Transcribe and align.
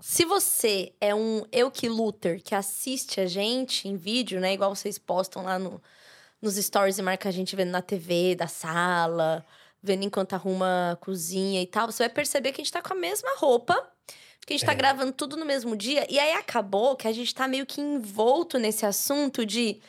se 0.00 0.24
você 0.24 0.92
é 1.00 1.14
um 1.14 1.44
eu 1.52 1.70
que 1.70 1.88
luter 1.88 2.42
que 2.42 2.54
assiste 2.54 3.20
a 3.20 3.26
gente 3.26 3.88
em 3.88 3.96
vídeo, 3.96 4.40
né? 4.40 4.54
Igual 4.54 4.74
vocês 4.74 4.98
postam 4.98 5.42
lá 5.42 5.58
no, 5.58 5.80
nos 6.40 6.56
stories 6.56 6.98
e 6.98 7.02
marca 7.02 7.28
a 7.28 7.32
gente 7.32 7.54
vendo 7.54 7.70
na 7.70 7.82
TV 7.82 8.34
da 8.34 8.46
sala, 8.46 9.44
vendo 9.82 10.04
enquanto 10.04 10.34
arruma 10.34 10.92
a 10.92 10.96
cozinha 10.96 11.60
e 11.62 11.66
tal, 11.66 11.90
você 11.90 12.04
vai 12.04 12.10
perceber 12.10 12.52
que 12.52 12.60
a 12.60 12.64
gente 12.64 12.72
tá 12.72 12.82
com 12.82 12.92
a 12.92 12.96
mesma 12.96 13.30
roupa. 13.38 13.74
Porque 14.38 14.54
a 14.54 14.56
gente 14.56 14.66
tá 14.66 14.72
É. 14.72 14.76
gravando 14.76 15.12
tudo 15.12 15.36
no 15.36 15.44
mesmo 15.44 15.76
dia. 15.76 16.06
E 16.10 16.18
aí 16.18 16.32
acabou 16.32 16.96
que 16.96 17.06
a 17.06 17.12
gente 17.12 17.34
tá 17.34 17.46
meio 17.46 17.66
que 17.66 17.80
envolto 17.80 18.58
nesse 18.58 18.86
assunto 18.86 19.44
de 19.44 19.80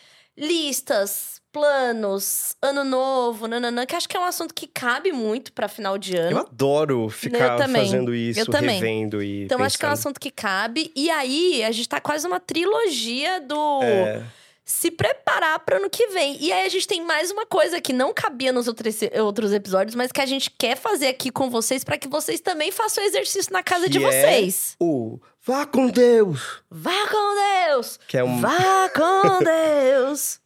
listas, 0.42 1.40
planos, 1.52 2.56
ano 2.62 2.84
novo, 2.84 3.48
nananã, 3.48 3.86
que 3.86 3.96
acho 3.96 4.10
que 4.10 4.18
é 4.18 4.20
um 4.20 4.24
assunto 4.26 4.54
que 4.54 4.66
cabe 4.66 5.12
muito 5.12 5.54
pra 5.54 5.68
final 5.68 5.98
de 5.98 6.16
ano. 6.18 6.32
Eu 6.32 6.38
adoro 6.40 7.10
ficar 7.10 7.58
também. 7.58 7.86
fazendo 7.86 8.16
isso, 8.16 8.40
Eu 8.40 8.46
também. 8.48 8.80
revendo 8.80 9.22
e 9.22 9.44
Então, 9.44 9.62
acho 9.62 9.78
que 9.78 9.86
é 9.86 9.88
um 9.88 9.92
pensando. 9.92 10.00
assunto 10.00 10.20
que 10.20 10.32
cabe. 10.32 10.92
E 10.96 11.10
aí, 11.10 11.64
a 11.64 11.72
gente 11.72 11.88
tá 11.88 12.00
quase 12.02 12.26
uma 12.26 12.40
trilogia 12.40 13.40
do 13.42 13.84
É, 13.84 14.24
se 14.72 14.90
preparar 14.90 15.60
para 15.60 15.78
ano 15.78 15.90
que 15.90 16.08
vem. 16.08 16.38
E 16.42 16.52
aí, 16.52 16.66
a 16.66 16.70
gente 16.70 16.88
tem 16.88 17.04
mais 17.06 17.30
uma 17.30 17.46
coisa 17.46 17.80
que 17.82 17.92
não 17.94 18.14
cabia 18.14 18.52
nos 18.52 18.68
outros, 18.68 19.00
outros 19.24 19.52
episódios, 19.52 19.96
mas 19.96 20.12
que 20.12 20.22
a 20.22 20.26
gente 20.26 20.50
quer 20.50 20.78
fazer 20.78 21.08
aqui 21.08 21.30
com 21.30 21.50
vocês 21.50 21.84
para 21.84 21.98
que 21.98 22.08
vocês 22.08 22.40
também 22.40 22.72
façam 22.72 23.04
exercício 23.04 23.52
na 23.52 23.62
casa 23.62 23.90
de 23.90 24.00
Que 24.00 24.06
é? 24.06 24.10
vocês. 24.10 24.76
o 24.80 25.20
Vá 25.44 25.66
com 25.66 25.88
Deus! 25.88 26.62
Vá 26.70 27.08
com 27.08 27.68
Deus! 27.68 28.00
Que 28.08 28.18
é 28.18 28.24
um. 28.24 28.40
Vá 28.40 28.90
com 28.90 29.40
Deus! 29.44 30.40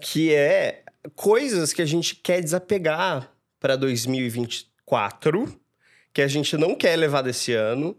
que 0.00 0.32
é 0.34 0.82
coisas 1.14 1.72
que 1.72 1.82
a 1.82 1.86
gente 1.86 2.14
quer 2.16 2.40
desapegar 2.42 3.30
para 3.58 3.76
2024, 3.76 5.60
que 6.12 6.22
a 6.22 6.28
gente 6.28 6.56
não 6.56 6.74
quer 6.74 6.96
levar 6.96 7.22
desse 7.22 7.52
ano. 7.52 7.96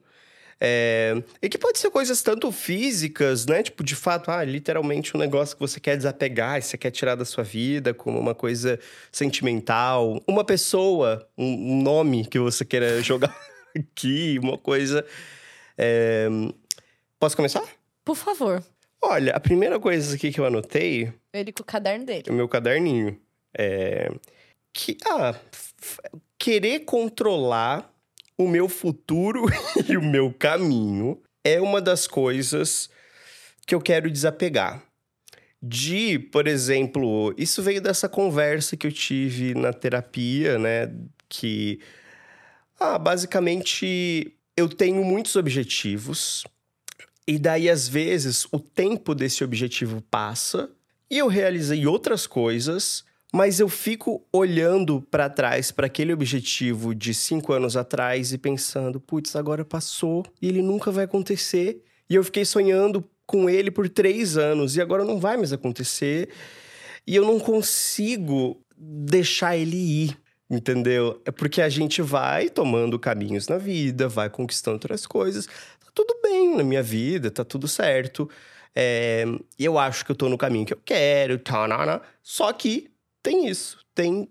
É, 0.60 1.22
e 1.42 1.50
que 1.50 1.58
pode 1.58 1.78
ser 1.80 1.90
coisas 1.90 2.22
tanto 2.22 2.52
físicas, 2.52 3.46
né? 3.46 3.62
Tipo, 3.62 3.84
de 3.84 3.96
fato, 3.96 4.32
ah, 4.32 4.44
literalmente 4.44 5.16
um 5.16 5.20
negócio 5.20 5.56
que 5.56 5.60
você 5.62 5.80
quer 5.80 5.98
desapegar, 5.98 6.62
você 6.62 6.78
quer 6.78 6.92
tirar 6.92 7.16
da 7.16 7.26
sua 7.26 7.44
vida, 7.44 7.94
como 7.94 8.20
uma 8.20 8.34
coisa 8.34 8.80
sentimental. 9.12 10.22
Uma 10.28 10.44
pessoa, 10.44 11.28
um 11.38 11.82
nome 11.82 12.26
que 12.26 12.40
você 12.40 12.64
queira 12.64 13.02
jogar 13.04 13.36
aqui, 13.76 14.40
uma 14.42 14.58
coisa. 14.58 15.06
É, 15.78 16.28
Posso 17.20 17.36
começar? 17.36 17.64
Por 18.04 18.16
favor. 18.16 18.64
Olha, 19.02 19.34
a 19.34 19.40
primeira 19.40 19.80
coisa 19.80 20.16
aqui 20.16 20.32
que 20.32 20.40
eu 20.40 20.46
anotei 20.46 21.12
Ele 21.34 21.52
com 21.52 21.64
o 21.64 21.66
caderno 21.66 22.06
dele. 22.06 22.26
o 22.30 22.34
meu 22.34 22.48
caderninho. 22.48 23.20
É, 23.58 24.12
que, 24.74 24.98
ah, 25.08 25.34
querer 26.38 26.82
controlar 26.82 27.92
o 28.38 28.48
meu 28.48 28.68
futuro 28.68 29.46
e 29.88 29.98
o 29.98 30.02
meu 30.02 30.34
caminho 30.34 31.22
é 31.44 31.62
uma 31.62 31.82
das 31.82 32.08
coisas 32.08 32.90
que 33.66 33.74
eu 33.74 33.82
quero 33.82 34.10
desapegar. 34.10 34.84
De, 35.62 36.20
por 36.20 36.48
exemplo, 36.48 37.34
isso 37.38 37.62
veio 37.64 37.82
dessa 37.82 38.08
conversa 38.08 38.78
que 38.78 38.86
eu 38.86 38.92
tive 38.92 39.56
na 39.56 39.74
terapia, 39.74 40.60
né? 40.60 40.94
Que, 41.28 41.80
ah, 42.80 43.00
basicamente, 43.00 44.36
eu 44.56 44.70
tenho 44.70 45.04
muitos 45.04 45.36
objetivos. 45.36 46.44
E 47.28 47.40
daí, 47.40 47.70
às 47.70 47.88
vezes, 47.88 48.48
o 48.52 48.60
tempo 48.60 49.16
desse 49.16 49.44
objetivo 49.44 50.02
passa 50.12 50.70
e 51.10 51.18
eu 51.18 51.28
realizei 51.28 51.88
outras 51.88 52.28
coisas, 52.28 53.04
mas 53.36 53.60
eu 53.60 53.68
fico 53.68 54.26
olhando 54.32 55.02
para 55.12 55.30
trás 55.30 55.70
para 55.70 55.88
aquele 55.88 56.14
objetivo 56.14 56.96
de 56.96 57.14
cinco 57.14 57.52
anos 57.52 57.76
atrás 57.76 58.32
e 58.32 58.38
pensando, 58.38 58.98
putz, 58.98 59.36
agora 59.36 59.66
passou 59.66 60.26
e 60.42 60.48
ele 60.48 60.62
nunca 60.62 60.90
vai 60.90 61.04
acontecer. 61.04 61.84
E 62.10 62.16
eu 62.16 62.24
fiquei 62.24 62.46
sonhando 62.46 63.04
com 63.26 63.50
ele 63.50 63.70
por 63.70 63.90
três 63.90 64.38
anos 64.38 64.78
e 64.78 64.82
agora 64.82 65.04
não 65.04 65.20
vai 65.20 65.36
mais 65.36 65.52
acontecer. 65.52 66.30
E 67.06 67.14
eu 67.14 67.26
não 67.26 67.38
consigo 67.38 68.58
deixar 68.78 69.58
ele 69.58 69.76
ir. 69.76 70.18
Entendeu? 70.50 71.22
É 71.26 71.32
porque 71.32 71.62
a 71.62 71.68
gente 71.68 72.02
vai 72.02 72.50
tomando 72.50 72.98
caminhos 72.98 73.50
na 73.50 73.58
vida, 73.58 74.08
vai 74.08 74.30
conquistando 74.30 74.76
outras 74.76 75.06
coisas. 75.06 75.46
Tá 75.46 75.92
tudo 75.94 76.22
bem 76.24 76.56
na 76.56 76.64
minha 76.64 76.82
vida, 76.82 77.30
tá 77.30 77.44
tudo 77.44 77.68
certo. 77.68 78.30
É, 78.74 79.26
eu 79.60 79.78
acho 79.78 80.06
que 80.06 80.12
eu 80.12 80.16
tô 80.16 80.30
no 80.30 80.38
caminho 80.38 80.66
que 80.66 80.74
eu 80.74 80.82
quero, 80.86 81.38
tá, 81.38 81.68
tá, 81.68 81.86
tá. 81.86 82.02
só 82.24 82.54
que 82.54 82.95
tem 83.26 83.48
isso, 83.48 83.80
tem 83.96 84.30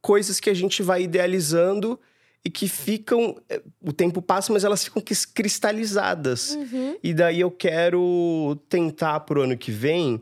coisas 0.00 0.40
que 0.40 0.50
a 0.50 0.54
gente 0.54 0.82
vai 0.82 1.02
idealizando 1.04 1.98
e 2.44 2.50
que 2.50 2.66
ficam, 2.66 3.40
é, 3.48 3.62
o 3.80 3.92
tempo 3.92 4.20
passa, 4.20 4.52
mas 4.52 4.64
elas 4.64 4.82
ficam 4.82 5.00
cristalizadas. 5.32 6.56
Uhum. 6.56 6.96
E 7.00 7.14
daí 7.14 7.38
eu 7.38 7.52
quero 7.52 8.60
tentar 8.68 9.20
pro 9.20 9.42
ano 9.42 9.56
que 9.56 9.70
vem 9.70 10.20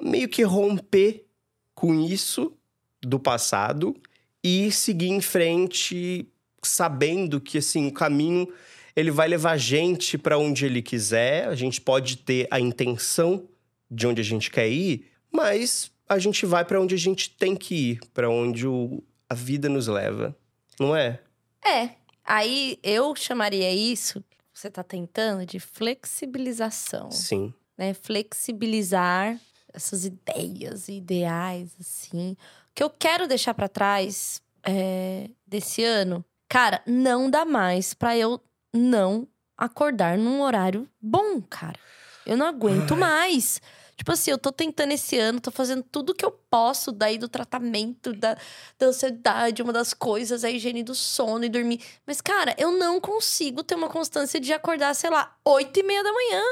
meio 0.00 0.28
que 0.28 0.44
romper 0.44 1.26
com 1.74 1.92
isso 2.00 2.56
do 3.02 3.18
passado 3.18 3.96
e 4.44 4.70
seguir 4.70 5.08
em 5.08 5.20
frente 5.20 6.28
sabendo 6.62 7.40
que 7.40 7.58
assim, 7.58 7.88
o 7.88 7.92
caminho 7.92 8.46
ele 8.94 9.10
vai 9.10 9.26
levar 9.26 9.52
a 9.52 9.56
gente 9.56 10.16
para 10.16 10.38
onde 10.38 10.66
ele 10.66 10.82
quiser, 10.82 11.48
a 11.48 11.56
gente 11.56 11.80
pode 11.80 12.18
ter 12.18 12.46
a 12.48 12.60
intenção 12.60 13.48
de 13.90 14.06
onde 14.06 14.20
a 14.20 14.24
gente 14.24 14.50
quer 14.52 14.68
ir, 14.68 15.06
mas 15.32 15.90
a 16.10 16.18
gente 16.18 16.44
vai 16.44 16.64
para 16.64 16.80
onde 16.80 16.94
a 16.94 16.98
gente 16.98 17.30
tem 17.30 17.54
que 17.56 17.92
ir, 17.92 18.00
para 18.12 18.28
onde 18.28 18.66
o- 18.66 19.02
a 19.28 19.34
vida 19.34 19.68
nos 19.68 19.86
leva, 19.86 20.36
não 20.78 20.94
é? 20.94 21.20
É. 21.64 21.90
Aí 22.24 22.78
eu 22.82 23.14
chamaria 23.14 23.72
isso, 23.72 24.22
você 24.52 24.70
tá 24.70 24.82
tentando, 24.82 25.46
de 25.46 25.58
flexibilização. 25.60 27.10
Sim. 27.10 27.52
né, 27.78 27.94
flexibilizar 27.94 29.40
essas 29.72 30.04
ideias 30.04 30.86
e 30.88 30.98
ideais, 30.98 31.70
assim. 31.80 32.32
O 32.32 32.74
que 32.74 32.82
eu 32.82 32.90
quero 32.90 33.26
deixar 33.26 33.54
pra 33.54 33.68
trás 33.68 34.42
é, 34.62 35.30
desse 35.46 35.82
ano, 35.82 36.22
cara, 36.46 36.82
não 36.86 37.30
dá 37.30 37.46
mais 37.46 37.94
pra 37.94 38.14
eu 38.18 38.38
não 38.74 39.26
acordar 39.56 40.18
num 40.18 40.42
horário 40.42 40.86
bom, 41.00 41.40
cara. 41.40 41.78
Eu 42.26 42.36
não 42.36 42.44
aguento 42.44 42.92
Ai. 42.92 43.00
mais. 43.00 43.62
Tipo 44.00 44.12
assim, 44.12 44.30
eu 44.30 44.38
tô 44.38 44.50
tentando 44.50 44.92
esse 44.92 45.18
ano, 45.18 45.38
tô 45.42 45.50
fazendo 45.50 45.82
tudo 45.82 46.14
que 46.14 46.24
eu 46.24 46.30
posso 46.30 46.90
daí 46.90 47.18
do 47.18 47.28
tratamento, 47.28 48.14
da, 48.14 48.34
da 48.78 48.86
ansiedade, 48.86 49.60
uma 49.60 49.74
das 49.74 49.92
coisas, 49.92 50.42
a 50.42 50.48
higiene 50.50 50.82
do 50.82 50.94
sono 50.94 51.44
e 51.44 51.50
dormir. 51.50 51.82
Mas, 52.06 52.18
cara, 52.22 52.54
eu 52.56 52.70
não 52.72 52.98
consigo 52.98 53.62
ter 53.62 53.74
uma 53.74 53.90
constância 53.90 54.40
de 54.40 54.54
acordar, 54.54 54.94
sei 54.94 55.10
lá, 55.10 55.36
oito 55.44 55.78
e 55.78 55.82
meia 55.82 56.02
da 56.02 56.10
manhã. 56.10 56.42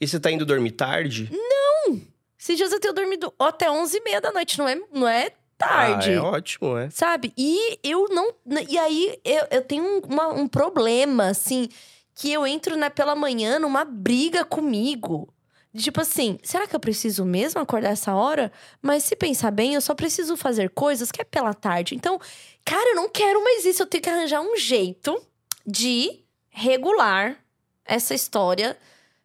E 0.00 0.08
você 0.08 0.18
tá 0.18 0.30
indo 0.30 0.46
dormir 0.46 0.70
tarde? 0.70 1.30
Esses 2.38 2.56
dias 2.56 2.72
eu 2.72 2.80
tenho 2.80 2.94
dormido 2.94 3.30
até 3.38 3.70
11 3.70 3.98
e 3.98 4.00
meia 4.02 4.18
da 4.22 4.32
noite, 4.32 4.56
não 4.58 4.66
é, 4.66 4.80
não 4.90 5.06
é 5.06 5.32
tarde. 5.58 6.08
Ah, 6.08 6.14
é 6.14 6.18
ótimo, 6.18 6.78
é. 6.78 6.88
Sabe? 6.88 7.30
E 7.36 7.78
eu 7.82 8.06
não. 8.08 8.32
E 8.70 8.78
aí 8.78 9.20
eu, 9.22 9.46
eu 9.50 9.62
tenho 9.62 9.84
um, 9.84 9.98
uma- 9.98 10.28
um 10.28 10.48
problema, 10.48 11.26
assim, 11.28 11.68
que 12.14 12.32
eu 12.32 12.46
entro 12.46 12.74
na, 12.74 12.88
pela 12.88 13.14
manhã 13.14 13.58
numa 13.58 13.84
briga 13.84 14.46
comigo. 14.46 15.28
Tipo 15.76 16.00
assim, 16.00 16.38
será 16.42 16.66
que 16.66 16.74
eu 16.74 16.80
preciso 16.80 17.24
mesmo 17.24 17.60
acordar 17.60 17.90
essa 17.90 18.14
hora? 18.14 18.50
Mas 18.80 19.04
se 19.04 19.14
pensar 19.14 19.50
bem, 19.50 19.74
eu 19.74 19.80
só 19.80 19.94
preciso 19.94 20.36
fazer 20.36 20.70
coisas 20.70 21.12
que 21.12 21.20
é 21.20 21.24
pela 21.24 21.52
tarde. 21.54 21.94
Então, 21.94 22.18
cara, 22.64 22.90
eu 22.90 22.96
não 22.96 23.08
quero 23.08 23.42
mais 23.44 23.64
isso. 23.64 23.82
Eu 23.82 23.86
tenho 23.86 24.02
que 24.02 24.10
arranjar 24.10 24.40
um 24.40 24.56
jeito 24.56 25.20
de 25.66 26.20
regular 26.48 27.36
essa 27.84 28.14
história 28.14 28.76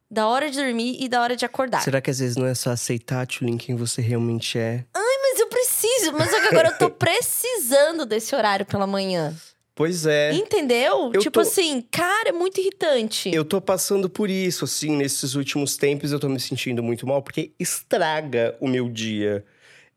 da 0.09 0.27
hora 0.27 0.51
de 0.51 0.61
dormir 0.61 0.97
e 0.99 1.07
da 1.07 1.21
hora 1.21 1.35
de 1.35 1.45
acordar. 1.45 1.81
Será 1.81 2.01
que 2.01 2.09
às 2.11 2.19
vezes 2.19 2.35
não 2.35 2.45
é 2.45 2.53
só 2.53 2.71
aceitar, 2.71 3.25
Tulin, 3.25 3.57
quem 3.57 3.75
você 3.75 4.01
realmente 4.01 4.59
é? 4.59 4.83
Mas 4.93 5.39
eu 5.39 5.47
preciso, 5.47 6.11
mas 6.11 6.29
que 6.29 6.35
agora 6.35 6.67
eu 6.69 6.77
tô 6.77 6.89
precisando 6.91 8.05
desse 8.05 8.35
horário 8.35 8.65
pela 8.65 8.85
manhã. 8.85 9.33
Pois 9.81 10.05
é. 10.05 10.31
Entendeu? 10.31 11.09
Eu 11.11 11.21
tipo 11.21 11.31
tô- 11.31 11.39
assim, 11.39 11.81
cara, 11.89 12.29
é 12.29 12.31
muito 12.31 12.61
irritante. 12.61 13.33
Eu 13.33 13.43
tô 13.43 13.59
passando 13.59 14.07
por 14.07 14.29
isso, 14.29 14.63
assim, 14.63 14.95
nesses 14.95 15.33
últimos 15.33 15.75
tempos 15.75 16.11
eu 16.11 16.19
tô 16.19 16.29
me 16.29 16.39
sentindo 16.39 16.83
muito 16.83 17.07
mal, 17.07 17.23
porque 17.23 17.51
estraga 17.59 18.55
o 18.59 18.67
meu 18.67 18.87
dia. 18.87 19.43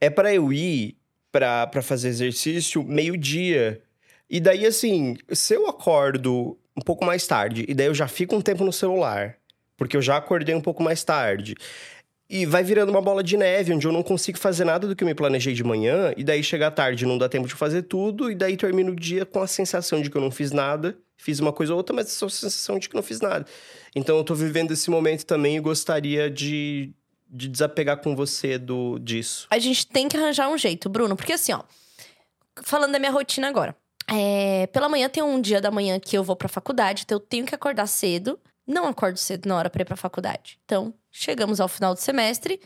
É 0.01 0.09
pra 0.09 0.33
eu 0.33 0.51
ir 0.51 0.97
pra, 1.31 1.67
pra 1.67 1.83
fazer 1.83 2.09
exercício 2.09 2.83
meio-dia. 2.83 3.83
E 4.31 4.41
daí, 4.41 4.65
assim, 4.65 5.19
se 5.33 5.53
eu 5.55 5.67
acordo 5.67 6.57
um 6.75 6.81
pouco 6.81 7.05
mais 7.05 7.27
tarde, 7.27 7.67
e 7.69 7.75
daí 7.75 7.89
eu 7.89 7.95
já 7.95 8.09
fico 8.09 8.35
um 8.35 8.41
tempo 8.41 8.65
no 8.65 8.73
celular, 8.73 9.37
porque 9.77 9.99
eu 9.99 10.03
já 10.03 10.17
acordei 10.17 10.55
um 10.55 10.63
pouco 10.63 10.83
mais 10.83 11.05
tarde. 11.05 11.55
E 12.35 12.45
vai 12.45 12.65
virando 12.65 12.91
uma 12.91 13.01
bola 13.01 13.23
de 13.23 13.37
neve, 13.37 13.73
onde 13.73 13.87
eu 13.87 13.93
não 13.93 14.03
consigo 14.03 14.37
fazer 14.37 14.65
nada 14.65 14.89
do 14.89 14.97
que 14.97 15.05
eu 15.05 15.07
me 15.07 15.15
planejei 15.15 15.55
de 15.55 15.63
manhã, 15.63 16.13
e 16.17 16.25
daí 16.25 16.43
chega 16.43 16.67
à 16.67 16.71
tarde 16.71 17.07
não 17.07 17.17
dá 17.17 17.29
tempo 17.29 17.47
de 17.47 17.55
fazer 17.55 17.83
tudo, 17.83 18.29
e 18.29 18.35
daí 18.35 18.57
termino 18.57 18.91
o 18.91 18.97
dia 18.97 19.25
com 19.25 19.41
a 19.41 19.47
sensação 19.47 20.03
de 20.03 20.11
que 20.11 20.17
eu 20.17 20.21
não 20.21 20.33
fiz 20.33 20.51
nada, 20.51 20.99
fiz 21.17 21.39
uma 21.39 21.53
coisa 21.53 21.73
ou 21.73 21.77
outra, 21.77 21.95
mas 21.95 22.11
só 22.11 22.27
a 22.27 22.31
sensação 22.31 22.77
de 22.77 22.89
que 22.89 22.97
não 22.97 23.05
fiz 23.05 23.21
nada. 23.21 23.47
Então 23.95 24.17
eu 24.17 24.25
tô 24.25 24.35
vivendo 24.35 24.73
esse 24.73 24.91
momento 24.91 25.25
também 25.25 25.59
e 25.59 25.61
gostaria 25.61 26.29
de, 26.29 26.93
de 27.31 27.47
desapegar 27.47 27.99
com 27.99 28.17
você 28.17 28.59
do, 28.59 28.99
disso. 28.99 29.47
A 29.49 29.61
gente 29.61 29.87
tem 29.87 30.09
que 30.09 30.17
arranjar 30.17 30.49
um 30.49 30.59
jeito, 30.59 30.89
Bruno, 30.89 31.15
porque 31.15 31.35
assim, 31.35 31.53
ó. 31.53 31.63
falando 32.65 32.91
da 32.91 32.99
minha 32.99 33.13
rotina 33.13 33.47
agora. 33.47 33.77
É, 34.11 34.67
pela 34.73 34.89
manhã 34.89 35.09
tem 35.09 35.23
um 35.23 35.41
dia 35.41 35.61
da 35.61 35.71
manhã 35.71 36.01
que 36.01 36.19
eu 36.19 36.25
vou 36.25 36.35
pra 36.35 36.49
faculdade, 36.49 37.05
então 37.05 37.15
eu 37.15 37.21
tenho 37.21 37.47
que 37.47 37.55
acordar 37.55 37.87
cedo. 37.87 38.41
Não 38.67 38.87
acordo 38.87 39.19
cedo 39.19 39.47
na 39.47 39.57
hora 39.57 39.71
pra 39.71 39.83
ir 39.83 39.85
pra 39.85 39.97
faculdade. 39.97 40.59
Então, 40.65 40.95
chegamos 41.11 41.61
ao 41.61 41.69
final 41.69 41.95
do 41.95 42.01
semestre. 42.01 42.61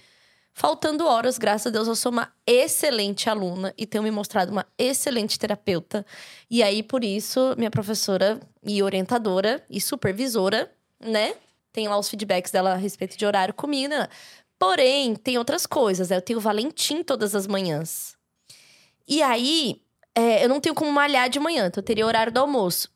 Faltando 0.54 1.06
horas, 1.06 1.38
graças 1.38 1.68
a 1.68 1.70
Deus, 1.70 1.86
eu 1.86 1.94
sou 1.94 2.10
uma 2.10 2.32
excelente 2.46 3.30
aluna 3.30 3.72
e 3.76 3.86
tenho 3.86 4.02
me 4.02 4.10
mostrado 4.10 4.50
uma 4.50 4.66
excelente 4.76 5.38
terapeuta. 5.38 6.04
E 6.50 6.62
aí, 6.62 6.82
por 6.82 7.04
isso, 7.04 7.54
minha 7.56 7.70
professora 7.70 8.40
e 8.62 8.82
orientadora 8.82 9.64
e 9.70 9.80
supervisora, 9.80 10.72
né? 10.98 11.34
Tem 11.72 11.86
lá 11.86 11.96
os 11.96 12.08
feedbacks 12.08 12.50
dela 12.50 12.72
a 12.72 12.76
respeito 12.76 13.16
de 13.16 13.24
horário 13.24 13.54
comigo. 13.54 13.88
Né? 13.88 14.08
Porém, 14.58 15.14
tem 15.14 15.38
outras 15.38 15.64
coisas. 15.64 16.08
Né? 16.08 16.16
Eu 16.16 16.22
tenho 16.22 16.40
Valentim 16.40 17.04
todas 17.04 17.34
as 17.34 17.46
manhãs. 17.46 18.16
E 19.06 19.22
aí, 19.22 19.80
é, 20.14 20.44
eu 20.44 20.48
não 20.48 20.60
tenho 20.60 20.74
como 20.74 20.90
malhar 20.90 21.30
de 21.30 21.38
manhã, 21.38 21.68
então 21.68 21.80
eu 21.80 21.84
teria 21.84 22.04
horário 22.04 22.32
do 22.32 22.40
almoço. 22.40 22.90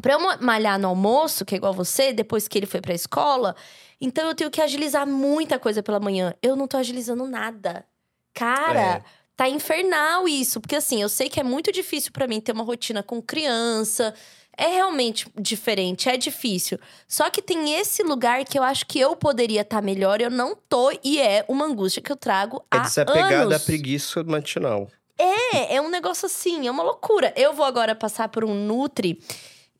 Pra 0.00 0.14
eu 0.14 0.20
malhar 0.40 0.78
no 0.78 0.88
almoço, 0.88 1.44
que 1.44 1.54
é 1.54 1.58
igual 1.58 1.72
você, 1.72 2.12
depois 2.12 2.48
que 2.48 2.58
ele 2.58 2.66
foi 2.66 2.80
pra 2.80 2.94
escola, 2.94 3.54
então 4.00 4.26
eu 4.26 4.34
tenho 4.34 4.50
que 4.50 4.60
agilizar 4.60 5.06
muita 5.06 5.58
coisa 5.58 5.82
pela 5.82 6.00
manhã. 6.00 6.34
Eu 6.42 6.56
não 6.56 6.66
tô 6.66 6.76
agilizando 6.76 7.26
nada. 7.26 7.84
Cara, 8.32 8.80
é. 8.80 9.02
tá 9.36 9.48
infernal 9.48 10.26
isso. 10.26 10.60
Porque 10.60 10.76
assim, 10.76 11.00
eu 11.00 11.08
sei 11.08 11.28
que 11.28 11.38
é 11.38 11.44
muito 11.44 11.70
difícil 11.70 12.12
para 12.12 12.26
mim 12.26 12.40
ter 12.40 12.52
uma 12.52 12.64
rotina 12.64 13.02
com 13.02 13.22
criança. 13.22 14.14
É 14.56 14.68
realmente 14.68 15.26
diferente, 15.38 16.08
é 16.08 16.16
difícil. 16.16 16.78
Só 17.08 17.28
que 17.28 17.42
tem 17.42 17.74
esse 17.74 18.02
lugar 18.02 18.44
que 18.44 18.58
eu 18.58 18.62
acho 18.62 18.86
que 18.86 19.00
eu 19.00 19.16
poderia 19.16 19.62
estar 19.62 19.78
tá 19.78 19.82
melhor, 19.82 20.20
eu 20.20 20.30
não 20.30 20.54
tô, 20.54 20.92
e 21.02 21.20
é 21.20 21.44
uma 21.48 21.64
angústia 21.64 22.00
que 22.00 22.12
eu 22.12 22.16
trago 22.16 22.64
é 22.72 22.76
há 22.76 22.80
desapegar 22.80 23.48
da 23.48 23.58
preguiça 23.58 24.22
matinal. 24.22 24.88
É, 25.18 25.74
é 25.74 25.80
um 25.80 25.90
negócio 25.90 26.26
assim, 26.26 26.68
é 26.68 26.70
uma 26.70 26.84
loucura. 26.84 27.32
Eu 27.36 27.52
vou 27.52 27.66
agora 27.66 27.96
passar 27.96 28.28
por 28.28 28.44
um 28.44 28.54
Nutri 28.54 29.20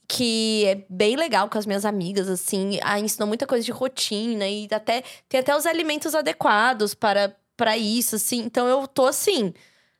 que 0.09 0.65
é 0.67 0.85
bem 0.89 1.17
legal 1.17 1.49
com 1.49 1.59
as 1.59 1.67
minhas 1.67 1.85
amigas, 1.85 2.29
assim. 2.29 2.79
A 2.83 2.99
ensinou 2.99 3.27
muita 3.27 3.47
coisa 3.47 3.65
de 3.65 3.73
rotina 3.73 4.49
e 4.49 4.69
até 4.71 5.03
tem 5.29 5.41
até 5.41 5.57
os 5.57 5.67
alimentos 5.67 6.15
adequados 6.15 6.95
para, 6.95 7.37
para 7.57 7.77
isso, 7.77 8.17
assim. 8.17 8.41
Então 8.41 8.67
eu 8.67 8.87
tô 8.87 9.07
assim. 9.07 9.53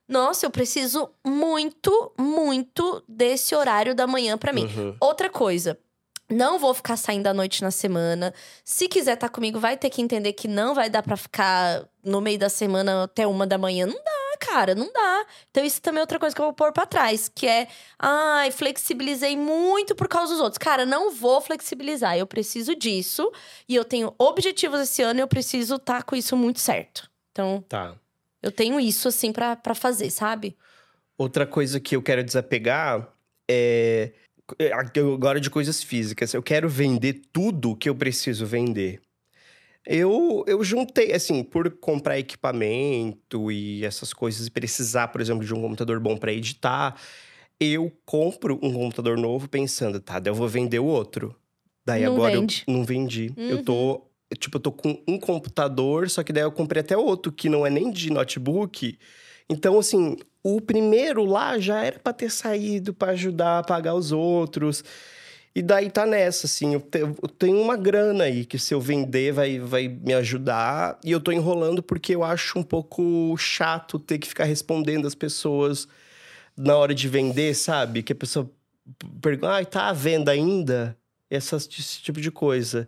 Nossa, 0.07 0.45
eu 0.45 0.51
preciso 0.51 1.09
muito, 1.25 2.13
muito 2.17 3.03
desse 3.07 3.55
horário 3.55 3.95
da 3.95 4.05
manhã 4.05 4.37
para 4.37 4.53
mim. 4.53 4.65
Uhum. 4.65 4.95
Outra 4.99 5.29
coisa, 5.29 5.79
não 6.29 6.57
vou 6.59 6.73
ficar 6.73 6.97
saindo 6.97 7.27
à 7.27 7.33
noite 7.33 7.61
na 7.61 7.71
semana. 7.71 8.33
Se 8.63 8.87
quiser 8.87 9.13
estar 9.13 9.29
tá 9.29 9.33
comigo, 9.33 9.59
vai 9.59 9.77
ter 9.77 9.89
que 9.89 10.01
entender 10.01 10.33
que 10.33 10.47
não 10.47 10.73
vai 10.73 10.89
dar 10.89 11.03
para 11.03 11.17
ficar 11.17 11.87
no 12.03 12.21
meio 12.21 12.39
da 12.39 12.49
semana 12.49 13.03
até 13.03 13.27
uma 13.27 13.45
da 13.45 13.57
manhã. 13.57 13.85
Não 13.85 13.95
dá 13.95 14.25
cara, 14.37 14.75
não 14.75 14.91
dá. 14.91 15.25
Então, 15.49 15.65
isso 15.65 15.81
também 15.81 15.99
é 15.99 16.03
outra 16.03 16.19
coisa 16.19 16.35
que 16.35 16.41
eu 16.41 16.45
vou 16.45 16.53
pôr 16.53 16.71
pra 16.71 16.85
trás, 16.85 17.29
que 17.33 17.47
é, 17.47 17.67
ai, 17.97 18.51
flexibilizei 18.51 19.35
muito 19.35 19.95
por 19.95 20.07
causa 20.07 20.33
dos 20.33 20.41
outros. 20.41 20.57
Cara, 20.57 20.85
não 20.85 21.11
vou 21.11 21.41
flexibilizar, 21.41 22.17
eu 22.17 22.27
preciso 22.27 22.75
disso. 22.75 23.31
E 23.67 23.75
eu 23.75 23.83
tenho 23.83 24.13
objetivos 24.17 24.79
esse 24.79 25.01
ano 25.01 25.19
e 25.19 25.23
eu 25.23 25.27
preciso 25.27 25.75
estar 25.75 25.97
tá 25.97 26.03
com 26.03 26.15
isso 26.15 26.37
muito 26.37 26.59
certo. 26.59 27.09
Então, 27.31 27.63
tá. 27.67 27.95
eu 28.41 28.51
tenho 28.51 28.79
isso, 28.79 29.07
assim, 29.07 29.31
para 29.31 29.75
fazer, 29.75 30.09
sabe? 30.09 30.55
Outra 31.17 31.45
coisa 31.45 31.79
que 31.79 31.95
eu 31.95 32.01
quero 32.01 32.23
desapegar 32.23 33.07
é. 33.49 34.11
Agora 35.15 35.39
de 35.39 35.49
coisas 35.49 35.81
físicas. 35.81 36.33
Eu 36.33 36.43
quero 36.43 36.69
vender 36.69 37.21
tudo 37.31 37.75
que 37.75 37.89
eu 37.89 37.95
preciso 37.95 38.45
vender. 38.45 39.01
Eu, 39.85 40.43
eu 40.47 40.63
juntei, 40.63 41.13
assim, 41.13 41.43
por 41.43 41.69
comprar 41.77 42.17
equipamento 42.17 43.51
e 43.51 43.85
essas 43.85 44.13
coisas, 44.13 44.47
e 44.47 44.51
precisar, 44.51 45.09
por 45.09 45.21
exemplo, 45.21 45.45
de 45.45 45.53
um 45.53 45.61
computador 45.61 45.99
bom 45.99 46.17
para 46.17 46.33
editar, 46.33 46.99
eu 47.59 47.91
compro 48.03 48.59
um 48.63 48.73
computador 48.73 49.15
novo 49.15 49.47
pensando, 49.47 49.99
tá, 49.99 50.19
daí 50.19 50.31
eu 50.31 50.35
vou 50.35 50.47
vender 50.47 50.79
o 50.79 50.85
outro. 50.85 51.35
Daí 51.85 52.03
não 52.03 52.13
agora 52.13 52.39
vende. 52.39 52.63
eu 52.65 52.73
não 52.73 52.83
vendi. 52.83 53.31
Uhum. 53.37 53.49
Eu 53.49 53.63
tô, 53.63 53.93
uhum. 53.93 54.01
tipo, 54.39 54.57
eu 54.57 54.61
tô 54.61 54.71
com 54.71 55.01
um 55.07 55.19
computador, 55.19 56.09
só 56.09 56.23
que 56.23 56.33
daí 56.33 56.43
eu 56.43 56.51
comprei 56.51 56.81
até 56.81 56.97
outro 56.97 57.31
que 57.31 57.47
não 57.47 57.65
é 57.65 57.69
nem 57.69 57.91
de 57.91 58.11
notebook. 58.11 58.97
Então, 59.49 59.77
assim, 59.77 60.17
o 60.43 60.59
primeiro 60.61 61.23
lá 61.25 61.59
já 61.59 61.83
era 61.83 61.99
para 61.99 62.13
ter 62.13 62.31
saído 62.31 62.93
para 62.93 63.11
ajudar 63.13 63.59
a 63.59 63.63
pagar 63.63 63.95
os 63.95 64.11
outros. 64.11 64.83
E 65.55 65.61
daí 65.61 65.89
tá 65.89 66.05
nessa, 66.05 66.47
assim, 66.47 66.73
eu, 66.73 66.81
te, 66.81 66.99
eu, 66.99 67.13
tenho 67.39 67.61
uma 67.61 67.77
grana 67.77 68.25
aí 68.25 68.45
que 68.45 68.59
se 68.59 68.73
eu 68.73 68.81
vender 68.81 69.31
vai, 69.31 69.57
vai 69.57 69.87
me 69.87 70.13
ajudar. 70.13 70.99
E 71.03 71.11
eu 71.11 71.19
tô 71.19 71.31
enrolando 71.31 71.81
porque 71.81 72.13
eu 72.13 72.23
acho 72.23 72.59
um 72.59 72.63
pouco 72.63 73.35
chato 73.37 73.97
ter 73.97 74.19
que 74.19 74.27
ficar 74.27 74.43
respondendo 74.43 75.07
as 75.07 75.15
pessoas 75.15 75.87
na 76.57 76.75
hora 76.75 76.93
de 76.93 77.07
vender, 77.07 77.55
sabe? 77.55 78.03
Que 78.03 78.13
a 78.13 78.15
pessoa 78.15 78.51
pergunta, 79.21 79.57
ah, 79.57 79.65
tá 79.65 79.89
à 79.89 79.93
venda 79.93 80.31
ainda? 80.31 80.97
Essas, 81.29 81.67
esse 81.67 82.01
tipo 82.01 82.19
de 82.19 82.31
coisa. 82.31 82.87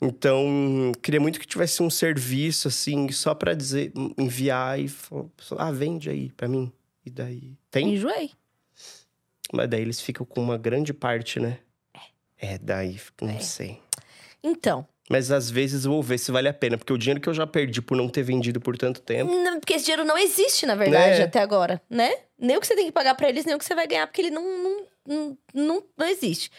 Então, 0.00 0.92
queria 1.02 1.20
muito 1.20 1.40
que 1.40 1.46
tivesse 1.46 1.82
um 1.82 1.88
serviço, 1.88 2.68
assim, 2.68 3.10
só 3.10 3.34
para 3.34 3.54
dizer, 3.54 3.92
enviar 4.18 4.78
e 4.78 4.88
falar, 4.88 5.28
ah, 5.58 5.72
vende 5.72 6.10
aí 6.10 6.30
para 6.32 6.48
mim. 6.48 6.70
E 7.04 7.10
daí. 7.10 7.56
Tem? 7.70 7.94
Enjoei. 7.94 8.30
Mas 9.52 9.68
daí 9.68 9.80
eles 9.80 10.00
ficam 10.00 10.26
com 10.26 10.42
uma 10.42 10.58
grande 10.58 10.92
parte, 10.92 11.40
né? 11.40 11.58
É, 12.38 12.58
daí, 12.58 13.00
não 13.20 13.30
é. 13.30 13.40
sei. 13.40 13.80
Então. 14.42 14.86
Mas 15.08 15.30
às 15.30 15.48
vezes 15.48 15.84
eu 15.84 15.92
vou 15.92 16.02
ver 16.02 16.18
se 16.18 16.32
vale 16.32 16.48
a 16.48 16.52
pena, 16.52 16.76
porque 16.76 16.92
o 16.92 16.98
dinheiro 16.98 17.20
que 17.20 17.28
eu 17.28 17.34
já 17.34 17.46
perdi 17.46 17.80
por 17.80 17.96
não 17.96 18.08
ter 18.08 18.24
vendido 18.24 18.60
por 18.60 18.76
tanto 18.76 19.00
tempo. 19.00 19.32
Não, 19.32 19.60
porque 19.60 19.74
esse 19.74 19.84
dinheiro 19.84 20.04
não 20.04 20.18
existe, 20.18 20.66
na 20.66 20.74
verdade, 20.74 21.20
né? 21.20 21.24
até 21.24 21.40
agora, 21.40 21.80
né? 21.88 22.12
Nem 22.38 22.56
o 22.56 22.60
que 22.60 22.66
você 22.66 22.74
tem 22.74 22.86
que 22.86 22.92
pagar 22.92 23.14
para 23.14 23.28
eles, 23.28 23.44
nem 23.44 23.54
o 23.54 23.58
que 23.58 23.64
você 23.64 23.74
vai 23.74 23.86
ganhar, 23.86 24.06
porque 24.06 24.20
ele 24.20 24.30
não, 24.30 24.42
não, 24.42 24.86
não, 25.06 25.38
não, 25.54 25.84
não 25.96 26.06
existe. 26.08 26.50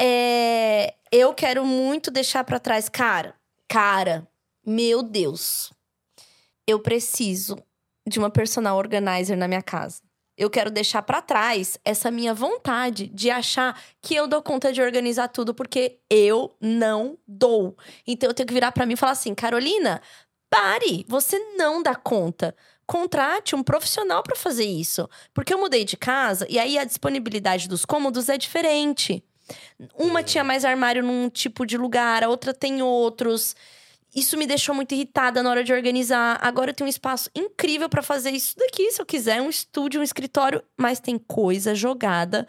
É, 0.00 0.94
eu 1.10 1.34
quero 1.34 1.64
muito 1.64 2.10
deixar 2.10 2.44
para 2.44 2.58
trás, 2.58 2.88
cara, 2.88 3.34
cara, 3.68 4.26
meu 4.64 5.02
Deus. 5.02 5.72
Eu 6.66 6.80
preciso 6.80 7.56
de 8.06 8.18
uma 8.18 8.30
personal 8.30 8.76
organizer 8.76 9.36
na 9.36 9.48
minha 9.48 9.62
casa 9.62 10.02
eu 10.36 10.48
quero 10.50 10.70
deixar 10.70 11.02
para 11.02 11.20
trás 11.20 11.78
essa 11.84 12.10
minha 12.10 12.34
vontade 12.34 13.06
de 13.08 13.30
achar 13.30 13.80
que 14.00 14.14
eu 14.14 14.26
dou 14.26 14.42
conta 14.42 14.72
de 14.72 14.80
organizar 14.80 15.28
tudo, 15.28 15.54
porque 15.54 16.00
eu 16.10 16.56
não 16.60 17.18
dou. 17.26 17.76
Então 18.06 18.30
eu 18.30 18.34
tenho 18.34 18.46
que 18.46 18.54
virar 18.54 18.72
para 18.72 18.86
mim 18.86 18.94
e 18.94 18.96
falar 18.96 19.12
assim: 19.12 19.34
Carolina, 19.34 20.00
pare, 20.50 21.04
você 21.08 21.38
não 21.56 21.82
dá 21.82 21.94
conta. 21.94 22.54
Contrate 22.86 23.54
um 23.54 23.62
profissional 23.62 24.22
para 24.22 24.34
fazer 24.34 24.64
isso. 24.64 25.08
Porque 25.32 25.54
eu 25.54 25.58
mudei 25.58 25.84
de 25.84 25.96
casa 25.96 26.46
e 26.48 26.58
aí 26.58 26.78
a 26.78 26.84
disponibilidade 26.84 27.68
dos 27.68 27.84
cômodos 27.84 28.28
é 28.28 28.36
diferente. 28.36 29.24
Uma 29.98 30.22
tinha 30.22 30.44
mais 30.44 30.64
armário 30.64 31.02
num 31.02 31.28
tipo 31.28 31.66
de 31.66 31.76
lugar, 31.76 32.22
a 32.22 32.28
outra 32.28 32.52
tem 32.54 32.82
outros. 32.82 33.54
Isso 34.14 34.36
me 34.36 34.46
deixou 34.46 34.74
muito 34.74 34.92
irritada 34.92 35.42
na 35.42 35.50
hora 35.50 35.64
de 35.64 35.72
organizar. 35.72 36.38
Agora 36.42 36.70
eu 36.70 36.74
tenho 36.74 36.86
um 36.86 36.90
espaço 36.90 37.30
incrível 37.34 37.88
para 37.88 38.02
fazer 38.02 38.30
isso 38.30 38.56
daqui, 38.56 38.90
se 38.90 39.00
eu 39.00 39.06
quiser, 39.06 39.40
um 39.40 39.48
estúdio, 39.48 40.00
um 40.00 40.04
escritório, 40.04 40.62
mas 40.76 41.00
tem 41.00 41.18
coisa 41.18 41.74
jogada 41.74 42.46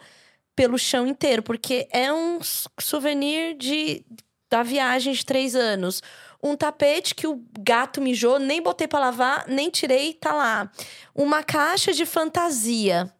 pelo 0.54 0.78
chão 0.78 1.06
inteiro, 1.06 1.42
porque 1.42 1.88
é 1.90 2.12
um 2.12 2.38
souvenir 2.78 3.56
de 3.56 4.04
da 4.50 4.62
viagem 4.62 5.12
de 5.12 5.24
três 5.24 5.56
anos. 5.56 6.00
Um 6.42 6.54
tapete 6.54 7.14
que 7.14 7.26
o 7.26 7.42
gato 7.58 8.00
mijou, 8.00 8.38
nem 8.38 8.62
botei 8.62 8.86
para 8.86 9.00
lavar, 9.00 9.46
nem 9.48 9.70
tirei, 9.70 10.12
tá 10.12 10.32
lá. 10.32 10.70
Uma 11.14 11.42
caixa 11.42 11.92
de 11.92 12.06
fantasia. 12.06 13.10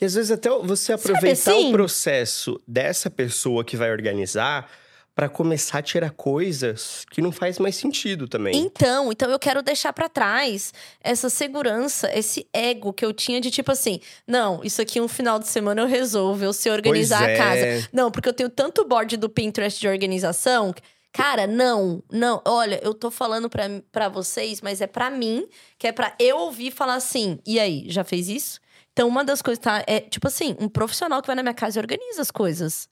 E 0.00 0.04
às 0.04 0.14
vezes 0.14 0.30
até 0.30 0.48
você 0.50 0.92
aproveitar 0.92 1.52
assim? 1.52 1.68
o 1.68 1.72
processo 1.72 2.60
dessa 2.66 3.10
pessoa 3.10 3.64
que 3.64 3.76
vai 3.76 3.90
organizar 3.90 4.70
para 5.14 5.28
começar 5.28 5.78
a 5.78 5.82
tirar 5.82 6.10
coisas 6.12 7.04
que 7.10 7.20
não 7.20 7.30
faz 7.30 7.58
mais 7.58 7.76
sentido 7.76 8.26
também. 8.26 8.56
Então, 8.56 9.12
então 9.12 9.30
eu 9.30 9.38
quero 9.38 9.62
deixar 9.62 9.92
para 9.92 10.08
trás 10.08 10.72
essa 11.02 11.28
segurança, 11.28 12.10
esse 12.16 12.46
ego 12.54 12.92
que 12.92 13.04
eu 13.04 13.12
tinha 13.12 13.40
de 13.40 13.50
tipo 13.50 13.70
assim, 13.70 14.00
não, 14.26 14.62
isso 14.64 14.80
aqui 14.80 14.98
um 14.98 15.08
final 15.08 15.38
de 15.38 15.48
semana 15.48 15.82
eu 15.82 15.86
resolvo, 15.86 16.44
eu 16.44 16.52
sei 16.54 16.72
organizar 16.72 17.28
é. 17.28 17.34
a 17.34 17.36
casa. 17.36 17.88
Não, 17.92 18.10
porque 18.10 18.28
eu 18.28 18.32
tenho 18.32 18.48
tanto 18.48 18.86
board 18.86 19.16
do 19.18 19.28
Pinterest 19.28 19.78
de 19.78 19.88
organização, 19.88 20.74
Cara, 21.12 21.44
não, 21.44 22.02
não. 22.10 22.40
Olha, 22.46 22.80
eu 22.84 22.94
tô 22.94 23.10
falando 23.10 23.50
pra, 23.50 23.64
pra 23.90 24.08
vocês, 24.08 24.60
mas 24.60 24.80
é 24.80 24.86
pra 24.86 25.10
mim, 25.10 25.44
que 25.76 25.88
é 25.88 25.92
pra 25.92 26.14
eu 26.20 26.36
ouvir 26.38 26.70
falar 26.70 26.94
assim. 26.94 27.40
E 27.44 27.58
aí, 27.58 27.84
já 27.88 28.04
fez 28.04 28.28
isso? 28.28 28.60
Então, 28.92 29.08
uma 29.08 29.24
das 29.24 29.40
coisas 29.40 29.62
tá. 29.62 29.82
É 29.86 30.00
tipo 30.00 30.26
assim, 30.26 30.56
um 30.58 30.68
profissional 30.68 31.20
que 31.20 31.26
vai 31.26 31.36
na 31.36 31.42
minha 31.42 31.54
casa 31.54 31.78
e 31.78 31.80
organiza 31.80 32.22
as 32.22 32.30
coisas. 32.30 32.88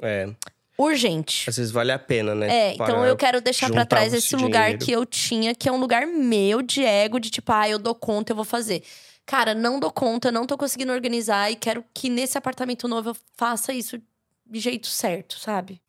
É 0.00 0.28
urgente. 0.76 1.48
Às 1.48 1.56
vezes 1.56 1.72
vale 1.72 1.92
a 1.92 1.98
pena, 1.98 2.34
né? 2.34 2.48
É, 2.48 2.74
então 2.74 3.04
eu 3.04 3.16
quero 3.16 3.40
deixar 3.40 3.70
para 3.70 3.86
trás 3.86 4.12
esse 4.12 4.34
lugar 4.34 4.64
dinheiro. 4.64 4.84
que 4.84 4.92
eu 4.92 5.06
tinha, 5.06 5.54
que 5.54 5.68
é 5.68 5.72
um 5.72 5.78
lugar 5.78 6.06
meu 6.06 6.62
de 6.62 6.84
ego, 6.84 7.20
de 7.20 7.30
tipo, 7.30 7.52
ah, 7.52 7.68
eu 7.68 7.78
dou 7.78 7.94
conta, 7.94 8.32
eu 8.32 8.36
vou 8.36 8.44
fazer. 8.44 8.82
Cara, 9.24 9.54
não 9.54 9.80
dou 9.80 9.90
conta, 9.90 10.30
não 10.30 10.46
tô 10.46 10.58
conseguindo 10.58 10.92
organizar 10.92 11.50
e 11.50 11.56
quero 11.56 11.84
que 11.94 12.10
nesse 12.10 12.36
apartamento 12.36 12.86
novo 12.86 13.10
eu 13.10 13.16
faça 13.36 13.72
isso 13.72 13.98
de 14.46 14.60
jeito 14.60 14.86
certo, 14.86 15.38
sabe? 15.38 15.80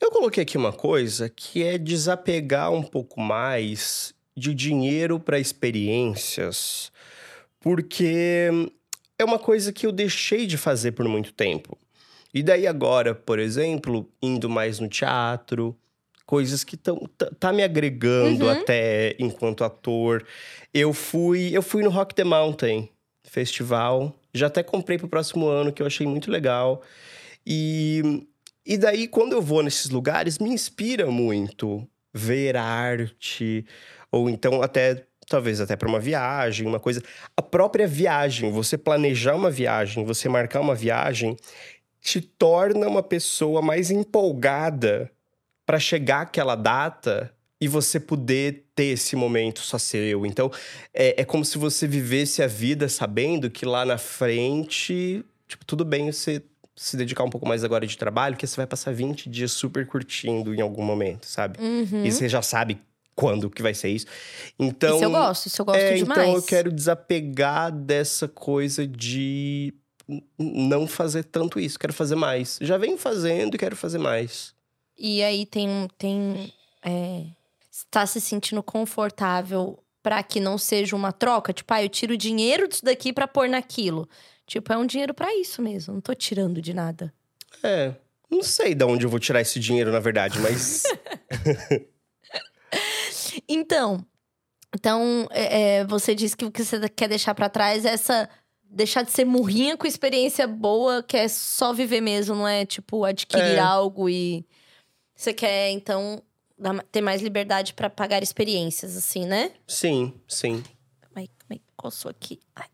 Eu 0.00 0.10
coloquei 0.10 0.42
aqui 0.42 0.56
uma 0.56 0.72
coisa 0.72 1.28
que 1.28 1.62
é 1.62 1.76
desapegar 1.76 2.70
um 2.72 2.82
pouco 2.82 3.20
mais 3.20 4.14
de 4.40 4.54
dinheiro 4.54 5.20
para 5.20 5.38
experiências, 5.38 6.90
porque 7.60 8.48
é 9.18 9.24
uma 9.24 9.38
coisa 9.38 9.72
que 9.72 9.86
eu 9.86 9.92
deixei 9.92 10.46
de 10.46 10.56
fazer 10.56 10.92
por 10.92 11.06
muito 11.06 11.32
tempo. 11.32 11.76
E 12.32 12.42
daí 12.42 12.66
agora, 12.66 13.14
por 13.14 13.38
exemplo, 13.38 14.08
indo 14.22 14.48
mais 14.48 14.78
no 14.80 14.88
teatro, 14.88 15.76
coisas 16.24 16.62
que 16.64 16.76
estão 16.76 16.96
tá, 17.18 17.28
tá 17.38 17.52
me 17.52 17.62
agregando 17.62 18.44
Uhum. 18.46 18.50
até 18.52 19.16
enquanto 19.18 19.64
ator. 19.64 20.24
Eu 20.72 20.92
fui, 20.92 21.50
eu 21.52 21.60
fui 21.62 21.82
no 21.82 21.90
Rock 21.90 22.14
the 22.14 22.22
Mountain 22.24 22.88
Festival, 23.24 24.16
já 24.32 24.46
até 24.46 24.62
comprei 24.62 24.96
pro 24.96 25.08
próximo 25.08 25.48
ano, 25.48 25.72
que 25.72 25.82
eu 25.82 25.86
achei 25.86 26.06
muito 26.06 26.30
legal. 26.30 26.82
E 27.46 28.26
e 28.64 28.76
daí 28.76 29.08
quando 29.08 29.32
eu 29.32 29.42
vou 29.42 29.62
nesses 29.62 29.90
lugares 29.90 30.38
me 30.38 30.50
inspira 30.50 31.10
muito 31.10 31.84
ver 32.14 32.56
arte 32.56 33.64
ou 34.10 34.28
então 34.28 34.62
até 34.62 35.04
talvez 35.28 35.60
até 35.60 35.76
para 35.76 35.88
uma 35.88 36.00
viagem, 36.00 36.66
uma 36.66 36.80
coisa. 36.80 37.00
A 37.36 37.40
própria 37.40 37.86
viagem, 37.86 38.50
você 38.50 38.76
planejar 38.76 39.36
uma 39.36 39.50
viagem, 39.50 40.04
você 40.04 40.28
marcar 40.28 40.60
uma 40.60 40.74
viagem, 40.74 41.36
te 42.00 42.20
torna 42.20 42.88
uma 42.88 43.02
pessoa 43.02 43.62
mais 43.62 43.90
empolgada 43.90 45.10
para 45.64 45.78
chegar 45.78 46.22
àquela 46.22 46.56
data 46.56 47.32
e 47.60 47.68
você 47.68 48.00
poder 48.00 48.66
ter 48.74 48.86
esse 48.86 49.14
momento 49.14 49.60
só 49.60 49.78
seu. 49.78 50.26
Então, 50.26 50.50
é, 50.92 51.20
é 51.20 51.24
como 51.24 51.44
se 51.44 51.58
você 51.58 51.86
vivesse 51.86 52.42
a 52.42 52.46
vida 52.46 52.88
sabendo 52.88 53.50
que 53.50 53.64
lá 53.64 53.84
na 53.84 53.98
frente, 53.98 55.24
tipo, 55.46 55.64
tudo 55.64 55.84
bem 55.84 56.10
você 56.10 56.42
se 56.74 56.96
dedicar 56.96 57.22
um 57.22 57.28
pouco 57.28 57.46
mais 57.46 57.62
agora 57.62 57.86
de 57.86 57.96
trabalho, 57.98 58.36
que 58.36 58.46
você 58.46 58.56
vai 58.56 58.66
passar 58.66 58.92
20 58.92 59.28
dias 59.28 59.52
super 59.52 59.86
curtindo 59.86 60.54
em 60.54 60.62
algum 60.62 60.82
momento, 60.82 61.26
sabe? 61.26 61.60
Uhum. 61.60 62.04
E 62.04 62.10
você 62.10 62.26
já 62.26 62.40
sabe 62.40 62.80
quando 63.20 63.50
que 63.50 63.62
vai 63.62 63.74
ser 63.74 63.90
isso. 63.90 64.06
Então, 64.58 64.96
isso 64.96 65.04
eu 65.04 65.10
gosto, 65.10 65.46
isso 65.46 65.60
eu 65.60 65.66
gosto 65.66 65.78
é, 65.78 65.94
demais. 65.94 66.20
então 66.22 66.34
eu 66.34 66.42
quero 66.42 66.72
desapegar 66.72 67.70
dessa 67.70 68.26
coisa 68.26 68.86
de 68.86 69.74
não 70.38 70.86
fazer 70.86 71.24
tanto 71.24 71.60
isso, 71.60 71.78
quero 71.78 71.92
fazer 71.92 72.16
mais. 72.16 72.58
Já 72.62 72.78
venho 72.78 72.96
fazendo 72.96 73.54
e 73.54 73.58
quero 73.58 73.76
fazer 73.76 73.98
mais. 73.98 74.54
E 74.98 75.22
aí 75.22 75.44
tem. 75.44 75.86
Tem, 75.98 76.50
é, 76.82 77.26
está 77.70 78.06
se 78.06 78.20
sentindo 78.22 78.62
confortável 78.62 79.78
pra 80.02 80.22
que 80.22 80.40
não 80.40 80.56
seja 80.56 80.96
uma 80.96 81.12
troca? 81.12 81.52
Tipo, 81.52 81.74
ah, 81.74 81.82
eu 81.82 81.88
tiro 81.90 82.16
dinheiro 82.16 82.66
disso 82.66 82.84
daqui 82.84 83.12
pra 83.12 83.28
pôr 83.28 83.50
naquilo. 83.50 84.08
Tipo, 84.46 84.72
é 84.72 84.78
um 84.78 84.86
dinheiro 84.86 85.12
pra 85.12 85.34
isso 85.36 85.60
mesmo. 85.60 85.92
Não 85.92 86.00
tô 86.00 86.14
tirando 86.14 86.62
de 86.62 86.72
nada. 86.72 87.12
É, 87.62 87.94
não 88.30 88.42
sei 88.42 88.74
de 88.74 88.84
onde 88.84 89.04
eu 89.04 89.10
vou 89.10 89.20
tirar 89.20 89.40
esse 89.40 89.60
dinheiro, 89.60 89.92
na 89.92 90.00
verdade, 90.00 90.38
mas 90.38 90.84
Então, 93.48 94.04
então 94.74 95.26
é, 95.30 95.78
é, 95.78 95.84
você 95.84 96.14
disse 96.14 96.36
que 96.36 96.44
o 96.44 96.50
que 96.50 96.64
você 96.64 96.88
quer 96.88 97.08
deixar 97.08 97.34
pra 97.34 97.48
trás 97.48 97.84
é 97.84 97.90
essa. 97.90 98.28
Deixar 98.72 99.02
de 99.02 99.10
ser 99.10 99.24
murrinha 99.24 99.76
com 99.76 99.84
experiência 99.84 100.46
boa, 100.46 101.02
que 101.02 101.16
é 101.16 101.26
só 101.26 101.72
viver 101.72 102.00
mesmo, 102.00 102.36
não 102.36 102.46
é 102.46 102.64
tipo 102.64 103.04
adquirir 103.04 103.56
É. 103.56 103.58
algo 103.58 104.08
e. 104.08 104.46
Você 105.16 105.34
quer, 105.34 105.70
então, 105.70 106.22
ter 106.92 107.00
mais 107.00 107.20
liberdade 107.20 107.74
pra 107.74 107.90
pagar 107.90 108.22
experiências, 108.22 108.96
assim, 108.96 109.26
né? 109.26 109.50
sim, 109.66 110.14
sim. 110.28 110.62
Ai, 111.16 111.28
ai, 111.50 111.60
coçou 111.76 112.10
aqui. 112.10 112.38
Ai, 112.54 112.68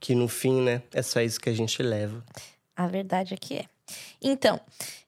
Que 0.00 0.14
no 0.14 0.28
fim, 0.28 0.60
né, 0.60 0.82
é 0.92 1.00
só 1.02 1.20
isso 1.22 1.40
que 1.40 1.48
a 1.48 1.54
gente 1.54 1.82
leva. 1.82 2.22
a 2.76 2.86
verdade 2.86 3.32
é 3.32 3.36
que 3.38 3.54
é. 3.54 3.64
Então, 4.22 4.60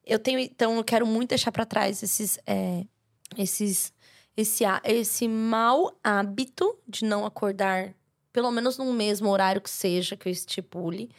eu 0.07 0.19
tenho. 0.19 0.39
Então, 0.41 0.75
eu 0.77 0.83
quero 0.83 1.07
muito 1.07 1.29
deixar 1.29 1.53
pra 1.53 1.67
trás 1.67 2.03
esses. 2.03 2.39
é, 2.47 2.83
esses 3.37 3.93
esse, 4.41 4.65
esse 4.85 5.29
mau 5.29 5.93
hábito 6.03 6.77
de 6.89 7.05
não 7.05 7.25
acordar, 7.27 7.95
pelo 8.33 8.51
menos 8.51 8.79
no 8.79 8.93
mesmo 8.93 9.29
horário 9.31 9.61
que 9.61 9.71
seja, 9.71 10.17
que 10.17 10.29
eu 10.29 10.33
estipule. 10.33 11.11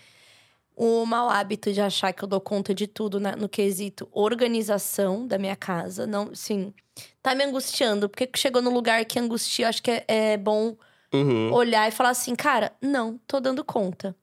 O 0.75 1.05
mau 1.05 1.29
hábito 1.29 1.71
de 1.71 1.81
achar 1.81 2.11
que 2.13 2.23
eu 2.23 2.27
dou 2.27 2.39
conta 2.41 2.73
de 2.73 2.87
tudo 2.87 3.19
na- 3.19 3.35
no 3.35 3.47
quesito 3.49 4.07
organização 4.11 5.27
da 5.27 5.37
minha 5.37 5.55
casa. 5.55 6.07
Não, 6.07 6.33
sim, 6.33 6.73
tá 7.21 7.35
me 7.35 7.43
angustiando. 7.43 8.09
Porque 8.09 8.29
chegou 8.35 8.61
no 8.61 8.71
lugar 8.71 9.03
que 9.05 9.19
angustia, 9.19 9.67
acho 9.69 9.83
que 9.83 9.91
é, 9.91 10.05
é 10.07 10.37
bom 10.37 10.75
Uhum. 11.13 11.51
olhar 11.53 11.87
e 11.87 11.91
falar 11.91 12.09
assim, 12.11 12.33
cara, 12.35 12.71
não, 12.81 13.19
tô 13.27 13.39
dando 13.41 13.63
conta. 13.65 14.15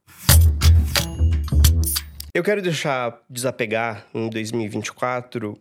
Eu 2.35 2.43
quero 2.43 2.63
deixar 2.63 3.23
desapegar 3.29 4.07
em 4.15 4.29
2024 4.31 5.59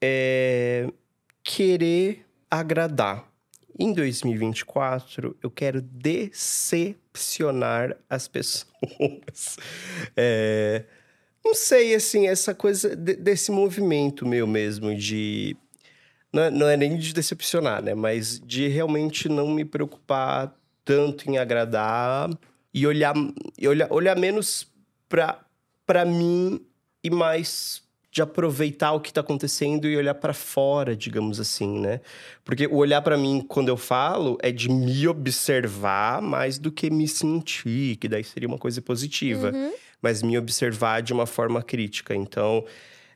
é 0.00 0.86
querer 1.42 2.24
agradar. 2.50 3.28
Em 3.78 3.92
2024, 3.92 5.36
eu 5.42 5.50
quero 5.50 5.80
decepcionar 5.80 7.96
as 8.08 8.28
pessoas. 8.28 8.70
É, 10.16 10.84
não 11.44 11.54
sei, 11.54 11.94
assim, 11.94 12.26
essa 12.26 12.54
coisa 12.54 12.96
de- 12.96 13.14
desse 13.16 13.50
movimento 13.52 14.26
meu 14.26 14.46
mesmo 14.46 14.94
de. 14.94 15.56
Não 16.32 16.42
é, 16.44 16.50
não 16.50 16.68
é 16.68 16.76
nem 16.76 16.96
de 16.96 17.12
decepcionar, 17.12 17.82
né? 17.82 17.94
Mas 17.94 18.40
de 18.40 18.68
realmente 18.68 19.28
não 19.28 19.48
me 19.48 19.64
preocupar 19.64 20.54
tanto 20.84 21.28
em 21.30 21.38
agradar 21.38 22.30
e 22.72 22.86
olhar, 22.86 23.14
e 23.58 23.68
olhar, 23.68 23.92
olhar 23.92 24.16
menos 24.18 24.66
pra 25.86 26.04
mim 26.04 26.64
e 27.02 27.10
mais 27.10 27.82
de 28.12 28.20
aproveitar 28.22 28.92
o 28.92 29.00
que 29.00 29.12
tá 29.12 29.20
acontecendo 29.20 29.86
e 29.88 29.96
olhar 29.96 30.14
pra 30.14 30.32
fora, 30.34 30.96
digamos 30.96 31.38
assim, 31.38 31.78
né? 31.78 32.00
Porque 32.44 32.66
o 32.66 32.76
olhar 32.76 33.00
pra 33.02 33.16
mim 33.16 33.40
quando 33.46 33.68
eu 33.68 33.76
falo 33.76 34.36
é 34.42 34.50
de 34.50 34.68
me 34.68 35.06
observar 35.06 36.20
mais 36.20 36.58
do 36.58 36.72
que 36.72 36.90
me 36.90 37.06
sentir, 37.06 37.96
que 37.96 38.08
daí 38.08 38.24
seria 38.24 38.48
uma 38.48 38.58
coisa 38.58 38.82
positiva, 38.82 39.52
Uhum. 39.52 39.72
mas 40.02 40.22
me 40.22 40.36
observar 40.36 41.02
de 41.02 41.12
uma 41.12 41.24
forma 41.26 41.62
crítica. 41.62 42.14
Então, 42.14 42.64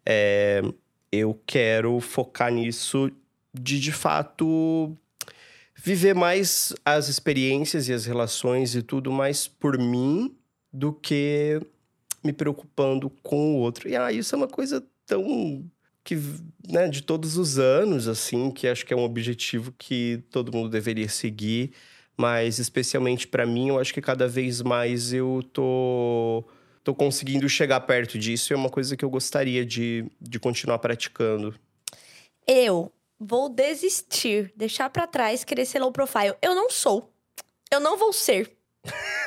é, 0.06 0.62
eu 1.10 1.40
quero 1.44 1.98
focar 2.00 2.52
nisso 2.52 3.10
de 3.52 3.80
de 3.80 3.90
fato 3.92 4.96
viver 5.76 6.14
mais 6.14 6.72
as 6.84 7.08
experiências 7.08 7.88
e 7.88 7.92
as 7.92 8.06
relações 8.06 8.74
e 8.76 8.82
tudo 8.82 9.10
mais 9.10 9.48
por 9.48 9.76
mim 9.78 10.34
do 10.72 10.92
que 10.92 11.60
me 12.24 12.32
preocupando 12.32 13.10
com 13.22 13.54
o 13.54 13.58
outro. 13.58 13.88
E 13.88 13.94
ah, 13.94 14.10
isso 14.10 14.34
é 14.34 14.38
uma 14.38 14.48
coisa 14.48 14.84
tão 15.06 15.64
que, 16.02 16.16
né, 16.68 16.88
de 16.88 17.02
todos 17.02 17.36
os 17.36 17.58
anos 17.58 18.08
assim, 18.08 18.50
que 18.50 18.66
acho 18.66 18.84
que 18.84 18.92
é 18.92 18.96
um 18.96 19.04
objetivo 19.04 19.72
que 19.78 20.22
todo 20.30 20.52
mundo 20.52 20.68
deveria 20.68 21.08
seguir, 21.08 21.72
mas 22.16 22.58
especialmente 22.58 23.26
para 23.26 23.46
mim, 23.46 23.68
eu 23.68 23.78
acho 23.78 23.92
que 23.92 24.02
cada 24.02 24.28
vez 24.28 24.60
mais 24.62 25.12
eu 25.12 25.42
tô 25.52 26.44
tô 26.82 26.94
conseguindo 26.94 27.48
chegar 27.48 27.80
perto 27.80 28.18
disso, 28.18 28.52
e 28.52 28.54
é 28.54 28.56
uma 28.56 28.68
coisa 28.68 28.94
que 28.94 29.02
eu 29.02 29.08
gostaria 29.08 29.64
de, 29.64 30.04
de 30.20 30.38
continuar 30.38 30.78
praticando. 30.78 31.58
Eu 32.46 32.92
vou 33.18 33.48
desistir, 33.48 34.52
deixar 34.54 34.90
pra 34.90 35.06
trás, 35.06 35.44
querer 35.44 35.64
ser 35.64 35.78
low 35.78 35.90
profile. 35.90 36.34
Eu 36.42 36.54
não 36.54 36.68
sou. 36.68 37.10
Eu 37.70 37.80
não 37.80 37.96
vou 37.96 38.12
ser. 38.12 38.54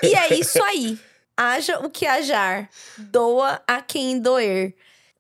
E 0.04 0.14
é 0.14 0.36
isso 0.36 0.62
aí. 0.64 1.00
Haja 1.38 1.80
o 1.80 1.90
que 1.90 2.06
hajar. 2.08 2.70
Doa 2.98 3.62
a 3.68 3.82
quem 3.82 4.20
doer. 4.20 4.76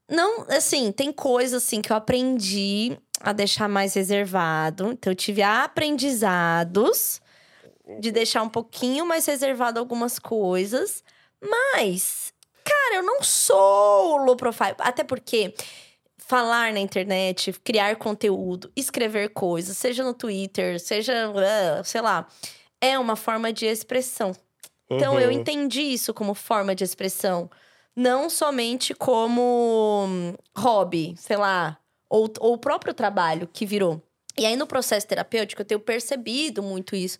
Não, 0.10 0.46
assim, 0.50 0.92
tem 0.92 1.12
coisas 1.12 1.64
assim 1.64 1.82
que 1.82 1.92
eu 1.92 1.96
aprendi 1.96 2.98
a 3.22 3.34
deixar 3.34 3.68
mais 3.68 3.94
reservado. 3.94 4.92
Então, 4.92 5.12
eu 5.12 5.16
tive 5.16 5.44
aprendizados 5.44 7.22
de 8.00 8.12
deixar 8.12 8.42
um 8.42 8.50
pouquinho 8.50 9.06
mais 9.06 9.26
reservado 9.26 9.80
algumas 9.80 10.18
coisas. 10.18 11.04
Mas, 11.42 12.34
cara, 12.64 12.96
eu 12.96 13.04
não 13.04 13.22
sou 13.22 14.18
low 14.18 14.36
profile. 14.36 14.76
Até 14.80 15.04
porque 15.04 15.54
falar 16.18 16.74
na 16.74 16.80
internet, 16.80 17.54
criar 17.64 17.96
conteúdo, 17.96 18.70
escrever 18.76 19.30
coisas, 19.30 19.78
seja 19.78 20.04
no 20.04 20.14
Twitter, 20.14 20.80
seja, 20.80 21.32
ah, 21.36 21.84
sei 21.86 22.02
lá, 22.02 22.28
é 22.82 23.00
uma 23.00 23.16
forma 23.16 23.54
de 23.54 23.66
expressão. 23.66 24.36
Então 24.90 25.20
eu 25.20 25.30
Uhum. 25.30 25.40
entendi 25.40 25.82
isso 25.82 26.14
como 26.14 26.34
forma 26.34 26.74
de 26.76 26.84
expressão, 26.84 27.50
não 27.96 28.30
somente 28.30 28.94
como 28.94 30.06
hum, 30.08 30.34
hobby, 30.58 31.16
sei 31.18 31.38
lá, 31.38 31.78
ou, 32.10 32.32
ou 32.40 32.54
o 32.54 32.58
próprio 32.58 32.94
trabalho 32.94 33.48
que 33.52 33.66
virou. 33.66 34.02
E 34.38 34.46
aí 34.46 34.56
no 34.56 34.68
processo 34.68 35.08
terapêutico 35.08 35.62
eu 35.62 35.66
tenho 35.66 35.80
percebido 35.80 36.62
muito 36.64 36.96
isso. 36.96 37.18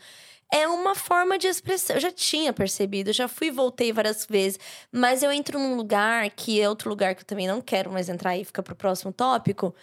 É 0.52 0.68
uma 0.68 0.96
forma 0.96 1.38
de 1.38 1.48
expressão. 1.48 1.98
Eu 1.98 2.00
já 2.02 2.12
tinha 2.12 2.54
percebido, 2.54 3.10
eu 3.10 3.14
já 3.14 3.28
fui 3.28 3.48
e 3.48 3.52
voltei 3.52 3.92
várias 3.92 4.26
vezes, 4.26 4.60
mas 4.92 5.22
eu 5.24 5.32
entro 5.32 5.60
num 5.60 5.76
lugar 5.76 6.30
que 6.32 6.62
é 6.62 6.70
outro 6.70 6.90
lugar 6.90 7.16
que 7.16 7.22
eu 7.22 7.26
também 7.26 7.48
não 7.48 7.62
quero 7.62 7.92
mais 7.92 8.08
entrar 8.10 8.38
e 8.38 8.46
fica 8.46 8.64
pro 8.64 8.76
próximo 8.76 9.12
tópico, 9.12 9.76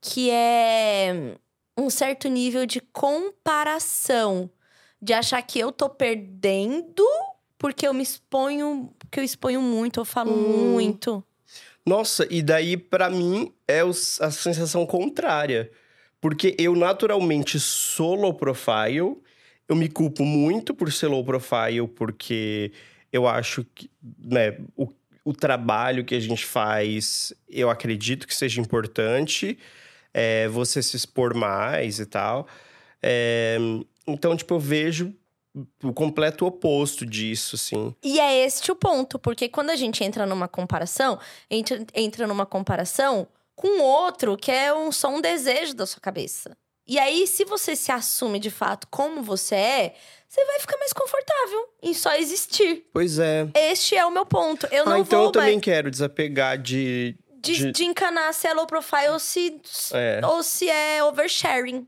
que 0.00 0.30
é 0.30 1.36
um 1.78 1.88
certo 1.90 2.28
nível 2.28 2.66
de 2.66 2.80
comparação, 2.80 4.50
de 5.02 5.12
achar 5.12 5.42
que 5.42 5.58
eu 5.58 5.72
tô 5.72 5.90
perdendo 5.90 7.02
porque 7.58 7.86
eu 7.86 7.92
me 7.92 8.02
exponho, 8.02 8.92
porque 8.98 9.18
eu 9.20 9.24
exponho 9.24 9.60
muito, 9.60 10.00
eu 10.00 10.04
falo 10.04 10.30
Hum. 10.30 10.72
muito. 10.74 11.22
Nossa, 11.84 12.26
e 12.30 12.40
daí 12.42 12.76
pra 12.76 13.10
mim 13.10 13.52
é 13.66 13.82
os- 13.84 14.20
a 14.20 14.30
sensação 14.30 14.86
contrária. 14.86 15.70
Porque 16.20 16.54
eu 16.56 16.76
naturalmente 16.76 17.58
sou 17.58 18.14
low 18.14 18.32
profile. 18.34 19.16
Eu 19.68 19.74
me 19.74 19.88
culpo 19.88 20.24
muito 20.24 20.72
por 20.72 20.92
ser 20.92 21.08
low 21.08 21.24
profile, 21.24 21.88
porque 21.88 22.70
eu 23.12 23.26
acho 23.26 23.64
que 23.74 23.90
né, 24.18 24.56
o, 24.76 24.86
o 25.24 25.32
trabalho 25.32 26.04
que 26.04 26.14
a 26.14 26.20
gente 26.20 26.46
faz, 26.46 27.32
eu 27.48 27.68
acredito 27.68 28.26
que 28.28 28.34
seja 28.36 28.60
importante. 28.60 29.58
É, 30.14 30.46
você 30.48 30.80
se 30.82 30.96
expor 30.96 31.34
mais 31.34 31.98
e 31.98 32.06
tal. 32.06 32.46
É, 33.02 33.56
então, 34.06 34.36
tipo, 34.36 34.54
eu 34.54 34.60
vejo 34.60 35.14
o 35.82 35.92
completo 35.92 36.46
oposto 36.46 37.04
disso, 37.04 37.56
assim. 37.56 37.94
E 38.02 38.18
é 38.18 38.44
este 38.44 38.72
o 38.72 38.74
ponto, 38.76 39.18
porque 39.18 39.48
quando 39.48 39.70
a 39.70 39.76
gente 39.76 40.02
entra 40.02 40.24
numa 40.26 40.48
comparação, 40.48 41.18
entra, 41.50 41.84
entra 41.94 42.26
numa 42.26 42.46
comparação 42.46 43.26
com 43.54 43.80
outro 43.82 44.36
que 44.36 44.50
é 44.50 44.72
um, 44.74 44.90
só 44.90 45.08
um 45.08 45.20
desejo 45.20 45.74
da 45.74 45.84
sua 45.86 46.00
cabeça. 46.00 46.56
E 46.86 46.98
aí, 46.98 47.26
se 47.26 47.44
você 47.44 47.76
se 47.76 47.92
assume 47.92 48.38
de 48.40 48.50
fato 48.50 48.88
como 48.90 49.22
você 49.22 49.54
é, 49.54 49.94
você 50.26 50.44
vai 50.44 50.58
ficar 50.58 50.76
mais 50.78 50.92
confortável 50.92 51.68
em 51.82 51.94
só 51.94 52.14
existir. 52.16 52.86
Pois 52.92 53.18
é. 53.18 53.46
Este 53.54 53.94
é 53.94 54.04
o 54.04 54.10
meu 54.10 54.26
ponto. 54.26 54.66
Eu 54.72 54.82
ah, 54.84 54.90
não 54.90 54.98
então 54.98 55.18
vou 55.18 55.28
eu 55.28 55.32
também 55.32 55.52
mais 55.56 55.64
quero 55.64 55.90
desapegar 55.90 56.58
de. 56.58 57.14
de, 57.40 57.56
de- 57.56 57.72
de 57.72 57.84
encanar 57.84 58.32
se 58.34 58.48
é 58.48 58.54
low 58.54 58.66
profile 58.66 59.10
ou 59.10 59.18
se, 59.20 59.60
É. 59.92 60.20
ou 60.26 60.42
se 60.42 60.68
é 60.68 61.04
oversharing. 61.04 61.86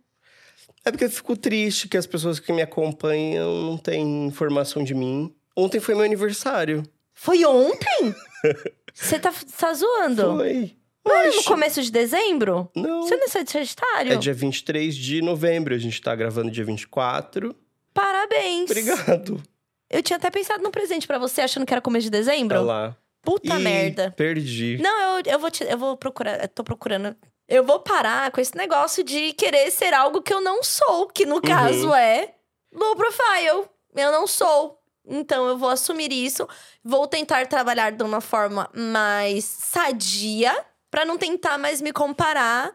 É 0.84 0.90
porque 0.90 1.04
eu 1.04 1.10
fico 1.10 1.36
triste 1.36 1.88
que 1.88 1.96
as 1.96 2.06
pessoas 2.06 2.38
que 2.38 2.52
me 2.52 2.60
acompanham 2.62 3.62
não 3.62 3.78
têm 3.78 4.26
informação 4.26 4.84
de 4.84 4.94
mim. 4.94 5.34
Ontem 5.56 5.80
foi 5.80 5.94
meu 5.94 6.04
aniversário. 6.04 6.82
Foi 7.14 7.44
ontem? 7.44 8.14
Você 8.92 9.18
tá, 9.18 9.32
tá 9.58 9.72
zoando? 9.72 10.36
Foi. 10.36 10.76
Não 11.06 11.16
é 11.16 11.30
no 11.30 11.44
começo 11.44 11.82
de 11.82 11.90
dezembro? 11.90 12.70
Não. 12.74 13.02
Você 13.02 13.16
não 13.16 13.24
é 13.24 13.42
de 13.42 13.50
Sagitário? 13.50 14.12
É 14.12 14.16
dia 14.16 14.32
23 14.32 14.94
de 14.96 15.20
novembro. 15.20 15.74
A 15.74 15.78
gente 15.78 16.00
tá 16.00 16.14
gravando 16.14 16.50
dia 16.50 16.64
24. 16.64 17.54
Parabéns. 17.92 18.70
Obrigado. 18.70 19.42
Eu 19.90 20.02
tinha 20.02 20.16
até 20.16 20.30
pensado 20.30 20.62
num 20.62 20.70
presente 20.70 21.06
pra 21.06 21.18
você, 21.18 21.42
achando 21.42 21.66
que 21.66 21.72
era 21.72 21.80
começo 21.80 22.04
de 22.04 22.10
dezembro. 22.10 22.58
Olha 22.58 22.66
lá. 22.66 22.96
Puta 23.22 23.58
Ih, 23.58 23.62
merda. 23.62 24.12
Perdi. 24.16 24.78
Não, 24.80 25.18
eu, 25.18 25.22
eu 25.26 25.38
vou 25.38 25.50
te, 25.50 25.64
eu 25.64 25.78
vou 25.78 25.96
procurar, 25.96 26.42
eu 26.42 26.48
tô 26.48 26.64
procurando. 26.64 27.16
Eu 27.48 27.64
vou 27.64 27.80
parar 27.80 28.30
com 28.30 28.40
esse 28.40 28.56
negócio 28.56 29.04
de 29.04 29.32
querer 29.34 29.70
ser 29.70 29.92
algo 29.92 30.22
que 30.22 30.32
eu 30.32 30.40
não 30.40 30.62
sou, 30.62 31.06
que 31.08 31.24
Uhum. 31.24 31.30
no 31.30 31.42
caso 31.42 31.92
é 31.94 32.34
low 32.72 32.96
profile. 32.96 33.68
Eu 33.94 34.10
não 34.12 34.26
sou. 34.26 34.80
Então 35.06 35.46
eu 35.46 35.58
vou 35.58 35.68
assumir 35.68 36.10
isso, 36.10 36.48
vou 36.82 37.06
tentar 37.06 37.46
trabalhar 37.46 37.90
de 37.92 38.02
uma 38.02 38.22
forma 38.22 38.70
mais 38.74 39.44
sadia 39.44 40.54
pra 40.90 41.04
não 41.04 41.18
tentar 41.18 41.58
mais 41.58 41.82
me 41.82 41.92
comparar 41.92 42.74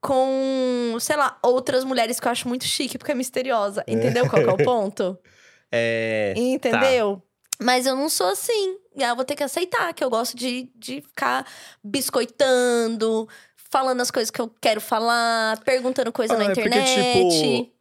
com, 0.00 0.96
sei 1.00 1.16
lá, 1.16 1.36
outras 1.42 1.84
mulheres 1.84 2.18
que 2.18 2.26
eu 2.26 2.32
acho 2.32 2.48
muito 2.48 2.64
chique 2.64 2.96
porque 2.96 3.12
é 3.12 3.14
misteriosa. 3.14 3.84
Entendeu 3.86 4.28
qual 4.30 4.40
é 4.42 4.50
o 4.52 4.56
ponto? 4.56 5.18
É. 5.72 6.32
Entendeu? 6.36 7.20
Mas 7.60 7.86
eu 7.86 7.96
não 7.96 8.08
sou 8.08 8.28
assim. 8.28 8.78
E 8.94 9.02
eu 9.02 9.16
vou 9.16 9.24
ter 9.24 9.34
que 9.34 9.42
aceitar 9.42 9.92
que 9.92 10.02
eu 10.02 10.08
gosto 10.08 10.36
de, 10.36 10.70
de 10.76 11.00
ficar 11.00 11.44
biscoitando, 11.82 13.28
falando 13.70 14.00
as 14.00 14.10
coisas 14.10 14.30
que 14.30 14.40
eu 14.40 14.50
quero 14.60 14.80
falar, 14.80 15.60
perguntando 15.64 16.12
coisa 16.12 16.34
Ah, 16.34 16.38
na 16.38 16.44
é 16.44 16.46
porque, 16.48 16.60
internet. 16.60 16.94
tipo, 16.94 17.72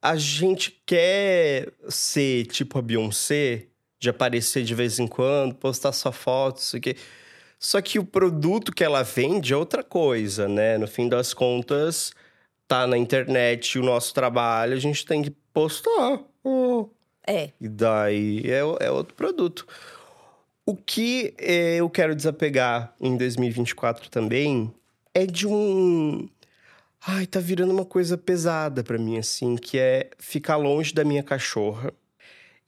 A 0.00 0.16
gente 0.16 0.82
quer 0.84 1.72
ser 1.88 2.46
tipo 2.46 2.78
a 2.78 2.82
Beyoncé, 2.82 3.66
de 3.98 4.10
aparecer 4.10 4.64
de 4.64 4.74
vez 4.74 4.98
em 4.98 5.06
quando, 5.06 5.54
postar 5.54 5.92
sua 5.92 6.10
foto, 6.12 6.58
isso 6.58 6.76
aqui. 6.76 6.96
Só 7.58 7.80
que 7.80 7.98
o 8.00 8.04
produto 8.04 8.72
que 8.72 8.82
ela 8.82 9.04
vende 9.04 9.52
é 9.52 9.56
outra 9.56 9.84
coisa, 9.84 10.48
né? 10.48 10.76
No 10.76 10.88
fim 10.88 11.08
das 11.08 11.32
contas, 11.32 12.12
tá 12.66 12.84
na 12.86 12.98
internet 12.98 13.78
o 13.78 13.82
nosso 13.82 14.12
trabalho, 14.12 14.72
a 14.74 14.80
gente 14.80 15.06
tem 15.06 15.22
que 15.22 15.30
postar. 15.52 16.18
Oh. 16.42 16.88
É. 17.24 17.50
E 17.60 17.68
daí 17.68 18.42
é, 18.46 18.58
é 18.86 18.90
outro 18.90 19.14
produto. 19.14 19.64
O 20.66 20.74
que 20.74 21.34
eh, 21.38 21.76
eu 21.76 21.88
quero 21.88 22.16
desapegar 22.16 22.92
em 23.00 23.16
2024 23.16 24.10
também 24.10 24.74
é 25.14 25.26
de 25.26 25.46
um. 25.46 26.28
Ai, 27.04 27.26
tá 27.26 27.40
virando 27.40 27.72
uma 27.72 27.84
coisa 27.84 28.16
pesada 28.16 28.84
pra 28.84 28.96
mim, 28.98 29.18
assim, 29.18 29.56
que 29.56 29.76
é 29.78 30.10
ficar 30.18 30.56
longe 30.56 30.94
da 30.94 31.04
minha 31.04 31.22
cachorra. 31.22 31.92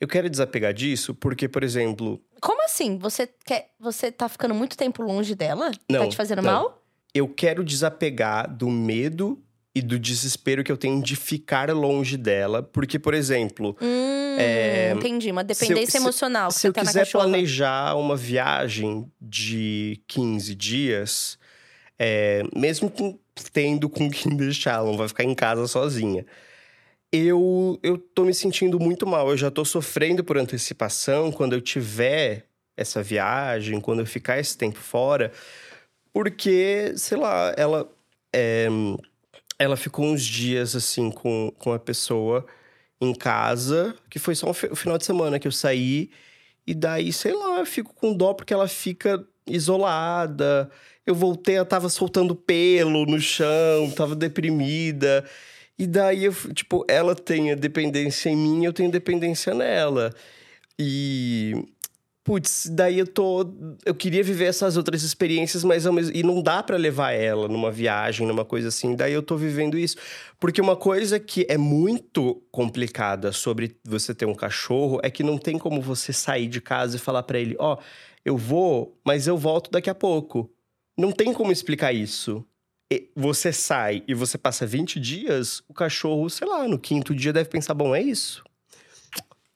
Eu 0.01 0.09
quero 0.09 0.29
desapegar 0.29 0.75
disso 0.75 1.15
porque, 1.15 1.49
por 1.49 1.63
exemplo, 1.63 2.21
Como 2.41 2.63
assim? 2.65 2.99
Você 2.99 3.29
quer. 3.45 3.71
Você 3.79 4.11
tá 4.11 4.29
ficando 4.29 4.55
muito 4.55 4.77
tempo 4.77 5.03
longe 5.03 5.35
dela? 5.35 5.71
tá 5.71 5.79
Não, 5.89 6.09
te 6.09 6.17
fazendo 6.17 6.43
não. 6.43 6.53
mal? 6.53 6.81
eu 7.17 7.29
quero 7.29 7.63
desapegar 7.63 8.53
do 8.53 8.69
medo 8.69 9.41
e 9.73 9.81
do 9.81 10.01
desespero 10.01 10.65
que 10.65 10.73
eu 10.73 10.77
tenho 10.77 11.01
de 11.01 11.15
ficar 11.15 11.71
longe 11.71 12.17
dela. 12.17 12.61
Porque, 12.61 12.99
por 12.99 13.15
exemplo, 13.15 13.77
Hum, 13.81 14.37
É, 14.37 14.93
entendi. 14.97 15.31
Uma 15.31 15.43
se 15.43 15.53
eu- 15.53 15.69
dependência 15.69 15.93
se- 15.93 15.97
emocional 15.99 16.49
que 16.49 16.55
Se 16.55 16.61
você 16.63 16.69
eu 16.69 16.73
tá 16.73 16.81
quiser 16.81 17.09
planejar 17.13 17.95
uma 17.97 18.17
viagem 18.17 19.09
de 19.21 20.03
15 20.09 20.57
dias, 20.57 21.39
é, 21.99 22.43
mesmo 22.57 22.93
tendo 23.53 23.89
com 23.89 24.11
quem 24.11 24.35
deixar, 24.37 24.75
ela 24.75 24.87
não 24.87 24.97
vai 24.97 25.09
ficar 25.09 25.25
em 25.25 25.35
casa 25.35 25.67
sozinha. 25.67 26.27
Eu, 27.13 27.79
eu 27.83 27.97
tô 27.99 28.25
me 28.25 28.35
sentindo 28.35 28.81
muito 28.81 29.07
mal. 29.07 29.31
Eu 29.31 29.37
já 29.37 29.51
tô 29.51 29.65
sofrendo 29.65 30.25
por 30.25 30.37
antecipação 30.37 31.31
quando 31.31 31.53
eu 31.55 31.61
tiver 31.61 32.47
essa 32.77 33.03
viagem, 33.03 33.81
quando 33.81 34.01
eu 34.01 34.07
ficar 34.07 34.39
esse 34.41 34.59
tempo 34.59 34.79
fora, 34.81 35.33
porque, 36.13 36.93
sei 36.97 37.19
lá, 37.19 37.55
ela. 37.57 37.91
é, 38.35 38.69
ela 39.59 39.77
ficou 39.77 40.05
uns 40.07 40.23
dias 40.25 40.75
assim 40.77 41.11
com, 41.11 41.53
com 41.59 41.73
a 41.73 41.79
pessoa 41.79 42.47
em 43.01 43.15
casa, 43.15 43.95
que 44.11 44.19
foi 44.19 44.35
só 44.35 44.51
o 44.51 44.55
final 44.55 44.99
de 44.99 45.05
semana 45.05 45.39
que 45.39 45.47
eu 45.49 45.53
saí. 45.53 46.11
E 46.67 46.75
daí, 46.75 47.13
sei 47.13 47.33
lá, 47.35 47.59
eu 47.61 47.67
fico 47.67 47.95
com 47.95 48.15
dó 48.15 48.35
porque 48.35 48.55
ela 48.55 48.69
fica 48.69 49.25
isolada. 49.47 50.71
Eu 51.07 51.15
voltei, 51.15 51.57
ela 51.57 51.67
tava 51.67 51.89
soltando 51.89 52.35
pelo 52.35 53.05
no 53.05 53.21
chão, 53.21 53.91
tava 53.95 54.15
deprimida. 54.17 55.25
E 55.79 55.87
daí, 55.87 56.25
eu, 56.25 56.33
tipo, 56.55 56.85
ela 56.89 57.15
tem 57.15 57.53
a 57.53 57.55
dependência 57.55 58.31
em 58.31 58.37
mim, 58.37 58.65
eu 58.65 58.73
tenho 58.73 58.91
dependência 58.91 59.53
nela. 59.55 60.15
E. 60.79 61.55
Putz, 62.25 62.69
daí 62.73 62.99
eu 62.99 63.07
tô. 63.07 63.47
Eu 63.85 63.95
queria 63.95 64.23
viver 64.23 64.47
essas 64.47 64.79
outras 64.79 65.03
experiências, 65.03 65.63
mas 65.63 65.85
mesmo. 65.87 66.17
E 66.17 66.23
não 66.23 66.43
dá 66.43 66.63
pra 66.63 66.77
levar 66.79 67.13
ela 67.13 67.49
numa 67.49 67.71
viagem, 67.71 68.27
numa 68.27 68.45
coisa 68.47 68.69
assim. 68.69 68.97
Daí 68.97 69.13
eu 69.13 69.23
tô 69.23 69.37
vivendo 69.37 69.77
isso. 69.77 69.97
Porque 70.41 70.61
uma 70.61 70.77
coisa 70.77 71.21
que 71.21 71.47
é 71.51 71.59
muito 71.59 72.43
complicada 72.51 73.31
sobre 73.33 73.77
você 73.85 74.15
ter 74.15 74.25
um 74.27 74.35
cachorro 74.35 75.01
é 75.03 75.11
que 75.11 75.23
não 75.23 75.37
tem 75.37 75.59
como 75.59 75.83
você 75.83 76.15
sair 76.15 76.49
de 76.49 76.63
casa 76.63 76.97
e 76.97 76.99
falar 76.99 77.25
pra 77.25 77.39
ele: 77.39 77.57
Ó, 77.59 77.77
eu 78.25 78.39
vou, 78.39 78.99
mas 79.05 79.27
eu 79.27 79.37
volto 79.37 79.71
daqui 79.71 79.91
a 79.91 79.95
pouco. 79.95 80.51
Não 80.97 81.13
tem 81.13 81.33
como 81.33 81.53
explicar 81.53 81.93
isso. 81.93 82.45
Você 83.17 83.53
sai 83.53 84.05
e 84.07 84.15
você 84.15 84.39
passa 84.39 84.67
20 84.67 85.01
dias, 85.01 85.63
o 85.69 85.75
cachorro, 85.75 86.31
sei 86.31 86.47
lá, 86.47 86.69
no 86.69 86.79
quinto 86.79 87.15
dia 87.15 87.33
deve 87.33 87.49
pensar: 87.49 87.75
bom, 87.75 87.95
é 87.95 88.01
isso. 88.01 88.45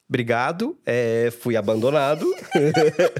Obrigado, 0.08 0.78
é, 0.86 1.30
fui 1.30 1.56
abandonado. 1.56 2.26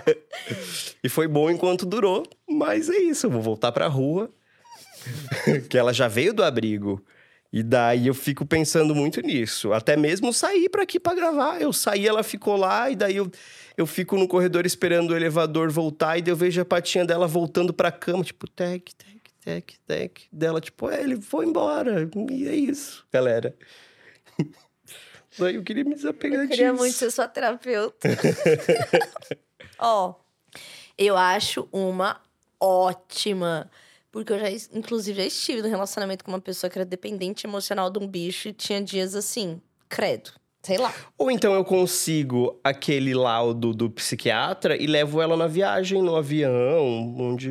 e 1.04 1.08
foi 1.08 1.28
bom 1.28 1.50
enquanto 1.50 1.84
durou, 1.84 2.24
mas 2.48 2.88
é 2.88 2.96
isso, 2.96 3.26
eu 3.26 3.30
vou 3.30 3.42
voltar 3.42 3.70
pra 3.72 3.86
rua. 3.86 4.32
que 5.68 5.78
ela 5.78 5.92
já 5.92 6.08
veio 6.08 6.32
do 6.32 6.42
abrigo. 6.42 7.04
E 7.52 7.62
daí 7.62 8.06
eu 8.06 8.14
fico 8.14 8.44
pensando 8.44 8.94
muito 8.94 9.20
nisso. 9.22 9.72
Até 9.72 9.96
mesmo 9.96 10.32
sair 10.32 10.68
pra 10.68 10.82
aqui 10.82 11.00
pra 11.00 11.14
gravar. 11.14 11.60
Eu 11.60 11.72
saí, 11.72 12.06
ela 12.06 12.22
ficou 12.22 12.56
lá, 12.56 12.90
e 12.90 12.96
daí 12.96 13.16
eu, 13.16 13.30
eu 13.76 13.86
fico 13.86 14.16
no 14.18 14.28
corredor 14.28 14.66
esperando 14.66 15.12
o 15.12 15.16
elevador 15.16 15.70
voltar, 15.70 16.18
e 16.18 16.22
daí 16.22 16.30
eu 16.32 16.36
vejo 16.36 16.60
a 16.60 16.64
patinha 16.64 17.06
dela 17.06 17.26
voltando 17.26 17.72
pra 17.72 17.90
cama, 17.90 18.22
tipo, 18.22 18.46
tec, 18.50 18.90
tec, 18.92 19.22
tec, 19.42 19.72
tec. 19.86 20.20
Dela, 20.30 20.60
tipo, 20.60 20.90
é, 20.90 21.00
ele 21.02 21.20
foi 21.20 21.46
embora. 21.46 22.08
E 22.30 22.46
é 22.46 22.54
isso, 22.54 23.06
galera. 23.10 23.56
daí 25.38 25.54
eu 25.54 25.62
queria 25.62 25.84
me 25.84 25.94
desapegar 25.94 26.42
Eu 26.42 26.48
queria 26.48 26.70
disso. 26.70 26.78
muito 26.78 26.94
ser 26.96 27.10
sua 27.10 27.28
terapeuta. 27.28 28.08
Ó, 29.78 30.14
eu 30.98 31.16
acho 31.16 31.66
uma 31.72 32.20
ótima. 32.60 33.70
Porque 34.18 34.32
eu 34.32 34.38
já, 34.40 34.50
inclusive, 34.72 35.16
já 35.16 35.24
estive 35.26 35.62
no 35.62 35.68
relacionamento 35.68 36.24
com 36.24 36.32
uma 36.32 36.40
pessoa 36.40 36.68
que 36.68 36.76
era 36.76 36.84
dependente 36.84 37.46
emocional 37.46 37.88
de 37.88 38.00
um 38.00 38.06
bicho 38.08 38.48
e 38.48 38.52
tinha 38.52 38.82
dias 38.82 39.14
assim, 39.14 39.62
credo. 39.88 40.32
Sei 40.60 40.76
lá. 40.76 40.92
Ou 41.16 41.30
então 41.30 41.54
eu 41.54 41.64
consigo 41.64 42.58
aquele 42.64 43.14
laudo 43.14 43.72
do 43.72 43.88
psiquiatra 43.88 44.76
e 44.76 44.88
levo 44.88 45.22
ela 45.22 45.36
na 45.36 45.46
viagem, 45.46 46.02
no 46.02 46.16
avião, 46.16 47.14
onde. 47.16 47.48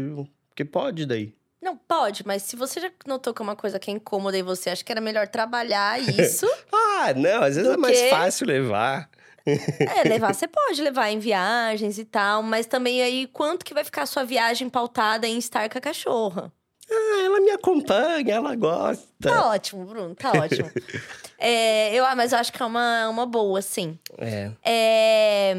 Que 0.53 0.65
pode 0.65 1.06
daí. 1.06 1.34
Não, 1.62 1.77
pode, 1.77 2.27
mas 2.27 2.43
se 2.43 2.58
você 2.58 2.82
já 2.82 2.91
notou 3.06 3.34
que 3.34 3.41
é 3.41 3.43
uma 3.43 3.56
coisa 3.56 3.80
que 3.80 3.89
é 3.89 3.93
incômoda 3.93 4.38
e 4.38 4.43
você 4.43 4.69
acha 4.69 4.84
que 4.84 4.91
era 4.91 4.99
melhor 4.99 5.30
trabalhar 5.30 5.97
isso, 6.19 6.45
Ah, 6.73 7.13
não, 7.15 7.43
às 7.43 7.56
vezes 7.56 7.71
é 7.71 7.77
mais 7.77 7.97
quê? 7.97 8.10
fácil 8.10 8.45
levar. 8.45 9.10
é, 9.45 10.03
levar, 10.06 10.34
você 10.34 10.45
pode 10.45 10.82
levar 10.82 11.10
em 11.10 11.19
viagens 11.19 11.97
e 11.97 12.03
tal, 12.03 12.43
mas 12.43 12.65
também 12.65 13.01
aí 13.01 13.25
quanto 13.27 13.63
que 13.63 13.73
vai 13.73 13.86
ficar 13.86 14.01
a 14.01 14.06
sua 14.06 14.25
viagem 14.25 14.69
pautada 14.69 15.25
em 15.25 15.38
estar 15.38 15.69
com 15.69 15.77
a 15.77 15.82
cachorra? 15.82 16.51
Ah, 16.89 17.21
ela 17.23 17.39
me 17.41 17.52
acompanha, 17.52 18.36
ela 18.36 18.56
gosta. 18.56 19.06
Tá 19.21 19.47
ótimo, 19.50 19.86
Bruno, 19.86 20.15
tá 20.15 20.32
ótimo. 20.32 20.71
é, 21.38 21.93
eu, 21.93 22.04
mas 22.15 22.32
eu 22.32 22.39
acho 22.39 22.52
que 22.54 22.62
é 22.62 22.65
uma, 22.65 23.10
uma 23.10 23.26
boa, 23.26 23.62
sim. 23.62 24.00
É. 24.17 24.52
É, 24.63 25.56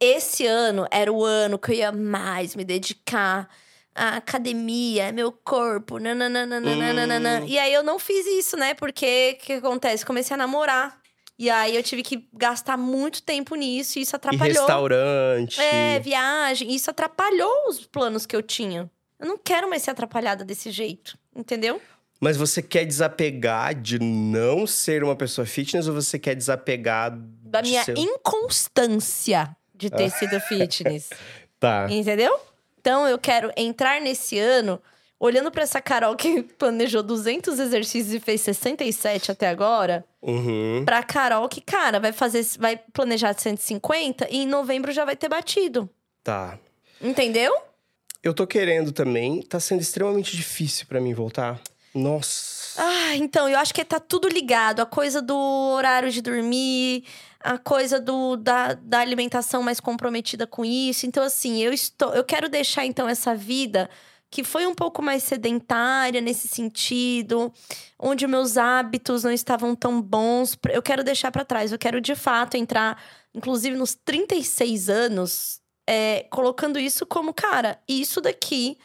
esse 0.00 0.46
ano 0.46 0.86
era 0.90 1.12
o 1.12 1.24
ano 1.24 1.58
que 1.58 1.72
eu 1.72 1.76
ia 1.76 1.92
mais 1.92 2.54
me 2.56 2.64
dedicar 2.64 3.48
à 3.94 4.16
academia, 4.16 5.12
meu 5.12 5.32
corpo, 5.32 5.98
nananana. 5.98 6.60
Hum. 6.60 7.46
E 7.46 7.58
aí 7.58 7.72
eu 7.72 7.82
não 7.82 7.98
fiz 7.98 8.26
isso, 8.26 8.56
né? 8.56 8.74
Porque 8.74 9.36
o 9.40 9.44
que 9.44 9.52
acontece? 9.54 10.06
Comecei 10.06 10.34
a 10.34 10.38
namorar. 10.38 10.98
E 11.38 11.48
aí 11.48 11.76
eu 11.76 11.82
tive 11.84 12.02
que 12.02 12.28
gastar 12.32 12.76
muito 12.76 13.22
tempo 13.22 13.54
nisso 13.54 13.98
e 13.98 14.02
isso 14.02 14.14
E 14.14 14.16
atrapalhou. 14.16 14.46
restaurante. 14.46 15.60
É, 15.60 16.00
viagem. 16.00 16.74
Isso 16.74 16.90
atrapalhou 16.90 17.68
os 17.68 17.86
planos 17.86 18.26
que 18.26 18.34
eu 18.34 18.42
tinha. 18.42 18.90
Eu 19.18 19.26
não 19.26 19.36
quero 19.38 19.68
mais 19.68 19.82
ser 19.82 19.90
atrapalhada 19.90 20.44
desse 20.44 20.70
jeito, 20.70 21.18
entendeu? 21.34 21.80
Mas 22.20 22.36
você 22.36 22.60
quer 22.60 22.84
desapegar 22.84 23.74
de 23.74 23.98
não 24.00 24.66
ser 24.66 25.04
uma 25.04 25.14
pessoa 25.14 25.46
fitness 25.46 25.86
ou 25.86 25.94
você 25.94 26.18
quer 26.18 26.34
desapegar 26.34 27.12
Da 27.16 27.60
de 27.60 27.70
minha 27.70 27.84
ser... 27.84 27.96
inconstância 27.96 29.54
de 29.74 29.86
Ah. 29.88 29.90
ter 29.90 30.10
sido 30.10 30.40
fitness. 30.48 31.10
Tá. 31.60 31.86
Entendeu? 31.90 32.38
Então 32.80 33.06
eu 33.06 33.18
quero 33.18 33.52
entrar 33.56 34.00
nesse 34.00 34.38
ano 34.38 34.80
olhando 35.20 35.50
pra 35.50 35.62
essa 35.64 35.80
Carol 35.80 36.14
que 36.16 36.42
planejou 36.58 37.02
200 37.02 37.58
exercícios 37.58 38.14
e 38.14 38.20
fez 38.20 38.40
67 38.40 39.30
até 39.32 39.48
agora, 39.48 40.04
Uhum. 40.22 40.82
pra 40.84 41.02
Carol 41.02 41.48
que, 41.48 41.60
cara, 41.60 42.00
vai 42.00 42.12
fazer 42.12 42.44
vai 42.58 42.76
planejar 42.92 43.34
150 43.38 44.26
e 44.30 44.38
em 44.38 44.46
novembro 44.46 44.90
já 44.92 45.04
vai 45.04 45.14
ter 45.16 45.28
batido. 45.28 45.88
Tá. 46.24 46.58
Entendeu? 47.00 47.52
Eu 48.22 48.34
tô 48.34 48.46
querendo 48.46 48.92
também. 48.92 49.42
Tá 49.42 49.60
sendo 49.60 49.80
extremamente 49.80 50.36
difícil 50.36 50.86
pra 50.86 51.00
mim 51.00 51.14
voltar. 51.14 51.60
Nossa. 51.94 52.80
Ah, 52.80 53.16
então, 53.16 53.48
eu 53.48 53.58
acho 53.58 53.74
que 53.74 53.84
tá 53.84 53.98
tudo 53.98 54.28
ligado. 54.28 54.80
A 54.80 54.86
coisa 54.86 55.20
do 55.20 55.36
horário 55.36 56.10
de 56.10 56.20
dormir, 56.20 57.04
a 57.40 57.58
coisa 57.58 58.00
do, 58.00 58.36
da, 58.36 58.74
da 58.74 59.00
alimentação 59.00 59.62
mais 59.62 59.80
comprometida 59.80 60.46
com 60.46 60.64
isso. 60.64 61.06
Então, 61.06 61.22
assim, 61.24 61.62
eu 61.62 61.72
estou. 61.72 62.14
Eu 62.14 62.24
quero 62.24 62.48
deixar, 62.48 62.84
então, 62.84 63.08
essa 63.08 63.34
vida 63.34 63.88
que 64.30 64.44
foi 64.44 64.66
um 64.66 64.74
pouco 64.74 65.02
mais 65.02 65.22
sedentária 65.22 66.20
nesse 66.20 66.48
sentido, 66.48 67.52
onde 67.98 68.26
meus 68.26 68.56
hábitos 68.58 69.24
não 69.24 69.32
estavam 69.32 69.74
tão 69.74 70.02
bons. 70.02 70.56
Eu 70.68 70.82
quero 70.82 71.02
deixar 71.02 71.32
pra 71.32 71.44
trás. 71.44 71.72
Eu 71.72 71.78
quero, 71.78 72.00
de 72.00 72.14
fato, 72.14 72.56
entrar, 72.56 73.02
inclusive, 73.34 73.76
nos 73.76 73.94
36 73.94 74.90
anos, 74.90 75.57
é, 75.90 76.24
colocando 76.30 76.78
isso 76.78 77.06
como, 77.06 77.32
cara, 77.32 77.80
isso 77.88 78.20
daqui 78.20 78.76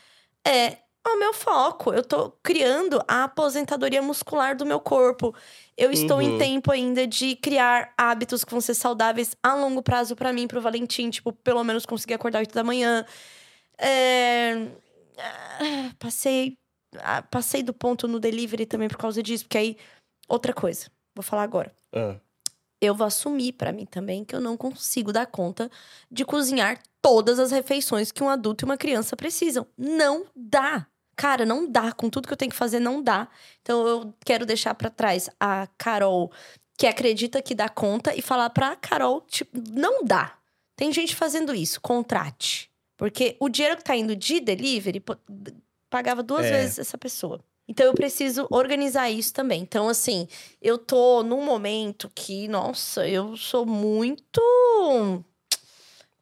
é 0.47 0.77
o 1.05 1.19
meu 1.19 1.33
foco. 1.33 1.93
Eu 1.93 2.01
tô 2.01 2.31
criando 2.41 3.03
a 3.09 3.25
aposentadoria 3.25 4.01
muscular 4.01 4.55
do 4.55 4.65
meu 4.65 4.79
corpo. 4.79 5.35
Eu 5.75 5.91
estou 5.91 6.21
em 6.21 6.29
Uhum. 6.31 6.37
tempo 6.37 6.71
ainda 6.71 7.05
de 7.05 7.35
criar 7.35 7.93
hábitos 7.97 8.45
que 8.45 8.51
vão 8.51 8.61
ser 8.61 8.73
saudáveis 8.73 9.35
a 9.43 9.53
longo 9.53 9.83
prazo 9.83 10.15
pra 10.15 10.31
mim, 10.31 10.47
pro 10.47 10.61
Valentim, 10.61 11.09
tipo, 11.09 11.33
pelo 11.33 11.61
menos 11.63 11.85
conseguir 11.85 12.13
acordar 12.13 12.39
8 12.39 12.53
da 12.55 12.63
manhã. 12.63 13.05
É, 13.77 14.53
ah, 15.17 15.91
Passei, 15.99 16.57
ah, 16.99 17.21
passei 17.23 17.63
do 17.63 17.73
ponto 17.73 18.07
no 18.07 18.19
delivery 18.19 18.65
também 18.65 18.87
por 18.87 18.97
causa 18.97 19.21
disso, 19.21 19.43
porque 19.43 19.57
aí 19.57 19.77
outra 20.29 20.53
coisa, 20.53 20.89
vou 21.15 21.23
falar 21.23 21.43
agora 21.43 21.73
Ah. 21.93 22.15
eu 22.79 22.95
vou 22.95 23.05
assumir 23.07 23.53
pra 23.53 23.71
mim 23.73 23.85
também 23.85 24.23
que 24.23 24.35
eu 24.35 24.39
não 24.41 24.55
consigo 24.55 25.11
dar 25.11 25.25
conta 25.25 25.69
de 26.11 26.23
cozinhar 26.23 26.79
todas 27.03 27.37
as 27.37 27.51
refeições 27.51 28.11
que 28.11 28.23
um 28.23 28.29
adulto 28.29 28.63
e 28.63 28.65
uma 28.65 28.77
criança 28.77 29.15
precisam. 29.15 29.67
Não 29.77 30.25
dá. 30.35 30.87
Cara, 31.15 31.45
não 31.45 31.69
dá. 31.69 31.91
Com 31.91 32.09
tudo 32.09 32.27
que 32.27 32.33
eu 32.33 32.37
tenho 32.37 32.49
que 32.49 32.57
fazer, 32.57 32.79
não 32.79 33.03
dá. 33.03 33.27
Então 33.61 33.85
eu 33.85 34.13
quero 34.25 34.45
deixar 34.45 34.73
pra 34.73 34.89
trás 34.89 35.29
a 35.39 35.67
Carol 35.77 36.31
que 36.75 36.87
acredita 36.87 37.41
que 37.41 37.53
dá 37.53 37.69
conta 37.69 38.15
e 38.15 38.21
falar 38.21 38.49
pra 38.49 38.75
Carol, 38.75 39.21
tipo, 39.21 39.61
não 39.71 40.03
dá. 40.03 40.35
Tem 40.75 40.91
gente 40.91 41.15
fazendo 41.15 41.53
isso, 41.53 41.79
contrate. 41.79 42.71
Porque 42.97 43.35
o 43.39 43.47
dinheiro 43.49 43.77
que 43.77 43.83
tá 43.83 43.95
indo 43.95 44.15
de 44.15 44.39
delivery 44.39 45.03
pagava 45.89 46.23
duas 46.23 46.45
É. 46.45 46.51
vezes 46.51 46.79
essa 46.79 46.97
pessoa. 46.97 47.39
Então 47.67 47.85
eu 47.85 47.93
preciso 47.93 48.47
organizar 48.49 49.09
isso 49.09 49.33
também. 49.33 49.61
Então, 49.61 49.87
assim, 49.87 50.27
eu 50.61 50.77
tô 50.77 51.21
num 51.21 51.43
momento 51.45 52.09
que, 52.15 52.47
nossa, 52.47 53.07
eu 53.07 53.37
sou 53.37 53.65
muito 53.65 54.41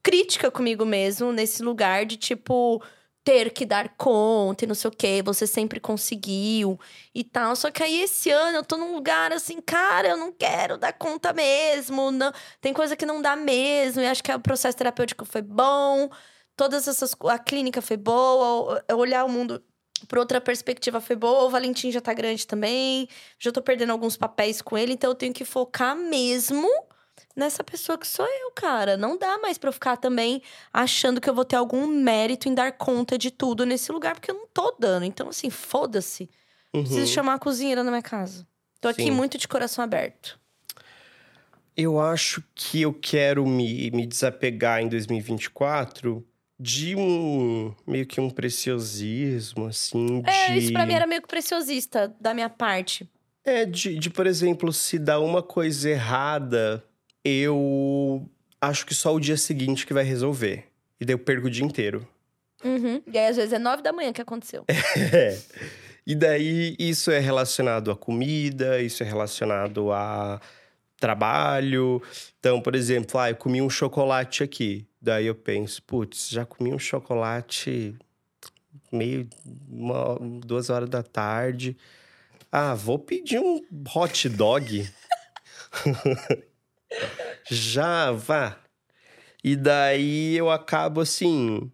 crítica 0.03 0.51
comigo 0.51 0.85
mesmo, 0.85 1.31
nesse 1.31 1.63
lugar 1.63 2.05
de 2.05 2.17
tipo 2.17 2.81
ter 3.23 3.51
que 3.51 3.65
dar 3.65 3.89
conta 3.97 4.65
e 4.65 4.67
não 4.67 4.73
sei 4.73 4.89
o 4.89 4.91
quê, 4.91 5.21
você 5.23 5.45
sempre 5.45 5.79
conseguiu 5.79 6.79
e 7.13 7.23
tal. 7.23 7.55
Só 7.55 7.69
que 7.69 7.83
aí 7.83 8.01
esse 8.01 8.31
ano 8.31 8.57
eu 8.57 8.63
tô 8.63 8.77
num 8.77 8.93
lugar 8.93 9.31
assim, 9.31 9.61
cara, 9.61 10.09
eu 10.09 10.17
não 10.17 10.31
quero 10.31 10.77
dar 10.77 10.93
conta 10.93 11.31
mesmo, 11.31 12.11
não, 12.11 12.31
tem 12.59 12.73
coisa 12.73 12.95
que 12.95 13.05
não 13.05 13.21
dá 13.21 13.35
mesmo, 13.35 14.01
e 14.01 14.07
acho 14.07 14.23
que 14.23 14.33
o 14.33 14.39
processo 14.39 14.77
terapêutico 14.77 15.23
foi 15.25 15.41
bom, 15.41 16.09
todas 16.55 16.87
essas 16.87 17.15
a 17.25 17.37
clínica 17.37 17.81
foi 17.81 17.97
boa, 17.97 18.83
olhar 18.93 19.23
o 19.25 19.29
mundo 19.29 19.63
por 20.07 20.17
outra 20.17 20.41
perspectiva 20.41 20.99
foi 20.99 21.15
boa, 21.15 21.43
o 21.43 21.49
Valentim 21.49 21.91
já 21.91 22.01
tá 22.01 22.13
grande 22.13 22.47
também, 22.47 23.07
já 23.37 23.51
tô 23.51 23.61
perdendo 23.61 23.91
alguns 23.91 24.17
papéis 24.17 24.61
com 24.61 24.75
ele, 24.75 24.93
então 24.93 25.11
eu 25.11 25.15
tenho 25.15 25.33
que 25.33 25.45
focar 25.45 25.95
mesmo 25.95 26.67
nessa 27.35 27.63
pessoa 27.63 27.97
que 27.97 28.07
sou 28.07 28.25
eu, 28.25 28.51
cara. 28.51 28.97
Não 28.97 29.17
dá 29.17 29.37
mais 29.37 29.57
pra 29.57 29.69
eu 29.69 29.73
ficar 29.73 29.97
também 29.97 30.41
achando 30.71 31.21
que 31.21 31.29
eu 31.29 31.33
vou 31.33 31.45
ter 31.45 31.55
algum 31.55 31.87
mérito 31.87 32.47
em 32.49 32.53
dar 32.53 32.71
conta 32.71 33.17
de 33.17 33.31
tudo 33.31 33.65
nesse 33.65 33.91
lugar, 33.91 34.15
porque 34.15 34.31
eu 34.31 34.35
não 34.35 34.47
tô 34.47 34.75
dando. 34.79 35.05
Então, 35.05 35.29
assim, 35.29 35.49
foda-se. 35.49 36.29
Uhum. 36.73 36.83
Preciso 36.83 37.11
chamar 37.11 37.35
a 37.35 37.39
cozinheira 37.39 37.83
na 37.83 37.91
minha 37.91 38.01
casa. 38.01 38.47
Tô 38.79 38.87
aqui 38.87 39.03
Sim. 39.03 39.11
muito 39.11 39.37
de 39.37 39.47
coração 39.47 39.83
aberto. 39.83 40.39
Eu 41.75 41.99
acho 41.99 42.43
que 42.53 42.81
eu 42.81 42.93
quero 42.93 43.45
me, 43.45 43.89
me 43.91 44.05
desapegar 44.05 44.81
em 44.81 44.89
2024 44.89 46.25
de 46.59 46.95
um 46.95 47.73
meio 47.87 48.05
que 48.05 48.21
um 48.21 48.29
preciosismo, 48.29 49.65
assim, 49.65 50.21
de. 50.21 50.29
É, 50.29 50.57
isso 50.57 50.71
pra 50.71 50.85
mim 50.85 50.93
era 50.93 51.07
meio 51.07 51.21
que 51.21 51.27
preciosista 51.27 52.13
da 52.19 52.33
minha 52.33 52.49
parte. 52.49 53.09
É, 53.43 53.65
de, 53.65 53.97
de, 53.97 54.09
por 54.11 54.27
exemplo, 54.27 54.71
se 54.71 54.99
dá 54.99 55.19
uma 55.19 55.41
coisa 55.41 55.89
errada, 55.89 56.85
eu 57.23 58.29
acho 58.59 58.85
que 58.85 58.93
só 58.93 59.13
o 59.13 59.19
dia 59.19 59.37
seguinte 59.37 59.85
que 59.85 59.93
vai 59.93 60.03
resolver. 60.03 60.65
E 60.99 61.05
daí 61.05 61.13
eu 61.13 61.19
perco 61.19 61.47
o 61.47 61.49
dia 61.49 61.65
inteiro. 61.65 62.07
Uhum. 62.63 63.01
E 63.11 63.17
aí, 63.17 63.27
às 63.27 63.35
vezes, 63.35 63.53
é 63.53 63.59
nove 63.59 63.81
da 63.81 63.91
manhã 63.91 64.13
que 64.13 64.21
aconteceu. 64.21 64.65
É. 65.13 65.37
E 66.05 66.15
daí 66.15 66.75
isso 66.79 67.11
é 67.11 67.19
relacionado 67.19 67.91
à 67.91 67.95
comida, 67.95 68.81
isso 68.81 69.03
é 69.03 69.05
relacionado 69.05 69.91
a 69.91 70.41
trabalho. 70.99 72.01
Então, 72.39 72.59
por 72.59 72.75
exemplo, 72.75 73.19
ah, 73.19 73.29
eu 73.29 73.35
comi 73.35 73.61
um 73.61 73.69
chocolate 73.69 74.43
aqui. 74.43 74.87
Daí 75.01 75.27
eu 75.27 75.35
penso, 75.35 75.81
putz, 75.83 76.29
já 76.29 76.43
comi 76.43 76.73
um 76.73 76.79
chocolate 76.79 77.95
meio 78.91 79.29
uma, 79.69 80.17
duas 80.43 80.69
horas 80.69 80.89
da 80.89 81.03
tarde. 81.03 81.77
Ah, 82.51 82.73
vou 82.73 82.99
pedir 82.99 83.39
um 83.39 83.61
hot 83.95 84.27
dog. 84.29 84.89
já 87.49 88.11
vá. 88.11 88.57
E 89.43 89.55
daí 89.55 90.37
eu 90.37 90.49
acabo 90.49 91.01
assim, 91.01 91.71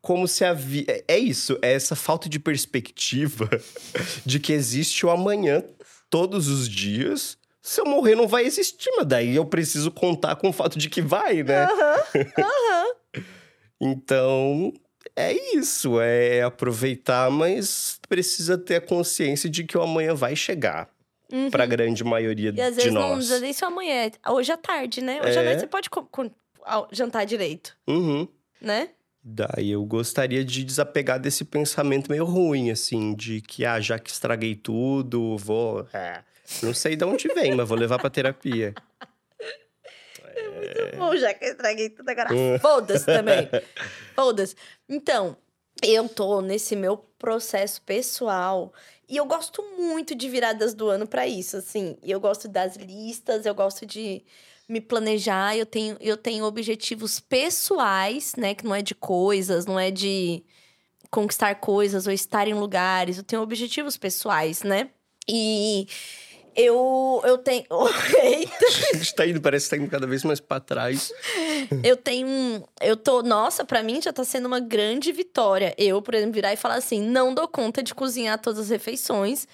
como 0.00 0.28
se 0.28 0.44
a 0.44 0.52
vida. 0.52 1.02
É 1.08 1.18
isso, 1.18 1.58
é 1.62 1.72
essa 1.72 1.96
falta 1.96 2.28
de 2.28 2.38
perspectiva 2.38 3.48
de 4.24 4.38
que 4.38 4.52
existe 4.52 5.06
o 5.06 5.10
amanhã 5.10 5.62
todos 6.10 6.48
os 6.48 6.68
dias. 6.68 7.38
Se 7.62 7.80
eu 7.80 7.86
morrer, 7.86 8.14
não 8.14 8.28
vai 8.28 8.44
existir, 8.44 8.90
mas 8.96 9.06
daí 9.06 9.34
eu 9.34 9.46
preciso 9.46 9.90
contar 9.90 10.36
com 10.36 10.50
o 10.50 10.52
fato 10.52 10.78
de 10.78 10.90
que 10.90 11.00
vai, 11.00 11.42
né? 11.42 11.66
Então, 13.80 14.72
é 15.14 15.32
isso, 15.54 16.00
é 16.00 16.42
aproveitar, 16.42 17.30
mas 17.30 17.98
precisa 18.08 18.56
ter 18.56 18.76
a 18.76 18.80
consciência 18.80 19.50
de 19.50 19.64
que 19.64 19.76
o 19.76 19.82
amanhã 19.82 20.14
vai 20.14 20.34
chegar. 20.34 20.88
Uhum. 21.34 21.50
Pra 21.50 21.66
grande 21.66 22.04
maioria 22.04 22.52
E 22.54 22.60
às 22.60 22.70
de 22.70 22.76
vezes 22.76 22.92
não 22.92 23.00
nós. 23.08 23.14
precisa 23.16 23.40
nem 23.40 23.50
isso 23.50 23.64
amanhã. 23.66 24.10
é 24.22 24.30
Hoje 24.30 24.52
à 24.52 24.56
tarde, 24.56 25.00
né? 25.02 25.20
Hoje 25.20 25.36
à 25.38 25.42
É. 25.42 25.44
noite 25.44 25.60
você 25.60 25.66
pode 25.66 25.88
jantar 26.92 27.26
direito, 27.26 27.76
Uhum. 27.88 28.28
né? 28.60 28.90
Daí 29.22 29.70
eu 29.70 29.82
gostaria 29.84 30.44
de 30.44 30.62
desapegar 30.62 31.18
desse 31.18 31.44
pensamento 31.44 32.10
meio 32.10 32.24
ruim, 32.24 32.70
assim, 32.70 33.14
de 33.14 33.40
que, 33.40 33.64
ah, 33.64 33.80
já 33.80 33.98
que 33.98 34.10
estraguei 34.10 34.54
tudo, 34.54 35.36
vou. 35.38 35.88
é, 35.92 36.22
não 36.62 36.72
sei 36.74 36.94
de 36.94 37.04
onde 37.04 37.26
vem, 37.34 37.54
mas 37.54 37.66
vou 37.68 37.76
levar 37.76 37.98
pra 37.98 38.10
terapia. 38.10 38.74
Bom, 40.98 41.16
já 41.16 41.32
que 41.34 41.44
eu 41.44 41.50
estraguei 41.50 41.90
tudo 41.90 42.08
agora. 42.08 42.28
Foda-se 42.60 43.06
também. 43.06 43.48
Foda-se. 44.14 44.54
Então, 44.88 45.36
eu 45.82 46.08
tô 46.08 46.40
nesse 46.40 46.76
meu 46.76 46.96
processo 47.18 47.80
pessoal. 47.82 48.72
E 49.08 49.16
eu 49.16 49.26
gosto 49.26 49.62
muito 49.78 50.14
de 50.14 50.28
viradas 50.28 50.74
do 50.74 50.88
ano 50.88 51.06
pra 51.06 51.26
isso, 51.26 51.56
assim. 51.56 51.96
Eu 52.02 52.20
gosto 52.20 52.48
das 52.48 52.76
listas, 52.76 53.46
eu 53.46 53.54
gosto 53.54 53.84
de 53.84 54.22
me 54.68 54.80
planejar. 54.80 55.56
Eu 55.56 55.66
tenho, 55.66 55.96
eu 56.00 56.16
tenho 56.16 56.44
objetivos 56.44 57.20
pessoais, 57.20 58.34
né? 58.36 58.54
Que 58.54 58.64
não 58.64 58.74
é 58.74 58.82
de 58.82 58.94
coisas, 58.94 59.66
não 59.66 59.78
é 59.78 59.90
de 59.90 60.42
conquistar 61.14 61.54
coisas 61.54 62.08
ou 62.08 62.12
estar 62.12 62.48
em 62.48 62.54
lugares, 62.54 63.18
eu 63.18 63.22
tenho 63.22 63.40
objetivos 63.40 63.96
pessoais, 63.96 64.64
né? 64.64 64.90
E 65.28 65.86
eu, 66.56 67.22
eu 67.24 67.38
tenho. 67.38 67.64
Eita! 68.20 68.66
A 68.92 68.96
gente 68.96 69.14
tá 69.14 69.24
indo, 69.24 69.40
parece 69.40 69.66
que 69.66 69.76
tá 69.76 69.80
indo 69.80 69.90
cada 69.90 70.08
vez 70.08 70.24
mais 70.24 70.40
pra 70.40 70.58
trás. 70.58 71.12
eu 71.82 71.96
tenho 71.96 72.26
um. 72.26 72.62
Eu 72.80 72.96
tô. 72.96 73.22
Nossa, 73.22 73.64
pra 73.64 73.82
mim 73.82 74.00
já 74.00 74.12
tá 74.12 74.24
sendo 74.24 74.46
uma 74.46 74.60
grande 74.60 75.12
vitória. 75.12 75.74
Eu, 75.78 76.00
por 76.00 76.14
exemplo, 76.14 76.34
virar 76.34 76.52
e 76.52 76.56
falar 76.56 76.76
assim: 76.76 77.00
não 77.00 77.34
dou 77.34 77.48
conta 77.48 77.82
de 77.82 77.94
cozinhar 77.94 78.38
todas 78.40 78.60
as 78.60 78.70
refeições. 78.70 79.46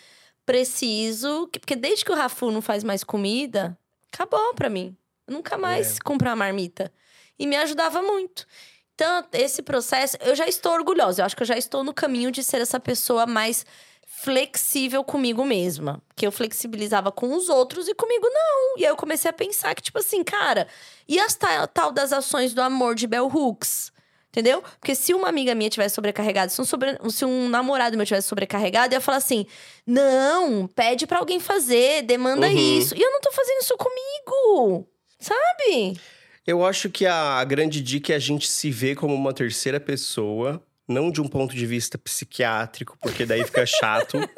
Preciso. 0.44 1.48
Porque 1.48 1.76
desde 1.76 2.04
que 2.04 2.12
o 2.12 2.16
Rafu 2.16 2.50
não 2.50 2.62
faz 2.62 2.82
mais 2.82 3.04
comida, 3.04 3.76
acabou 4.12 4.54
pra 4.54 4.68
mim. 4.68 4.96
Eu 5.26 5.34
nunca 5.34 5.56
mais 5.56 5.96
é. 5.96 6.00
comprar 6.04 6.34
marmita. 6.34 6.92
E 7.38 7.46
me 7.46 7.56
ajudava 7.56 8.02
muito. 8.02 8.46
Então, 8.94 9.24
esse 9.32 9.62
processo, 9.62 10.18
eu 10.20 10.36
já 10.36 10.46
estou 10.46 10.72
orgulhosa. 10.72 11.22
Eu 11.22 11.26
acho 11.26 11.34
que 11.34 11.42
eu 11.42 11.46
já 11.46 11.56
estou 11.56 11.82
no 11.82 11.94
caminho 11.94 12.30
de 12.30 12.42
ser 12.42 12.60
essa 12.60 12.78
pessoa 12.78 13.26
mais 13.26 13.64
flexível 14.12 15.04
comigo 15.04 15.44
mesma. 15.44 16.02
Que 16.16 16.26
eu 16.26 16.32
flexibilizava 16.32 17.12
com 17.12 17.34
os 17.34 17.48
outros 17.48 17.88
e 17.88 17.94
comigo 17.94 18.26
não. 18.28 18.78
E 18.78 18.84
aí 18.84 18.90
eu 18.90 18.96
comecei 18.96 19.30
a 19.30 19.32
pensar 19.32 19.74
que, 19.74 19.82
tipo 19.82 19.98
assim, 19.98 20.22
cara, 20.24 20.66
e 21.08 21.18
as 21.18 21.34
tal, 21.34 21.68
tal 21.68 21.92
das 21.92 22.12
ações 22.12 22.52
do 22.52 22.60
amor 22.60 22.94
de 22.94 23.06
Bell 23.06 23.26
Hooks? 23.26 23.92
Entendeu? 24.28 24.62
Porque 24.78 24.94
se 24.94 25.12
uma 25.12 25.28
amiga 25.28 25.54
minha 25.54 25.70
tivesse 25.70 25.94
sobrecarregada, 25.94 26.50
se 26.50 26.60
um, 26.60 26.64
sobre, 26.64 26.96
se 27.10 27.24
um 27.24 27.48
namorado 27.48 27.96
meu 27.96 28.06
tivesse 28.06 28.28
sobrecarregado, 28.28 28.94
eu 28.94 28.98
ia 28.98 29.00
falar 29.00 29.16
assim: 29.16 29.44
não, 29.84 30.68
pede 30.68 31.04
para 31.04 31.18
alguém 31.18 31.40
fazer, 31.40 32.02
demanda 32.02 32.46
uhum. 32.46 32.78
isso. 32.78 32.94
E 32.94 33.00
eu 33.00 33.10
não 33.10 33.20
tô 33.20 33.32
fazendo 33.32 33.60
isso 33.62 33.76
comigo. 33.76 34.88
Sabe? 35.18 35.98
Eu 36.46 36.64
acho 36.64 36.90
que 36.90 37.06
a 37.06 37.42
grande 37.44 37.80
dica 37.80 38.12
é 38.12 38.16
a 38.16 38.20
gente 38.20 38.48
se 38.48 38.70
ver 38.70 38.94
como 38.94 39.14
uma 39.14 39.32
terceira 39.32 39.80
pessoa 39.80 40.62
não 40.90 41.10
de 41.10 41.20
um 41.20 41.28
ponto 41.28 41.54
de 41.54 41.64
vista 41.66 41.96
psiquiátrico, 41.96 42.98
porque 43.00 43.24
daí 43.24 43.44
fica 43.44 43.64
chato. 43.64 44.18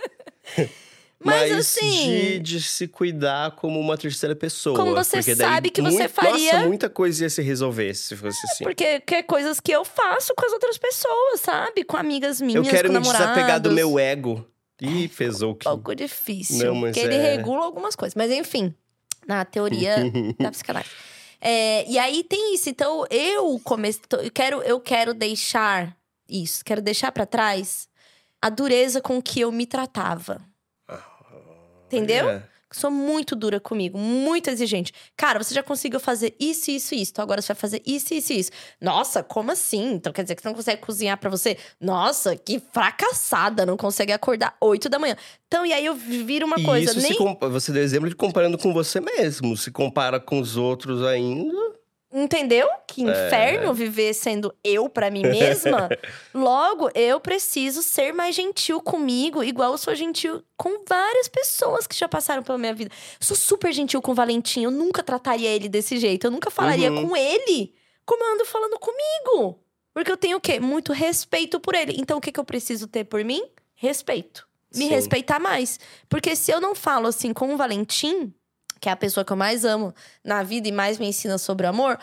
Mas, 1.25 1.53
mas 1.53 1.59
assim, 1.59 2.09
de, 2.09 2.39
de, 2.41 2.61
se 2.61 2.89
cuidar 2.89 3.53
como 3.53 3.79
uma 3.79 3.97
terceira 3.97 4.35
pessoa. 4.35 4.77
Como 4.77 4.93
você 4.93 5.23
sabe 5.23 5.71
que 5.71 5.81
você 5.81 6.09
faria. 6.09 6.55
Nossa, 6.55 6.67
muita 6.67 6.91
coisa 6.91 7.23
ia 7.23 7.31
se 7.31 7.41
resolver 7.41 7.95
se 7.95 8.17
fosse 8.17 8.39
é, 8.45 8.51
assim. 8.51 8.65
Porque 8.65 9.01
que 9.01 9.15
é 9.15 9.23
coisas 9.23 9.61
que 9.61 9.71
eu 9.71 9.85
faço 9.85 10.35
com 10.37 10.45
as 10.45 10.53
outras 10.53 10.77
pessoas, 10.77 11.41
sabe? 11.41 11.85
Com 11.85 11.97
amigas 11.97 12.41
minhas, 12.41 12.67
Eu 12.67 12.69
quero 12.69 12.89
me 12.89 12.95
namorados. 12.95 13.29
desapegar 13.29 13.61
do 13.61 13.71
meu 13.71 14.01
ego. 14.01 14.45
Ih, 14.81 15.07
pesou 15.09 15.55
que. 15.55 15.69
Um 15.69 15.73
pouco 15.73 15.95
difícil. 15.95 16.67
Não, 16.67 16.81
porque 16.81 16.99
é... 16.99 17.05
ele 17.05 17.19
regula 17.19 17.65
algumas 17.65 17.95
coisas. 17.95 18.17
Mas 18.17 18.29
enfim, 18.33 18.75
na 19.25 19.45
teoria 19.45 19.97
da 20.41 20.51
psicanálise. 20.51 20.91
É, 21.41 21.89
e 21.89 21.99
aí 21.99 22.25
tem 22.25 22.55
isso. 22.55 22.69
Então, 22.69 23.07
eu 23.11 23.61
comecei. 23.63 24.03
Eu 24.11 24.31
quero, 24.31 24.63
eu 24.63 24.81
quero 24.81 25.15
deixar 25.15 25.97
isso. 26.33 26.65
Quero 26.65 26.81
deixar 26.81 27.13
para 27.13 27.27
trás 27.27 27.89
a 28.41 28.49
dureza 28.49 29.01
com 29.01 29.21
que 29.23 29.41
eu 29.41 29.53
me 29.53 29.67
tratava. 29.67 30.41
Entendeu? 31.87 32.29
É. 32.31 32.43
Sou 32.73 32.91
muito 32.91 33.37
dura 33.37 33.61
comigo, 33.61 33.99
muito 33.99 34.49
exigente. 34.49 34.93
Cara, 35.15 35.43
você 35.43 35.55
já 35.55 35.63
conseguiu 35.63 36.01
fazer 36.01 36.35
isso, 36.41 36.71
isso, 36.71 36.95
isso. 36.95 37.13
Então 37.13 37.23
agora 37.23 37.43
você 37.43 37.49
vai 37.49 37.61
fazer 37.61 37.83
isso, 37.85 38.15
isso, 38.15 38.33
isso. 38.33 38.51
Nossa, 38.81 39.23
como 39.23 39.53
assim? 39.53 39.93
Então 39.93 40.11
quer 40.11 40.23
dizer 40.23 40.35
que 40.35 40.43
você 40.43 40.49
não 40.49 40.55
consegue 40.55 40.81
cozinhar 40.81 41.19
para 41.19 41.29
você? 41.29 41.59
Nossa, 41.79 42.35
que 42.35 42.63
fracassada, 42.73 43.67
não 43.67 43.77
consegue 43.77 44.11
acordar 44.13 44.57
8 44.59 44.89
da 44.89 44.99
manhã. 44.99 45.15
Então, 45.47 45.67
e 45.67 45.73
aí 45.73 45.85
eu 45.85 45.95
viro 45.95 46.47
uma 46.47 46.59
e 46.59 46.65
coisa. 46.65 46.99
Isso 46.99 47.07
nem... 47.07 47.37
você 47.51 47.73
deu 47.73 47.83
exemplo 47.83 48.09
de 48.09 48.17
comparando 48.17 48.57
com 48.57 48.73
você 48.73 49.01
mesmo. 49.01 49.55
Se 49.55 49.71
compara 49.71 50.19
com 50.19 50.41
os 50.41 50.57
outros 50.57 51.05
ainda. 51.05 51.72
Entendeu? 52.13 52.69
Que 52.87 53.03
é. 53.03 53.11
inferno 53.11 53.71
é. 53.71 53.75
viver 53.75 54.13
sendo 54.13 54.55
eu 54.63 54.89
para 54.89 55.11
mim 55.11 55.23
mesma. 55.23 55.89
Logo, 56.35 56.91
eu 56.95 57.19
preciso 57.19 57.83
ser 57.83 58.13
mais 58.13 58.35
gentil 58.35 58.81
comigo, 58.83 59.43
igual 59.43 59.73
eu 59.73 59.79
sou 59.79 59.95
gentil 59.95 60.43
com 60.57 60.85
várias 60.87 61.29
pessoas 61.29 61.87
que 61.87 61.97
já 61.97 62.09
passaram 62.09 62.43
pela 62.43 62.59
minha 62.59 62.75
vida. 62.75 62.91
Eu 63.21 63.27
sou 63.27 63.37
super 63.37 63.73
gentil 63.73 64.03
com 64.03 64.13
o 64.13 64.15
Valentim, 64.15 64.63
eu 64.63 64.71
nunca 64.71 65.03
trataria 65.03 65.49
ele 65.49 65.69
desse 65.69 65.97
jeito, 65.97 66.27
eu 66.27 66.31
nunca 66.31 66.51
falaria 66.51 66.93
uhum. 66.93 67.09
com 67.09 67.17
ele 67.17 67.73
como 68.05 68.25
eu 68.25 68.35
ando 68.35 68.45
falando 68.45 68.79
comigo. 68.79 69.59
Porque 69.95 70.11
eu 70.11 70.17
tenho 70.17 70.39
o 70.39 70.41
quê? 70.41 70.59
Muito 70.59 70.93
respeito 70.93 71.61
por 71.61 71.75
ele. 71.75 71.95
Então, 71.99 72.19
o 72.19 72.21
que, 72.21 72.33
que 72.33 72.41
eu 72.41 72.45
preciso 72.45 72.87
ter 72.87 73.05
por 73.05 73.25
mim? 73.25 73.43
Respeito. 73.75 74.47
Me 74.75 74.85
Sim. 74.85 74.89
respeitar 74.89 75.39
mais. 75.39 75.79
Porque 76.09 76.35
se 76.35 76.51
eu 76.51 76.61
não 76.61 76.75
falo 76.75 77.07
assim 77.07 77.33
com 77.33 77.53
o 77.53 77.57
Valentim, 77.57 78.33
que 78.83 78.89
é 78.89 78.93
a 78.93 78.97
pessoa 78.97 79.25
que 79.25 79.33
eu 79.33 79.37
mais 79.37 79.65
amo 79.65 79.95
na 80.25 80.43
vida 80.43 80.67
e 80.67 80.73
mais 80.73 80.99
me 80.99 81.07
ensina 81.07 81.39
sobre 81.39 81.69
amor, 81.69 81.97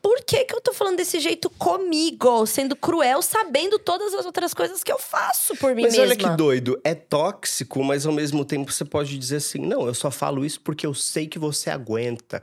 por 0.00 0.24
que, 0.24 0.44
que 0.44 0.54
eu 0.54 0.60
tô 0.60 0.72
falando 0.72 0.96
desse 0.96 1.18
jeito 1.18 1.50
comigo, 1.50 2.46
sendo 2.46 2.76
cruel, 2.76 3.20
sabendo 3.22 3.76
todas 3.76 4.14
as 4.14 4.24
outras 4.24 4.54
coisas 4.54 4.84
que 4.84 4.92
eu 4.92 5.00
faço 5.00 5.56
por 5.56 5.74
mim 5.74 5.82
mas 5.82 5.96
mesma? 5.96 6.14
Mas 6.14 6.18
olha 6.24 6.30
que 6.30 6.36
doido, 6.36 6.80
é 6.84 6.94
tóxico, 6.94 7.82
mas 7.82 8.06
ao 8.06 8.12
mesmo 8.12 8.44
tempo 8.44 8.72
você 8.72 8.84
pode 8.84 9.18
dizer 9.18 9.36
assim: 9.36 9.58
não, 9.58 9.86
eu 9.86 9.94
só 9.94 10.12
falo 10.12 10.44
isso 10.44 10.60
porque 10.60 10.86
eu 10.86 10.94
sei 10.94 11.26
que 11.26 11.40
você 11.40 11.70
aguenta. 11.70 12.40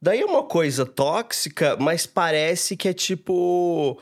Daí 0.00 0.20
é 0.20 0.24
uma 0.24 0.44
coisa 0.44 0.86
tóxica, 0.86 1.76
mas 1.76 2.06
parece 2.06 2.76
que 2.76 2.88
é 2.88 2.92
tipo. 2.92 4.00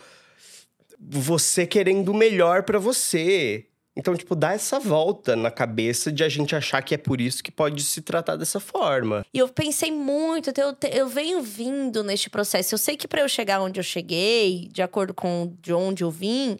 Você 0.98 1.66
querendo 1.66 2.10
o 2.10 2.14
melhor 2.14 2.62
para 2.62 2.78
você. 2.78 3.66
Então, 3.96 4.14
tipo, 4.16 4.35
dá 4.35 4.52
essa 4.52 4.80
volta 4.80 5.37
na 5.37 5.50
cabeça 5.50 6.11
de 6.11 6.24
a 6.24 6.28
gente 6.28 6.57
achar 6.57 6.83
que 6.83 6.94
é 6.94 6.98
por 6.98 7.20
isso 7.20 7.44
que 7.44 7.52
pode 7.52 7.83
se 7.85 8.02
tratar 8.02 8.37
dessa 8.37 8.59
forma. 8.59 9.24
E 9.33 9.38
eu 9.38 9.48
pensei 9.48 9.92
muito, 9.92 10.50
eu, 10.61 10.76
eu 10.90 11.09
venho 11.09 11.40
vindo 11.40 12.02
neste 12.02 12.28
processo. 12.28 12.74
Eu 12.74 12.78
sei 12.78 12.96
que 12.96 13.07
para 13.07 13.20
eu 13.20 13.28
chegar 13.28 13.61
onde 13.61 13.78
eu 13.78 13.85
cheguei, 13.85 14.68
de 14.72 14.83
acordo 14.83 15.14
com 15.14 15.54
de 15.61 15.72
onde 15.72 16.02
eu 16.02 16.11
vim, 16.11 16.59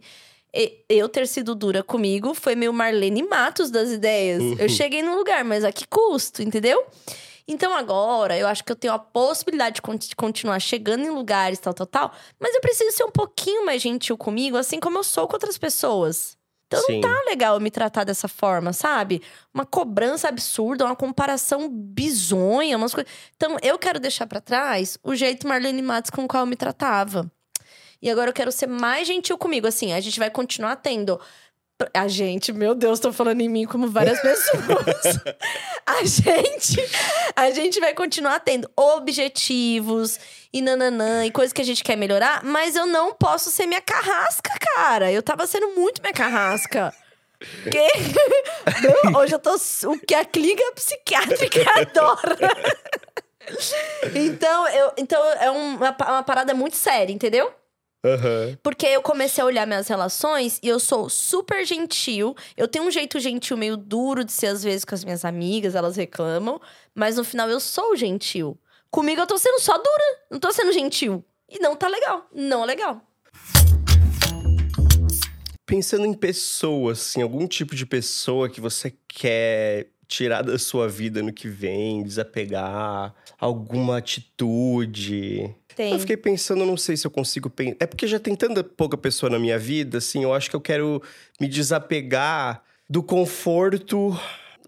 eu 0.89 1.09
ter 1.09 1.27
sido 1.27 1.55
dura 1.55 1.83
comigo 1.83 2.33
foi 2.35 2.55
meio 2.55 2.73
Marlene 2.73 3.25
Matos 3.25 3.71
das 3.71 3.91
ideias. 3.91 4.41
Uhum. 4.41 4.57
Eu 4.59 4.69
cheguei 4.69 5.03
no 5.03 5.17
lugar, 5.17 5.45
mas 5.45 5.65
a 5.65 5.73
que 5.73 5.87
custo, 5.89 6.41
entendeu? 6.43 6.87
Então 7.47 7.75
agora 7.75 8.39
eu 8.39 8.47
acho 8.47 8.65
que 8.65 8.71
eu 8.71 8.77
tenho 8.77 8.95
a 8.95 8.99
possibilidade 8.99 9.81
de 9.83 10.17
continuar 10.17 10.61
chegando 10.61 11.05
em 11.05 11.11
lugares, 11.11 11.59
tal, 11.59 11.75
tal, 11.75 11.87
tal. 11.87 12.13
Mas 12.39 12.55
eu 12.55 12.61
preciso 12.61 12.97
ser 12.97 13.05
um 13.05 13.11
pouquinho 13.11 13.67
mais 13.67 13.83
gentil 13.83 14.17
comigo, 14.17 14.57
assim 14.57 14.79
como 14.79 14.99
eu 14.99 15.05
sou 15.05 15.27
com 15.27 15.35
outras 15.35 15.59
pessoas. 15.59 16.37
Então 16.75 16.87
Sim. 16.87 17.01
não 17.01 17.01
tá 17.01 17.23
legal 17.27 17.61
me 17.61 17.71
tratar 17.71 18.05
dessa 18.05 18.29
forma, 18.29 18.73
sabe? 18.73 19.23
Uma 19.53 19.65
cobrança 19.65 20.29
absurda, 20.29 20.85
uma 20.85 20.97
comparação 20.97 21.69
bizonha, 21.69 22.77
umas 22.77 22.95
coisas. 22.95 23.13
Então 23.37 23.57
eu 23.63 23.79
quero 23.79 24.01
deixar 24.01 24.27
para 24.27 24.41
trás 24.41 24.99
o 25.03 25.15
jeito 25.15 25.47
Marlene 25.47 25.83
Matos 25.83 26.11
com 26.11 26.25
o 26.25 26.29
qual 26.29 26.43
eu 26.43 26.47
me 26.47 26.57
tratava. 26.57 27.31
E 28.03 28.11
agora 28.11 28.29
eu 28.29 28.35
quero 28.35 28.53
ser 28.53 28.67
mais 28.67 29.07
gentil 29.07 29.39
comigo. 29.39 29.67
Assim, 29.67 29.95
a 29.95 30.01
gente 30.01 30.19
vai 30.19 30.31
continuar 30.31 30.77
tendo 30.77 31.19
a 31.93 32.07
gente, 32.07 32.53
meu 32.53 32.75
Deus, 32.75 33.01
tô 33.01 33.13
falando 33.13 33.41
em 33.41 33.49
mim 33.49 33.65
como 33.65 33.89
várias 33.89 34.21
pessoas. 34.21 35.19
a 35.85 36.05
gente, 36.05 36.81
a 37.35 37.51
gente 37.51 37.81
vai 37.81 37.93
continuar 37.95 38.41
tendo 38.41 38.71
objetivos 38.77 40.19
e 40.53 40.63
nananã 40.63 41.27
e 41.27 41.33
coisas 41.33 41.53
que 41.53 41.61
a 41.61 41.65
gente 41.65 41.83
quer 41.83 41.97
melhorar, 41.97 42.45
mas 42.45 42.77
eu 42.77 42.87
não 42.87 43.13
posso 43.13 43.51
ser 43.51 43.67
minha 43.67 43.81
carrasca, 43.81 44.51
cara. 44.77 45.11
Eu 45.11 45.23
tava 45.23 45.47
sendo 45.47 45.69
muito 45.75 46.01
minha 46.01 46.13
carrasca. 46.13 46.95
Que... 47.41 47.89
Hoje 49.19 49.35
eu 49.35 49.39
tô. 49.39 49.55
O 49.89 49.99
que 49.99 50.15
a 50.15 50.25
clínica 50.25 50.63
psiquiátrica 50.75 51.61
adora. 51.81 52.39
então, 54.15 54.69
eu, 54.69 54.93
então 54.97 55.23
é 55.41 55.51
uma, 55.51 55.91
uma 55.91 56.23
parada 56.23 56.55
muito 56.55 56.77
séria, 56.77 57.13
entendeu? 57.13 57.53
Uhum. 58.05 58.57
Porque 58.63 58.87
eu 58.87 59.01
comecei 59.01 59.43
a 59.43 59.47
olhar 59.47 59.67
minhas 59.67 59.89
relações 59.89 60.61
e 60.63 60.69
eu 60.69 60.79
sou 60.79 61.09
super 61.09 61.65
gentil. 61.65 62.37
Eu 62.55 62.69
tenho 62.69 62.85
um 62.85 62.91
jeito 62.91 63.19
gentil 63.19 63.57
meio 63.57 63.79
duro 63.79 64.23
de 64.23 64.31
ser, 64.31 64.49
às 64.49 64.63
vezes, 64.63 64.85
com 64.85 64.95
as 64.95 65.03
minhas 65.03 65.25
amigas, 65.25 65.75
elas 65.75 65.97
reclamam. 65.97 66.61
Mas 66.95 67.17
no 67.17 67.25
final 67.25 67.49
eu 67.49 67.59
sou 67.59 67.97
gentil. 67.97 68.59
Comigo 68.91 69.23
eu 69.23 69.27
tô 69.27 69.39
sendo 69.39 69.59
só 69.59 69.77
dura, 69.77 70.19
não 70.31 70.39
tô 70.39 70.53
sendo 70.53 70.73
gentil. 70.73 71.25
E 71.49 71.59
não 71.59 71.75
tá 71.75 71.89
legal. 71.89 72.29
Não 72.33 72.63
é 72.63 72.67
legal. 72.67 73.01
Pensando 75.65 76.05
em 76.05 76.13
pessoas, 76.13 77.01
assim, 77.01 77.23
algum 77.23 77.47
tipo 77.47 77.75
de 77.75 77.87
pessoa 77.87 78.51
que 78.51 78.61
você 78.61 78.95
quer 79.09 79.89
tirar 80.07 80.43
da 80.43 80.59
sua 80.59 80.89
vida 80.89 81.23
no 81.23 81.33
que 81.33 81.49
vem, 81.49 82.03
desapegar, 82.03 83.15
alguma 83.39 83.97
atitude. 83.97 85.55
Tem. 85.75 85.93
Eu 85.93 85.99
fiquei 85.99 86.17
pensando, 86.17 86.65
não 86.65 86.77
sei 86.77 86.97
se 86.97 87.07
eu 87.07 87.11
consigo 87.11 87.51
pensar. 87.51 87.77
É 87.81 87.87
porque 87.87 88.07
já 88.07 88.19
tem 88.19 88.35
tanta 88.37 88.63
pouca 88.63 88.97
pessoa 88.97 89.31
na 89.31 89.39
minha 89.39 89.59
vida, 89.59 89.99
assim, 89.99 90.23
eu 90.23 90.33
acho 90.33 90.49
que 90.49 90.57
eu 90.57 90.61
quero 90.61 91.03
me 91.41 91.49
desapegar 91.49 92.63
do 92.89 93.03
conforto 93.03 94.19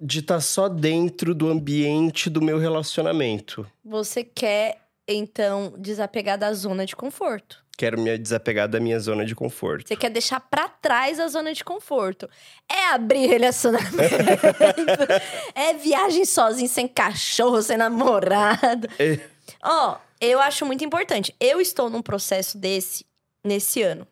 de 0.01 0.21
estar 0.21 0.35
tá 0.37 0.41
só 0.41 0.69
dentro 0.69 1.35
do 1.35 1.49
ambiente 1.49 2.29
do 2.29 2.43
meu 2.43 2.59
relacionamento. 2.59 3.67
Você 3.85 4.25
quer, 4.25 4.79
então, 5.07 5.75
desapegar 5.79 6.39
da 6.39 6.53
zona 6.53 6.85
de 6.85 6.95
conforto. 6.95 7.65
Quero 7.77 8.01
me 8.01 8.17
desapegar 8.17 8.69
da 8.69 8.81
minha 8.81 8.99
zona 8.99 9.25
de 9.25 9.35
conforto. 9.35 9.87
Você 9.87 9.97
quer 9.97 10.09
deixar 10.11 10.41
para 10.41 10.67
trás 10.67 11.21
a 11.21 11.29
zona 11.29 11.53
de 11.53 11.63
conforto. 11.63 12.29
É 12.67 12.95
abrir 12.95 13.27
relacionamento. 13.27 13.93
é 15.55 15.75
viagem 15.75 16.25
sozinho, 16.25 16.69
sem 16.69 16.89
cachorro, 16.89 17.61
sem 17.61 17.77
namorado. 17.77 18.89
É. 18.99 19.21
Ó, 19.63 19.93
é. 19.93 19.95
oh, 19.95 20.06
eu 20.21 20.41
acho 20.41 20.65
muito 20.67 20.85
importante. 20.85 21.35
Eu 21.41 21.61
estou 21.61 21.91
num 21.91 22.03
processo 22.03 22.59
desse 22.59 23.05
nesse 23.45 23.83
ano. 23.83 24.07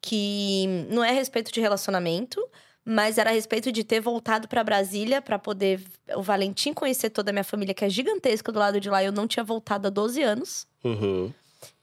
que 0.00 0.86
não 0.90 1.04
é 1.04 1.10
a 1.10 1.12
respeito 1.12 1.52
de 1.52 1.60
relacionamento, 1.60 2.40
mas 2.84 3.18
era 3.18 3.30
a 3.30 3.32
respeito 3.32 3.70
de 3.70 3.84
ter 3.84 4.00
voltado 4.00 4.48
para 4.48 4.64
Brasília 4.64 5.20
para 5.20 5.38
poder 5.38 5.82
o 6.16 6.22
Valentim 6.22 6.72
conhecer 6.72 7.10
toda 7.10 7.30
a 7.30 7.32
minha 7.32 7.44
família, 7.44 7.74
que 7.74 7.84
é 7.84 7.90
gigantesca 7.90 8.50
do 8.50 8.58
lado 8.58 8.80
de 8.80 8.88
lá. 8.88 9.02
Eu 9.02 9.12
não 9.12 9.26
tinha 9.26 9.44
voltado 9.44 9.88
há 9.88 9.90
12 9.90 10.22
anos. 10.22 10.66
Uhum. 10.84 11.32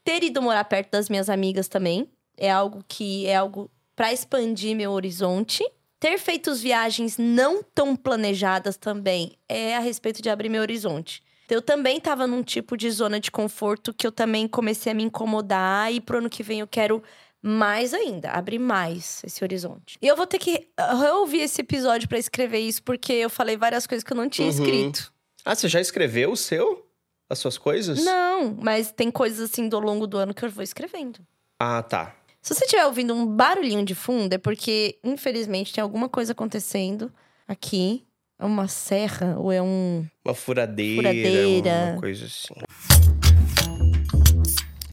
Ter 0.02 0.24
ido 0.24 0.42
morar 0.42 0.64
perto 0.64 0.90
das 0.90 1.08
minhas 1.08 1.28
amigas 1.28 1.68
também 1.68 2.08
é 2.36 2.50
algo 2.50 2.82
que 2.88 3.26
é 3.26 3.36
algo 3.36 3.70
para 3.94 4.12
expandir 4.12 4.74
meu 4.74 4.90
horizonte. 4.90 5.64
Ter 6.00 6.18
feito 6.18 6.54
viagens 6.54 7.16
não 7.16 7.62
tão 7.62 7.94
planejadas 7.94 8.76
também 8.76 9.32
é 9.48 9.76
a 9.76 9.80
respeito 9.80 10.20
de 10.20 10.28
abrir 10.28 10.48
meu 10.48 10.62
horizonte. 10.62 11.22
Eu 11.48 11.62
também 11.62 11.98
estava 11.98 12.26
num 12.26 12.42
tipo 12.42 12.76
de 12.76 12.90
zona 12.90 13.20
de 13.20 13.30
conforto 13.30 13.92
que 13.94 14.06
eu 14.06 14.12
também 14.12 14.48
comecei 14.48 14.92
a 14.92 14.94
me 14.94 15.02
incomodar 15.04 15.92
e 15.92 16.00
pro 16.00 16.18
ano 16.18 16.28
que 16.30 16.42
vem 16.42 16.60
eu 16.60 16.66
quero 16.66 17.02
mais 17.42 17.94
ainda, 17.94 18.30
abrir 18.32 18.58
mais 18.58 19.22
esse 19.24 19.44
horizonte. 19.44 19.96
E 20.02 20.06
eu 20.08 20.16
vou 20.16 20.26
ter 20.26 20.38
que 20.38 20.68
reouvir 21.00 21.42
esse 21.42 21.60
episódio 21.60 22.08
para 22.08 22.18
escrever 22.18 22.58
isso, 22.58 22.82
porque 22.82 23.12
eu 23.12 23.30
falei 23.30 23.56
várias 23.56 23.86
coisas 23.86 24.02
que 24.02 24.12
eu 24.12 24.16
não 24.16 24.28
tinha 24.28 24.48
Uhum. 24.48 24.52
escrito. 24.54 25.12
Ah, 25.44 25.54
você 25.54 25.68
já 25.68 25.80
escreveu 25.80 26.32
o 26.32 26.36
seu? 26.36 26.84
As 27.30 27.38
suas 27.38 27.58
coisas? 27.58 28.04
Não, 28.04 28.56
mas 28.60 28.90
tem 28.92 29.10
coisas 29.10 29.50
assim 29.50 29.68
do 29.68 29.78
longo 29.78 30.06
do 30.06 30.16
ano 30.16 30.32
que 30.34 30.44
eu 30.44 30.50
vou 30.50 30.62
escrevendo. 30.62 31.20
Ah, 31.58 31.82
tá. 31.82 32.16
Se 32.40 32.54
você 32.54 32.64
estiver 32.64 32.86
ouvindo 32.86 33.12
um 33.14 33.26
barulhinho 33.26 33.84
de 33.84 33.94
fundo, 33.94 34.32
é 34.32 34.38
porque, 34.38 34.98
infelizmente, 35.02 35.72
tem 35.72 35.82
alguma 35.82 36.08
coisa 36.08 36.30
acontecendo 36.32 37.12
aqui. 37.48 38.05
É 38.38 38.44
uma 38.44 38.68
serra 38.68 39.38
ou 39.38 39.50
é 39.50 39.62
um. 39.62 40.06
Uma 40.24 40.34
furadeira, 40.34 41.08
Furadeira. 41.08 41.70
uma 41.92 42.00
coisa 42.00 42.26
assim. 42.26 42.54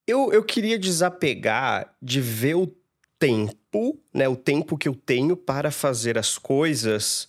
Eu, 0.08 0.32
eu 0.32 0.44
queria 0.44 0.80
desapegar 0.80 1.94
de 2.02 2.22
ver 2.22 2.56
o 2.56 2.74
tempo, 3.20 4.00
né? 4.14 4.28
O 4.28 4.36
tempo 4.36 4.78
que 4.78 4.88
eu 4.88 4.96
tenho 4.96 5.36
para 5.36 5.72
fazer 5.72 6.18
as 6.18 6.38
coisas 6.38 7.28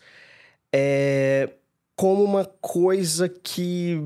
é, 0.73 1.51
como 1.97 2.23
uma 2.25 2.45
coisa 2.45 3.29
que, 3.29 4.01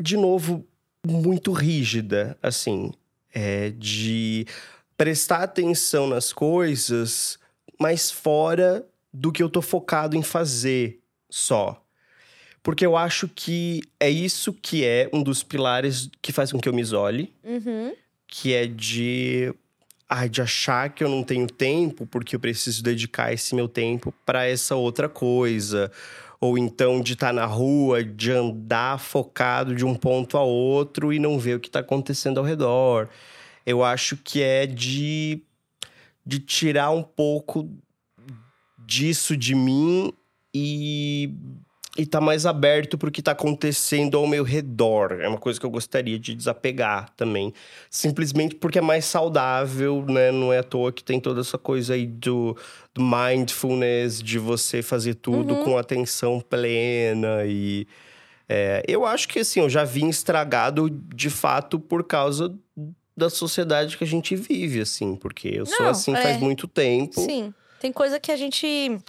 de 0.00 0.16
novo, 0.16 0.66
muito 1.06 1.52
rígida, 1.52 2.38
assim. 2.42 2.92
É 3.32 3.70
de 3.70 4.46
prestar 4.96 5.42
atenção 5.42 6.06
nas 6.06 6.32
coisas, 6.32 7.38
mas 7.78 8.10
fora 8.10 8.84
do 9.12 9.32
que 9.32 9.42
eu 9.42 9.48
tô 9.48 9.60
focado 9.62 10.16
em 10.16 10.22
fazer 10.22 11.00
só. 11.28 11.82
Porque 12.62 12.84
eu 12.84 12.96
acho 12.96 13.26
que 13.28 13.80
é 13.98 14.10
isso 14.10 14.52
que 14.52 14.84
é 14.84 15.08
um 15.12 15.22
dos 15.22 15.42
pilares 15.42 16.10
que 16.20 16.30
faz 16.32 16.52
com 16.52 16.60
que 16.60 16.68
eu 16.68 16.74
me 16.74 16.82
isole, 16.82 17.32
Uhum. 17.42 17.92
que 18.26 18.52
é 18.52 18.66
de 18.66 19.52
ai, 20.08 20.28
de 20.28 20.42
achar 20.42 20.90
que 20.90 21.02
eu 21.04 21.08
não 21.08 21.22
tenho 21.22 21.46
tempo 21.46 22.04
porque 22.06 22.34
eu 22.36 22.40
preciso 22.40 22.82
dedicar 22.82 23.32
esse 23.32 23.54
meu 23.54 23.68
tempo 23.68 24.12
para 24.26 24.44
essa 24.46 24.74
outra 24.74 25.08
coisa. 25.08 25.90
Ou 26.40 26.56
então 26.58 27.00
de 27.00 27.12
estar 27.12 27.32
na 27.32 27.44
rua, 27.46 28.02
de 28.02 28.30
andar 28.32 28.98
focado 28.98 29.74
de 29.74 29.84
um 29.84 29.94
ponto 29.94 30.36
a 30.38 30.42
outro 30.42 31.12
e 31.12 31.18
não 31.18 31.38
ver 31.38 31.56
o 31.56 31.60
que 31.60 31.68
está 31.68 31.80
acontecendo 31.80 32.38
ao 32.38 32.44
redor. 32.44 33.08
Eu 33.64 33.84
acho 33.84 34.16
que 34.16 34.42
é 34.42 34.66
de, 34.66 35.42
de 36.26 36.38
tirar 36.40 36.90
um 36.90 37.02
pouco 37.02 37.70
disso 38.90 39.36
de 39.36 39.54
mim 39.54 40.12
e 40.52 41.30
e 41.98 42.06
tá 42.06 42.20
mais 42.20 42.46
aberto 42.46 42.96
pro 42.96 43.10
que 43.10 43.20
tá 43.20 43.32
acontecendo 43.32 44.16
ao 44.16 44.26
meu 44.26 44.44
redor. 44.44 45.18
É 45.20 45.28
uma 45.28 45.36
coisa 45.36 45.58
que 45.58 45.66
eu 45.66 45.70
gostaria 45.70 46.18
de 46.20 46.34
desapegar 46.36 47.10
também. 47.16 47.52
Simplesmente 47.90 48.54
porque 48.54 48.78
é 48.78 48.80
mais 48.82 49.04
saudável, 49.04 50.04
né? 50.08 50.30
Não 50.30 50.52
é 50.52 50.58
à 50.58 50.62
toa 50.62 50.92
que 50.92 51.02
tem 51.02 51.18
toda 51.20 51.40
essa 51.40 51.58
coisa 51.58 51.94
aí 51.94 52.06
do, 52.06 52.56
do 52.94 53.02
mindfulness, 53.02 54.22
de 54.22 54.38
você 54.38 54.82
fazer 54.82 55.14
tudo 55.14 55.54
Uhum. 55.54 55.64
com 55.64 55.78
atenção 55.78 56.40
plena 56.40 57.44
e. 57.44 57.86
é, 58.48 58.82
eu 58.88 59.04
acho 59.04 59.28
que 59.28 59.40
assim, 59.40 59.58
eu 59.60 59.68
já 59.68 59.84
vim 59.84 60.08
estragado 60.08 60.88
de 60.90 61.28
fato 61.28 61.78
por 61.78 62.04
causa 62.04 62.54
da 63.16 63.28
sociedade 63.28 63.98
que 63.98 64.04
a 64.04 64.06
gente 64.06 64.34
vive, 64.36 64.80
assim, 64.80 65.16
porque 65.16 65.48
eu 65.48 65.66
sou 65.66 65.80
Não, 65.80 65.90
assim 65.90 66.14
é. 66.14 66.22
faz 66.22 66.40
muito 66.40 66.66
tempo. 66.68 67.20
Sim. 67.20 67.52
Tem 67.80 67.92
coisa 67.92 68.20
que 68.20 68.30
a 68.30 68.36
gente 68.36 69.00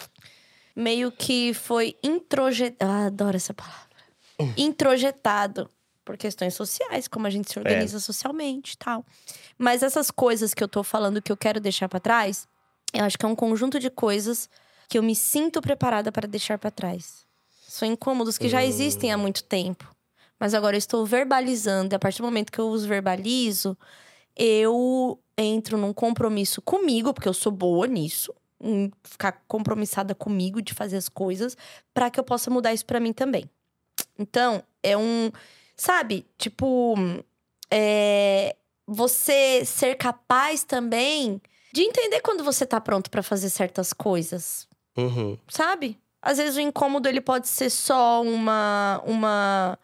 meio 0.76 1.12
que 1.12 1.54
foi 1.54 1.98
introjetado. 2.02 2.92
Ah, 2.92 3.06
adoro 3.08 3.36
essa 3.36 3.54
palavra. 3.54 3.82
Introjetado 4.58 5.70
por 6.04 6.18
questões 6.18 6.56
sociais, 6.56 7.08
como 7.08 7.28
a 7.28 7.30
gente 7.30 7.52
se 7.52 7.60
organiza 7.60 8.00
socialmente 8.00 8.74
e 8.74 8.78
tal. 8.78 9.06
Mas 9.58 9.84
essas 9.84 10.10
coisas 10.10 10.54
que 10.54 10.64
eu 10.64 10.68
tô 10.68 10.84
falando 10.84 11.22
que 11.22 11.32
eu 11.32 11.38
quero 11.38 11.60
deixar 11.60 11.88
pra 11.88 12.00
trás, 12.00 12.48
eu 12.94 13.04
acho 13.04 13.18
que 13.18 13.26
é 13.26 13.30
um 13.30 13.36
conjunto 13.36 13.80
de 13.80 13.90
coisas 13.90 14.50
que 14.90 14.98
eu 14.98 15.04
me 15.04 15.16
sinto 15.16 15.62
preparada 15.62 16.12
para 16.12 16.28
deixar 16.28 16.58
pra 16.58 16.72
trás. 16.72 17.26
São 17.68 17.88
incômodos 17.88 18.38
que 18.38 18.50
já 18.50 18.64
existem 18.64 19.12
há 19.12 19.18
muito 19.18 19.44
tempo. 19.44 19.94
Mas 20.40 20.54
agora 20.54 20.76
eu 20.76 20.80
estou 20.80 21.06
verbalizando, 21.06 21.94
e 21.94 21.96
a 21.96 22.00
partir 22.00 22.18
do 22.18 22.26
momento 22.26 22.52
que 22.52 22.60
eu 22.60 22.70
os 22.70 22.84
verbalizo, 22.84 23.78
eu 24.36 25.20
entro 25.38 25.78
num 25.78 25.94
compromisso 25.94 26.62
comigo, 26.62 27.14
porque 27.14 27.30
eu 27.30 27.34
sou 27.34 27.52
boa 27.52 27.86
nisso, 27.86 28.34
ficar 29.04 29.43
compromissada 29.47 30.13
comigo 30.15 30.62
de 30.62 30.74
fazer 30.74 30.97
as 30.97 31.10
coisas, 31.10 31.58
para 31.93 32.10
que 32.10 32.19
eu 32.19 32.24
possa 32.24 32.50
mudar 32.50 32.74
isso 32.74 32.86
pra 32.86 33.00
mim 33.00 33.13
também. 33.13 33.50
Então, 34.17 34.63
é 34.84 34.97
um. 34.97 35.32
Sabe? 35.76 36.26
Tipo. 36.38 36.95
É, 37.74 38.56
você 38.86 39.63
ser 39.63 39.95
capaz 39.95 40.63
também 40.63 41.41
de 41.74 41.82
entender 41.84 42.19
quando 42.19 42.43
você 42.43 42.65
tá 42.65 42.82
pronto 42.82 43.10
pra 43.10 43.24
fazer 43.24 43.50
certas 43.50 43.93
coisas 43.93 44.67
Uhum. 44.97 45.38
sabe? 45.47 45.97
Às 46.21 46.38
vezes 46.38 46.58
o 46.58 46.60
incômodo 46.60 47.08
ele 47.08 47.21
pode 47.21 47.47
ser 47.47 47.69
só 47.69 48.21
uma 48.21 49.02
uma 49.06 49.80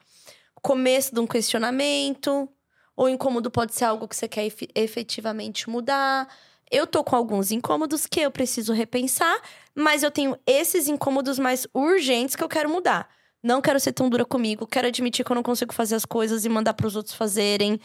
começo 0.62 1.14
de 1.16 1.22
um 1.22 1.26
questionamento, 1.28 2.50
ou 2.94 3.06
o 3.06 3.10
incômodo 3.10 3.50
pode 3.50 3.74
ser 3.74 3.86
algo 3.86 4.06
que 4.06 4.16
você 4.18 4.28
quer 4.28 4.46
efe- 4.46 4.68
efetivamente 4.76 5.70
mudar. 5.70 6.28
Eu 6.70 6.86
tô 6.86 7.04
com 7.04 7.16
alguns 7.16 7.52
incômodos 7.52 8.06
que 8.06 8.20
eu 8.20 8.32
preciso 8.32 8.74
repensar, 8.74 9.40
mas 9.74 10.04
eu 10.04 10.12
tenho 10.12 10.38
esses 10.46 10.88
incômodos 10.88 11.40
mais 11.40 11.66
urgentes 11.74 12.36
que 12.36 12.44
eu 12.44 12.50
quero 12.50 12.70
mudar. 12.70 13.08
Não 13.42 13.62
quero 13.62 13.80
ser 13.80 13.94
tão 13.94 14.10
dura 14.10 14.26
comigo, 14.26 14.68
quero 14.68 14.88
admitir 14.88 15.24
que 15.24 15.32
eu 15.32 15.36
não 15.36 15.44
consigo 15.44 15.74
fazer 15.74 15.96
as 15.96 16.04
coisas 16.04 16.44
e 16.44 16.50
mandar 16.50 16.74
pros 16.74 16.96
outros 16.96 17.16
fazerem. 17.16 17.80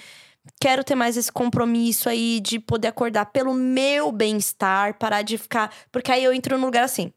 Quero 0.61 0.83
ter 0.83 0.97
mais 0.97 1.16
esse 1.16 1.31
compromisso 1.31 2.09
aí 2.09 2.40
de 2.40 2.59
poder 2.59 2.88
acordar 2.88 3.27
pelo 3.27 3.55
meu 3.55 4.11
bem-estar, 4.11 4.99
parar 4.99 5.23
de 5.23 5.38
ficar. 5.38 5.73
Porque 5.92 6.11
aí 6.11 6.25
eu 6.25 6.33
entro 6.33 6.59
num 6.59 6.64
lugar 6.64 6.83
assim. 6.83 7.12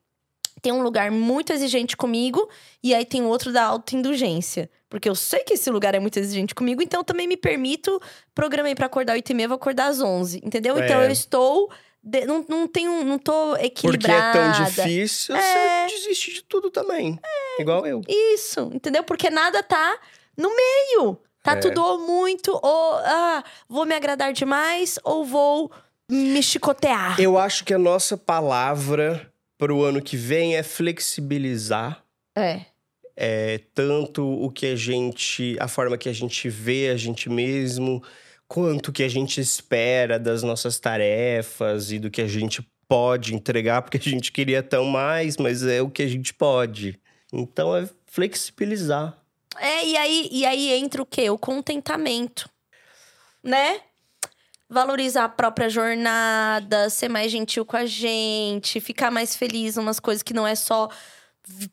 Tem 0.61 0.71
um 0.71 0.83
lugar 0.83 1.09
muito 1.11 1.51
exigente 1.51 1.97
comigo, 1.97 2.49
e 2.83 2.93
aí 2.93 3.05
tem 3.05 3.23
outro 3.23 3.51
da 3.51 3.63
autoindulgência. 3.63 4.69
Porque 4.95 5.09
eu 5.09 5.15
sei 5.15 5.43
que 5.43 5.55
esse 5.55 5.69
lugar 5.69 5.93
é 5.93 5.99
muito 5.99 6.17
exigente 6.17 6.55
comigo, 6.55 6.81
então 6.81 7.01
eu 7.01 7.03
também 7.03 7.27
me 7.27 7.35
permito. 7.35 8.01
Programei 8.33 8.73
pra 8.73 8.85
acordar 8.85 9.11
8 9.13 9.29
e 9.29 9.33
meia, 9.33 9.47
vou 9.49 9.55
acordar 9.57 9.87
às 9.87 9.99
11, 10.01 10.39
entendeu? 10.41 10.79
Então 10.79 11.01
É. 11.01 11.07
eu 11.07 11.11
estou. 11.11 11.69
de- 12.01 12.25
não, 12.25 12.45
não 12.47 12.67
tenho. 12.67 13.03
Não 13.03 13.17
tô 13.17 13.49
Porque 13.51 13.65
equilibrada. 13.65 14.39
é 14.39 14.53
tão 14.53 14.65
difícil, 14.65 15.35
É. 15.35 15.87
você 15.89 15.95
desiste 15.95 16.33
de 16.35 16.43
tudo 16.43 16.69
também. 16.69 17.19
Igual 17.59 17.85
eu. 17.85 18.01
Isso, 18.07 18.69
entendeu? 18.73 19.03
Porque 19.03 19.29
nada 19.29 19.61
tá 19.63 19.99
no 20.37 20.49
meio. 20.55 21.17
Tá 21.43 21.53
É. 21.53 21.55
tudo 21.57 21.83
ou 21.83 21.99
muito, 22.07 22.51
ou 22.53 22.93
ah, 23.03 23.43
vou 23.67 23.85
me 23.85 23.93
agradar 23.95 24.31
demais, 24.33 24.97
ou 25.03 25.25
vou 25.25 25.69
me 26.09 26.41
chicotear. 26.41 27.19
Eu 27.19 27.37
acho 27.37 27.65
que 27.65 27.73
a 27.73 27.77
nossa 27.77 28.15
palavra 28.15 29.29
pro 29.57 29.83
ano 29.83 30.01
que 30.01 30.15
vem 30.15 30.55
é 30.55 30.63
flexibilizar. 30.63 32.03
É. 32.37 32.61
É, 33.17 33.61
tanto 33.73 34.25
o 34.27 34.51
que 34.51 34.65
a 34.67 34.75
gente. 34.75 35.55
a 35.59 35.67
forma 35.67 35.97
que 35.97 36.09
a 36.09 36.13
gente 36.13 36.49
vê 36.49 36.89
a 36.89 36.97
gente 36.97 37.29
mesmo, 37.29 38.03
quanto 38.47 38.89
o 38.89 38.91
que 38.91 39.03
a 39.03 39.07
gente 39.07 39.39
espera 39.39 40.19
das 40.19 40.43
nossas 40.43 40.79
tarefas 40.79 41.91
e 41.91 41.99
do 41.99 42.11
que 42.11 42.21
a 42.21 42.27
gente 42.27 42.61
pode 42.87 43.33
entregar, 43.33 43.81
porque 43.81 43.97
a 43.97 44.01
gente 44.01 44.31
queria 44.31 44.61
tão 44.61 44.85
mais, 44.85 45.37
mas 45.37 45.63
é 45.63 45.81
o 45.81 45.89
que 45.89 46.03
a 46.03 46.07
gente 46.07 46.33
pode. 46.33 46.99
Então 47.31 47.75
é 47.75 47.89
flexibilizar. 48.05 49.17
É, 49.57 49.85
e 49.85 49.97
aí, 49.97 50.29
e 50.31 50.45
aí 50.45 50.71
entra 50.73 51.01
o 51.01 51.05
quê? 51.05 51.29
O 51.29 51.37
contentamento, 51.37 52.49
né? 53.43 53.79
Valorizar 54.69 55.25
a 55.25 55.29
própria 55.29 55.69
jornada, 55.69 56.89
ser 56.89 57.07
mais 57.07 57.31
gentil 57.31 57.65
com 57.65 57.77
a 57.77 57.85
gente, 57.85 58.81
ficar 58.81 59.11
mais 59.11 59.35
feliz 59.35 59.77
umas 59.77 59.99
coisas 59.99 60.23
que 60.23 60.33
não 60.33 60.45
é 60.45 60.55
só 60.55 60.89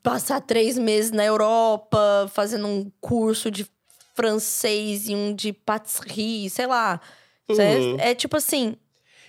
passar 0.03 0.41
três 0.41 0.79
meses 0.79 1.11
na 1.11 1.25
Europa 1.25 2.31
fazendo 2.33 2.67
um 2.67 2.91
curso 3.01 3.51
de 3.51 3.67
francês 4.15 5.09
e 5.09 5.15
um 5.15 5.35
de 5.35 5.53
patisserie, 5.53 6.51
sei 6.51 6.67
lá. 6.67 7.01
Uhum. 7.49 7.97
É, 7.99 8.11
é 8.11 8.15
tipo 8.15 8.37
assim, 8.37 8.77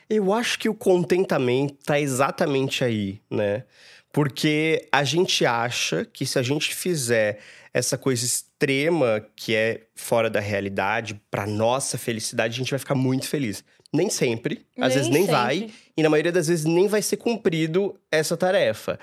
Eu 0.09 0.33
acho 0.33 0.59
que 0.59 0.69
o 0.69 0.75
contentamento 0.75 1.75
tá 1.85 1.99
exatamente 1.99 2.83
aí, 2.83 3.21
né? 3.29 3.63
Porque 4.11 4.87
a 4.91 5.03
gente 5.03 5.45
acha 5.45 6.05
que 6.05 6.25
se 6.25 6.37
a 6.37 6.43
gente 6.43 6.75
fizer 6.75 7.39
essa 7.73 7.97
coisa 7.97 8.23
extrema 8.23 9.25
que 9.35 9.55
é 9.55 9.87
fora 9.95 10.29
da 10.29 10.39
realidade, 10.39 11.19
para 11.31 11.47
nossa 11.47 11.97
felicidade, 11.97 12.53
a 12.53 12.57
gente 12.57 12.69
vai 12.69 12.79
ficar 12.79 12.93
muito 12.93 13.27
feliz. 13.27 13.63
Nem 13.93 14.09
sempre, 14.09 14.65
às 14.77 14.89
Nem 14.89 14.97
vezes 14.97 15.09
nem 15.09 15.21
sempre. 15.25 15.31
vai, 15.35 15.69
e 15.95 16.01
na 16.01 16.09
maioria 16.09 16.31
das 16.31 16.47
vezes 16.47 16.65
nem 16.65 16.87
vai 16.87 17.01
ser 17.01 17.17
cumprido 17.17 17.95
essa 18.11 18.35
tarefa. 18.35 18.99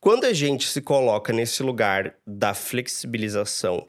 Quando 0.00 0.24
a 0.24 0.32
gente 0.34 0.68
se 0.68 0.82
coloca 0.82 1.32
nesse 1.32 1.62
lugar 1.62 2.14
da 2.26 2.52
flexibilização 2.52 3.88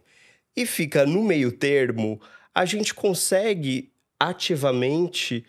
e 0.56 0.66
fica 0.66 1.06
no 1.06 1.22
meio 1.24 1.52
termo, 1.52 2.22
a 2.54 2.64
gente 2.64 2.94
consegue 2.94 3.92
ativamente 4.18 5.44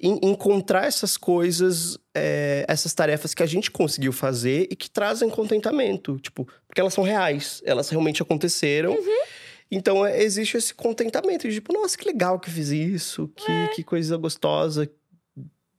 en- 0.00 0.18
encontrar 0.22 0.86
essas 0.86 1.16
coisas, 1.18 1.98
é, 2.14 2.64
essas 2.68 2.94
tarefas 2.94 3.34
que 3.34 3.42
a 3.42 3.46
gente 3.46 3.70
conseguiu 3.70 4.12
fazer 4.12 4.68
e 4.70 4.76
que 4.76 4.88
trazem 4.90 5.28
contentamento. 5.28 6.18
Tipo, 6.18 6.46
porque 6.66 6.80
elas 6.80 6.94
são 6.94 7.04
reais, 7.04 7.62
elas 7.64 7.88
realmente 7.90 8.22
aconteceram. 8.22 8.96
Então, 9.70 10.06
é, 10.06 10.22
existe 10.22 10.56
esse 10.56 10.72
contentamento 10.72 11.48
de 11.48 11.54
tipo, 11.54 11.72
nossa, 11.72 11.96
que 11.98 12.06
legal 12.06 12.38
que 12.38 12.48
eu 12.48 12.52
fiz 12.54 12.68
isso, 12.68 13.28
que, 13.34 13.68
que 13.74 13.82
coisa 13.82 14.16
gostosa 14.16 14.88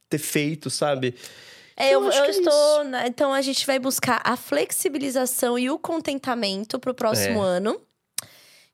ter 0.09 0.17
feito, 0.17 0.69
sabe? 0.69 1.15
É, 1.75 1.89
eu, 1.93 2.03
Eu 2.03 2.11
eu 2.11 2.23
que 2.23 2.27
é 2.27 2.29
estou. 2.31 2.83
na- 2.85 3.07
então 3.07 3.33
a 3.33 3.41
gente 3.41 3.65
vai 3.65 3.77
buscar 3.79 4.21
a 4.23 4.35
flexibilização 4.35 5.57
e 5.59 5.69
o 5.69 5.77
contentamento 5.79 6.79
pro 6.79 6.93
próximo 6.93 7.43
É. 7.43 7.47
ano. 7.47 7.79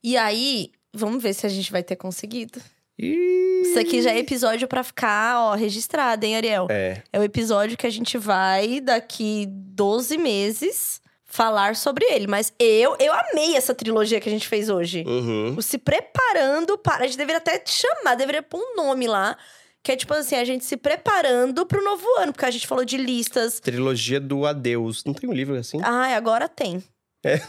E 0.02 0.16
aí, 0.16 0.70
vamos 0.92 1.22
ver 1.22 1.32
se 1.34 1.46
a 1.46 1.48
gente 1.48 1.70
vai 1.70 1.82
ter 1.82 1.96
conseguido. 1.96 2.60
E... 2.98 3.62
Isso 3.64 3.78
aqui 3.78 4.00
já 4.02 4.10
é 4.12 4.18
episódio 4.18 4.68
pra 4.68 4.84
ficar, 4.84 5.38
ó, 5.40 5.54
registrado, 5.54 6.24
hein, 6.24 6.36
Ariel? 6.36 6.66
É, 6.70 7.02
É 7.12 7.18
o 7.18 7.22
episódio 7.24 7.76
que 7.76 7.86
a 7.86 7.90
gente 7.90 8.16
vai, 8.18 8.80
daqui 8.80 9.46
12 9.48 10.16
meses, 10.16 11.00
falar 11.34 11.74
sobre 11.74 12.04
ele. 12.06 12.28
Mas 12.28 12.52
eu, 12.60 12.96
eu 13.00 13.12
amei 13.12 13.56
essa 13.56 13.74
trilogia 13.74 14.20
que 14.20 14.28
a 14.28 14.32
gente 14.32 14.46
fez 14.46 14.70
hoje. 14.70 15.02
uhum. 15.04 15.56
O 15.56 15.62
se 15.62 15.78
preparando 15.78 16.78
para. 16.78 17.04
A 17.04 17.06
gente 17.08 17.18
deveria 17.18 17.38
até 17.38 17.58
te 17.58 17.72
chamar, 17.72 18.14
deveria 18.14 18.42
pôr 18.42 18.60
um 18.60 18.76
nome 18.76 19.08
lá. 19.08 19.36
Que 19.82 19.92
é 19.92 19.96
tipo 19.96 20.14
assim, 20.14 20.36
a 20.36 20.44
gente 20.44 20.64
se 20.64 20.76
preparando 20.76 21.66
pro 21.66 21.84
novo 21.84 22.06
ano. 22.18 22.32
Porque 22.32 22.46
a 22.46 22.50
gente 22.50 22.66
falou 22.66 22.84
de 22.84 22.96
listas. 22.96 23.58
Trilogia 23.58 24.20
do 24.20 24.46
Adeus. 24.46 25.04
Não 25.04 25.12
tem 25.12 25.28
um 25.28 25.32
livro 25.32 25.56
assim? 25.56 25.78
Ai, 25.82 26.14
agora 26.14 26.48
tem. 26.48 26.82
É. 27.24 27.40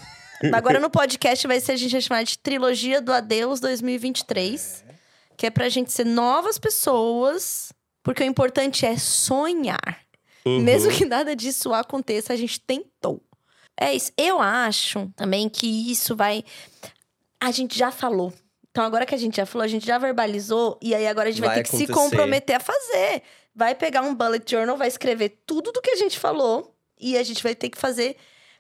Agora 0.52 0.80
no 0.80 0.90
podcast 0.90 1.48
vai 1.48 1.62
ser 1.62 1.74
a 1.74 1.78
gente 1.78 1.92
vai 1.92 2.02
chamar 2.02 2.24
de 2.24 2.38
Trilogia 2.40 3.00
do 3.00 3.14
Adeus 3.14 3.60
2023. 3.60 4.84
Que 5.38 5.46
é 5.46 5.50
pra 5.52 5.70
gente 5.70 5.94
ser 5.94 6.06
novas 6.06 6.58
pessoas. 6.58 7.72
Porque 8.04 8.24
o 8.24 8.26
importante 8.26 8.86
é 8.86 8.98
sonhar. 8.98 10.00
Uhum. 10.46 10.62
Mesmo 10.62 10.92
que 10.92 11.06
nada 11.06 11.36
disso 11.36 11.74
aconteça, 11.74 12.34
a 12.34 12.36
gente 12.36 12.60
tentou. 12.60 13.22
É 13.80 13.94
isso. 13.94 14.12
Eu 14.18 14.40
acho 14.42 15.12
também 15.16 15.50
que 15.50 15.92
isso 15.92 16.16
vai. 16.16 16.44
A 17.40 17.52
gente 17.52 17.78
já 17.78 17.92
falou. 17.92 18.34
Então, 18.72 18.84
agora 18.84 19.06
que 19.06 19.16
a 19.16 19.18
gente 19.18 19.38
já 19.38 19.46
falou, 19.46 19.64
a 19.64 19.68
gente 19.68 19.86
já 19.86 19.98
verbalizou. 19.98 20.78
E 20.82 20.94
aí, 20.94 21.08
agora 21.08 21.30
a 21.30 21.32
gente 21.32 21.42
vai, 21.42 21.50
Vai 21.50 21.58
ter 21.58 21.64
que 21.64 21.70
se 21.70 21.84
acontecer. 21.84 21.94
comprometer 21.94 22.56
a 22.58 22.60
fazer. 22.60 23.22
Vai 23.56 23.74
pegar 23.74 24.02
um 24.02 24.14
bullet 24.14 24.50
journal, 24.50 24.76
vai 24.76 24.88
escrever 24.88 25.42
tudo 25.46 25.72
do 25.72 25.82
que 25.82 25.92
a 25.92 25.96
gente 25.96 26.20
falou. 26.20 26.76
E 27.00 27.18
a 27.18 27.24
gente 27.24 27.42
vai 27.42 27.56
ter 27.56 27.70
que 27.70 27.78
fazer 27.78 28.18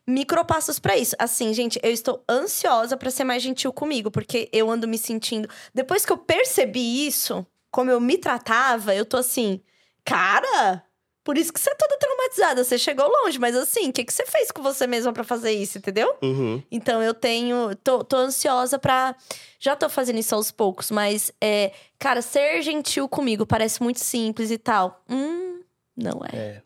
micropassos 0.07 0.79
pra 0.79 0.97
isso. 0.97 1.15
Assim, 1.19 1.53
gente, 1.53 1.79
eu 1.83 1.91
estou 1.91 2.23
ansiosa 2.29 2.95
pra 2.95 3.11
ser 3.11 3.23
mais 3.25 3.43
gentil 3.43 3.73
comigo. 3.73 4.09
Porque 4.09 4.49
eu 4.53 4.69
ando 4.69 4.87
me 4.87 4.97
sentindo... 4.97 5.49
Depois 5.73 6.05
que 6.05 6.13
eu 6.13 6.17
percebi 6.17 7.07
isso, 7.07 7.45
como 7.71 7.91
eu 7.91 7.99
me 7.99 8.17
tratava, 8.17 8.95
eu 8.95 9.05
tô 9.05 9.17
assim... 9.17 9.61
Cara, 10.05 10.83
por 11.25 11.37
isso 11.37 11.51
que 11.51 11.59
você 11.59 11.71
é 11.71 11.75
toda 11.75 11.97
traumatizada. 11.97 12.63
Você 12.63 12.77
chegou 12.77 13.05
longe, 13.09 13.37
mas 13.39 13.55
assim, 13.55 13.89
o 13.89 13.91
que, 13.93 14.05
que 14.05 14.13
você 14.13 14.25
fez 14.25 14.51
com 14.51 14.61
você 14.61 14.85
mesma 14.87 15.11
pra 15.11 15.23
fazer 15.23 15.51
isso, 15.51 15.79
entendeu? 15.79 16.15
Uhum. 16.21 16.61
Então 16.71 17.01
eu 17.03 17.13
tenho. 17.13 17.75
Tô, 17.83 18.03
tô 18.03 18.15
ansiosa 18.15 18.77
pra. 18.79 19.15
Já 19.59 19.75
tô 19.75 19.89
fazendo 19.89 20.19
isso 20.19 20.35
aos 20.35 20.51
poucos, 20.51 20.91
mas 20.91 21.33
é. 21.41 21.71
Cara, 21.99 22.21
ser 22.21 22.61
gentil 22.61 23.09
comigo 23.09 23.45
parece 23.45 23.81
muito 23.81 23.99
simples 23.99 24.51
e 24.51 24.57
tal. 24.57 25.03
Hum, 25.09 25.61
não 25.97 26.21
é. 26.31 26.37
É. 26.37 26.61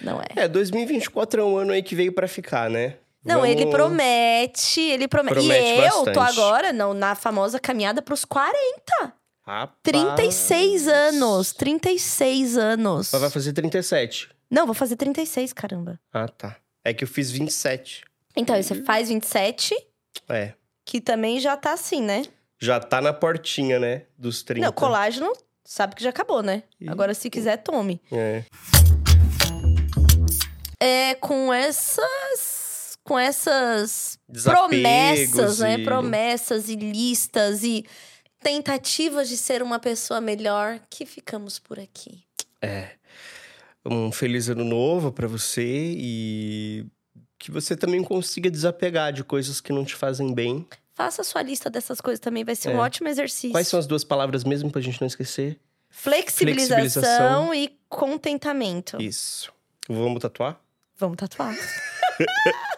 Não 0.00 0.20
é. 0.20 0.44
É, 0.44 0.48
2024 0.48 1.40
é 1.40 1.44
um 1.44 1.56
ano 1.58 1.72
aí 1.72 1.82
que 1.82 1.94
veio 1.94 2.12
pra 2.12 2.26
ficar, 2.26 2.70
né? 2.70 2.96
Não, 3.22 3.40
Vamos- 3.40 3.50
ele 3.50 3.66
promete, 3.66 4.80
ele 4.80 5.08
promete. 5.08 5.34
Promete 5.34 5.60
e 5.80 5.84
eu 5.84 5.92
tô 6.04 6.12
bastante. 6.12 6.38
agora 6.40 6.72
não, 6.72 6.94
na 6.94 7.14
famosa 7.14 7.58
caminhada 7.58 8.00
pros 8.00 8.24
40. 8.24 9.12
Rapaz. 9.46 9.78
36 9.82 10.88
anos. 10.88 11.52
36 11.52 12.58
anos. 12.58 13.10
Mas 13.12 13.20
vai 13.20 13.30
fazer 13.30 13.52
37. 13.52 14.28
Não, 14.50 14.66
vou 14.66 14.74
fazer 14.74 14.96
36, 14.96 15.52
caramba. 15.52 15.98
Ah, 16.12 16.28
tá. 16.28 16.56
É 16.84 16.92
que 16.92 17.04
eu 17.04 17.08
fiz 17.08 17.30
27. 17.30 18.04
Então, 18.36 18.60
você 18.60 18.82
faz 18.84 19.08
27, 19.08 19.74
É. 20.28 20.52
que 20.84 21.00
também 21.00 21.40
já 21.40 21.56
tá 21.56 21.72
assim, 21.72 22.00
né? 22.02 22.22
Já 22.60 22.78
tá 22.80 23.00
na 23.00 23.12
portinha, 23.12 23.78
né? 23.78 24.02
Dos 24.18 24.42
30. 24.42 24.66
Não, 24.66 24.72
colágeno, 24.72 25.32
sabe 25.64 25.94
que 25.94 26.02
já 26.02 26.10
acabou, 26.10 26.42
né? 26.42 26.62
Ih. 26.80 26.88
Agora, 26.88 27.12
se 27.14 27.28
quiser, 27.30 27.56
tome. 27.58 28.00
É. 28.12 28.44
É 30.80 31.14
com 31.16 31.52
essas. 31.52 32.96
Com 33.02 33.16
essas 33.18 34.18
Desapegos 34.28 34.68
promessas, 34.68 35.58
né? 35.60 35.78
e- 35.78 35.84
Promessas 35.84 36.68
e 36.68 36.74
listas 36.74 37.62
e 37.62 37.86
tentativas 38.42 39.28
de 39.28 39.36
ser 39.36 39.62
uma 39.62 39.78
pessoa 39.78 40.20
melhor 40.20 40.80
que 40.90 41.04
ficamos 41.06 41.58
por 41.58 41.78
aqui. 41.78 42.24
É. 42.62 42.90
Um 43.84 44.10
feliz 44.10 44.48
ano 44.48 44.64
novo 44.64 45.12
pra 45.12 45.28
você 45.28 45.62
e 45.96 46.86
que 47.38 47.50
você 47.50 47.76
também 47.76 48.02
consiga 48.02 48.50
desapegar 48.50 49.12
de 49.12 49.22
coisas 49.22 49.60
que 49.60 49.72
não 49.72 49.84
te 49.84 49.94
fazem 49.94 50.34
bem. 50.34 50.66
Faça 50.94 51.20
a 51.22 51.24
sua 51.24 51.42
lista 51.42 51.68
dessas 51.68 52.00
coisas 52.00 52.18
também, 52.18 52.42
vai 52.42 52.56
ser 52.56 52.70
um 52.70 52.78
É. 52.78 52.80
ótimo 52.80 53.06
exercício. 53.08 53.52
Quais 53.52 53.68
são 53.68 53.78
as 53.78 53.86
duas 53.86 54.02
palavras 54.02 54.42
mesmo 54.44 54.70
pra 54.70 54.80
gente 54.80 55.00
não 55.00 55.06
esquecer? 55.06 55.60
Flexibilização, 55.90 56.78
Flexibilização. 56.78 57.54
e 57.54 57.78
contentamento. 57.88 59.00
Isso. 59.00 59.52
Vamos 59.88 60.20
tatuar? 60.20 60.58
Vamos 60.98 61.16
tatuar. 61.16 61.54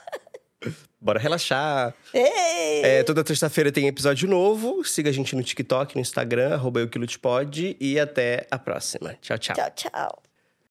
Bora 1.00 1.18
relaxar. 1.18 1.94
É, 2.12 3.02
toda 3.04 3.22
terça-feira 3.22 3.70
tem 3.70 3.86
episódio 3.86 4.28
novo. 4.28 4.84
Siga 4.84 5.10
a 5.10 5.12
gente 5.12 5.34
no 5.36 5.42
TikTok, 5.42 5.94
no 5.94 6.00
Instagram, 6.00 6.54
arroba 6.54 6.80
eu 6.80 6.88
que 6.88 6.98
lute 6.98 7.18
pode. 7.18 7.76
E 7.80 7.98
até 8.00 8.46
a 8.50 8.58
próxima. 8.58 9.16
Tchau, 9.20 9.38
tchau. 9.38 9.54
Tchau, 9.54 9.70
tchau. 9.74 10.27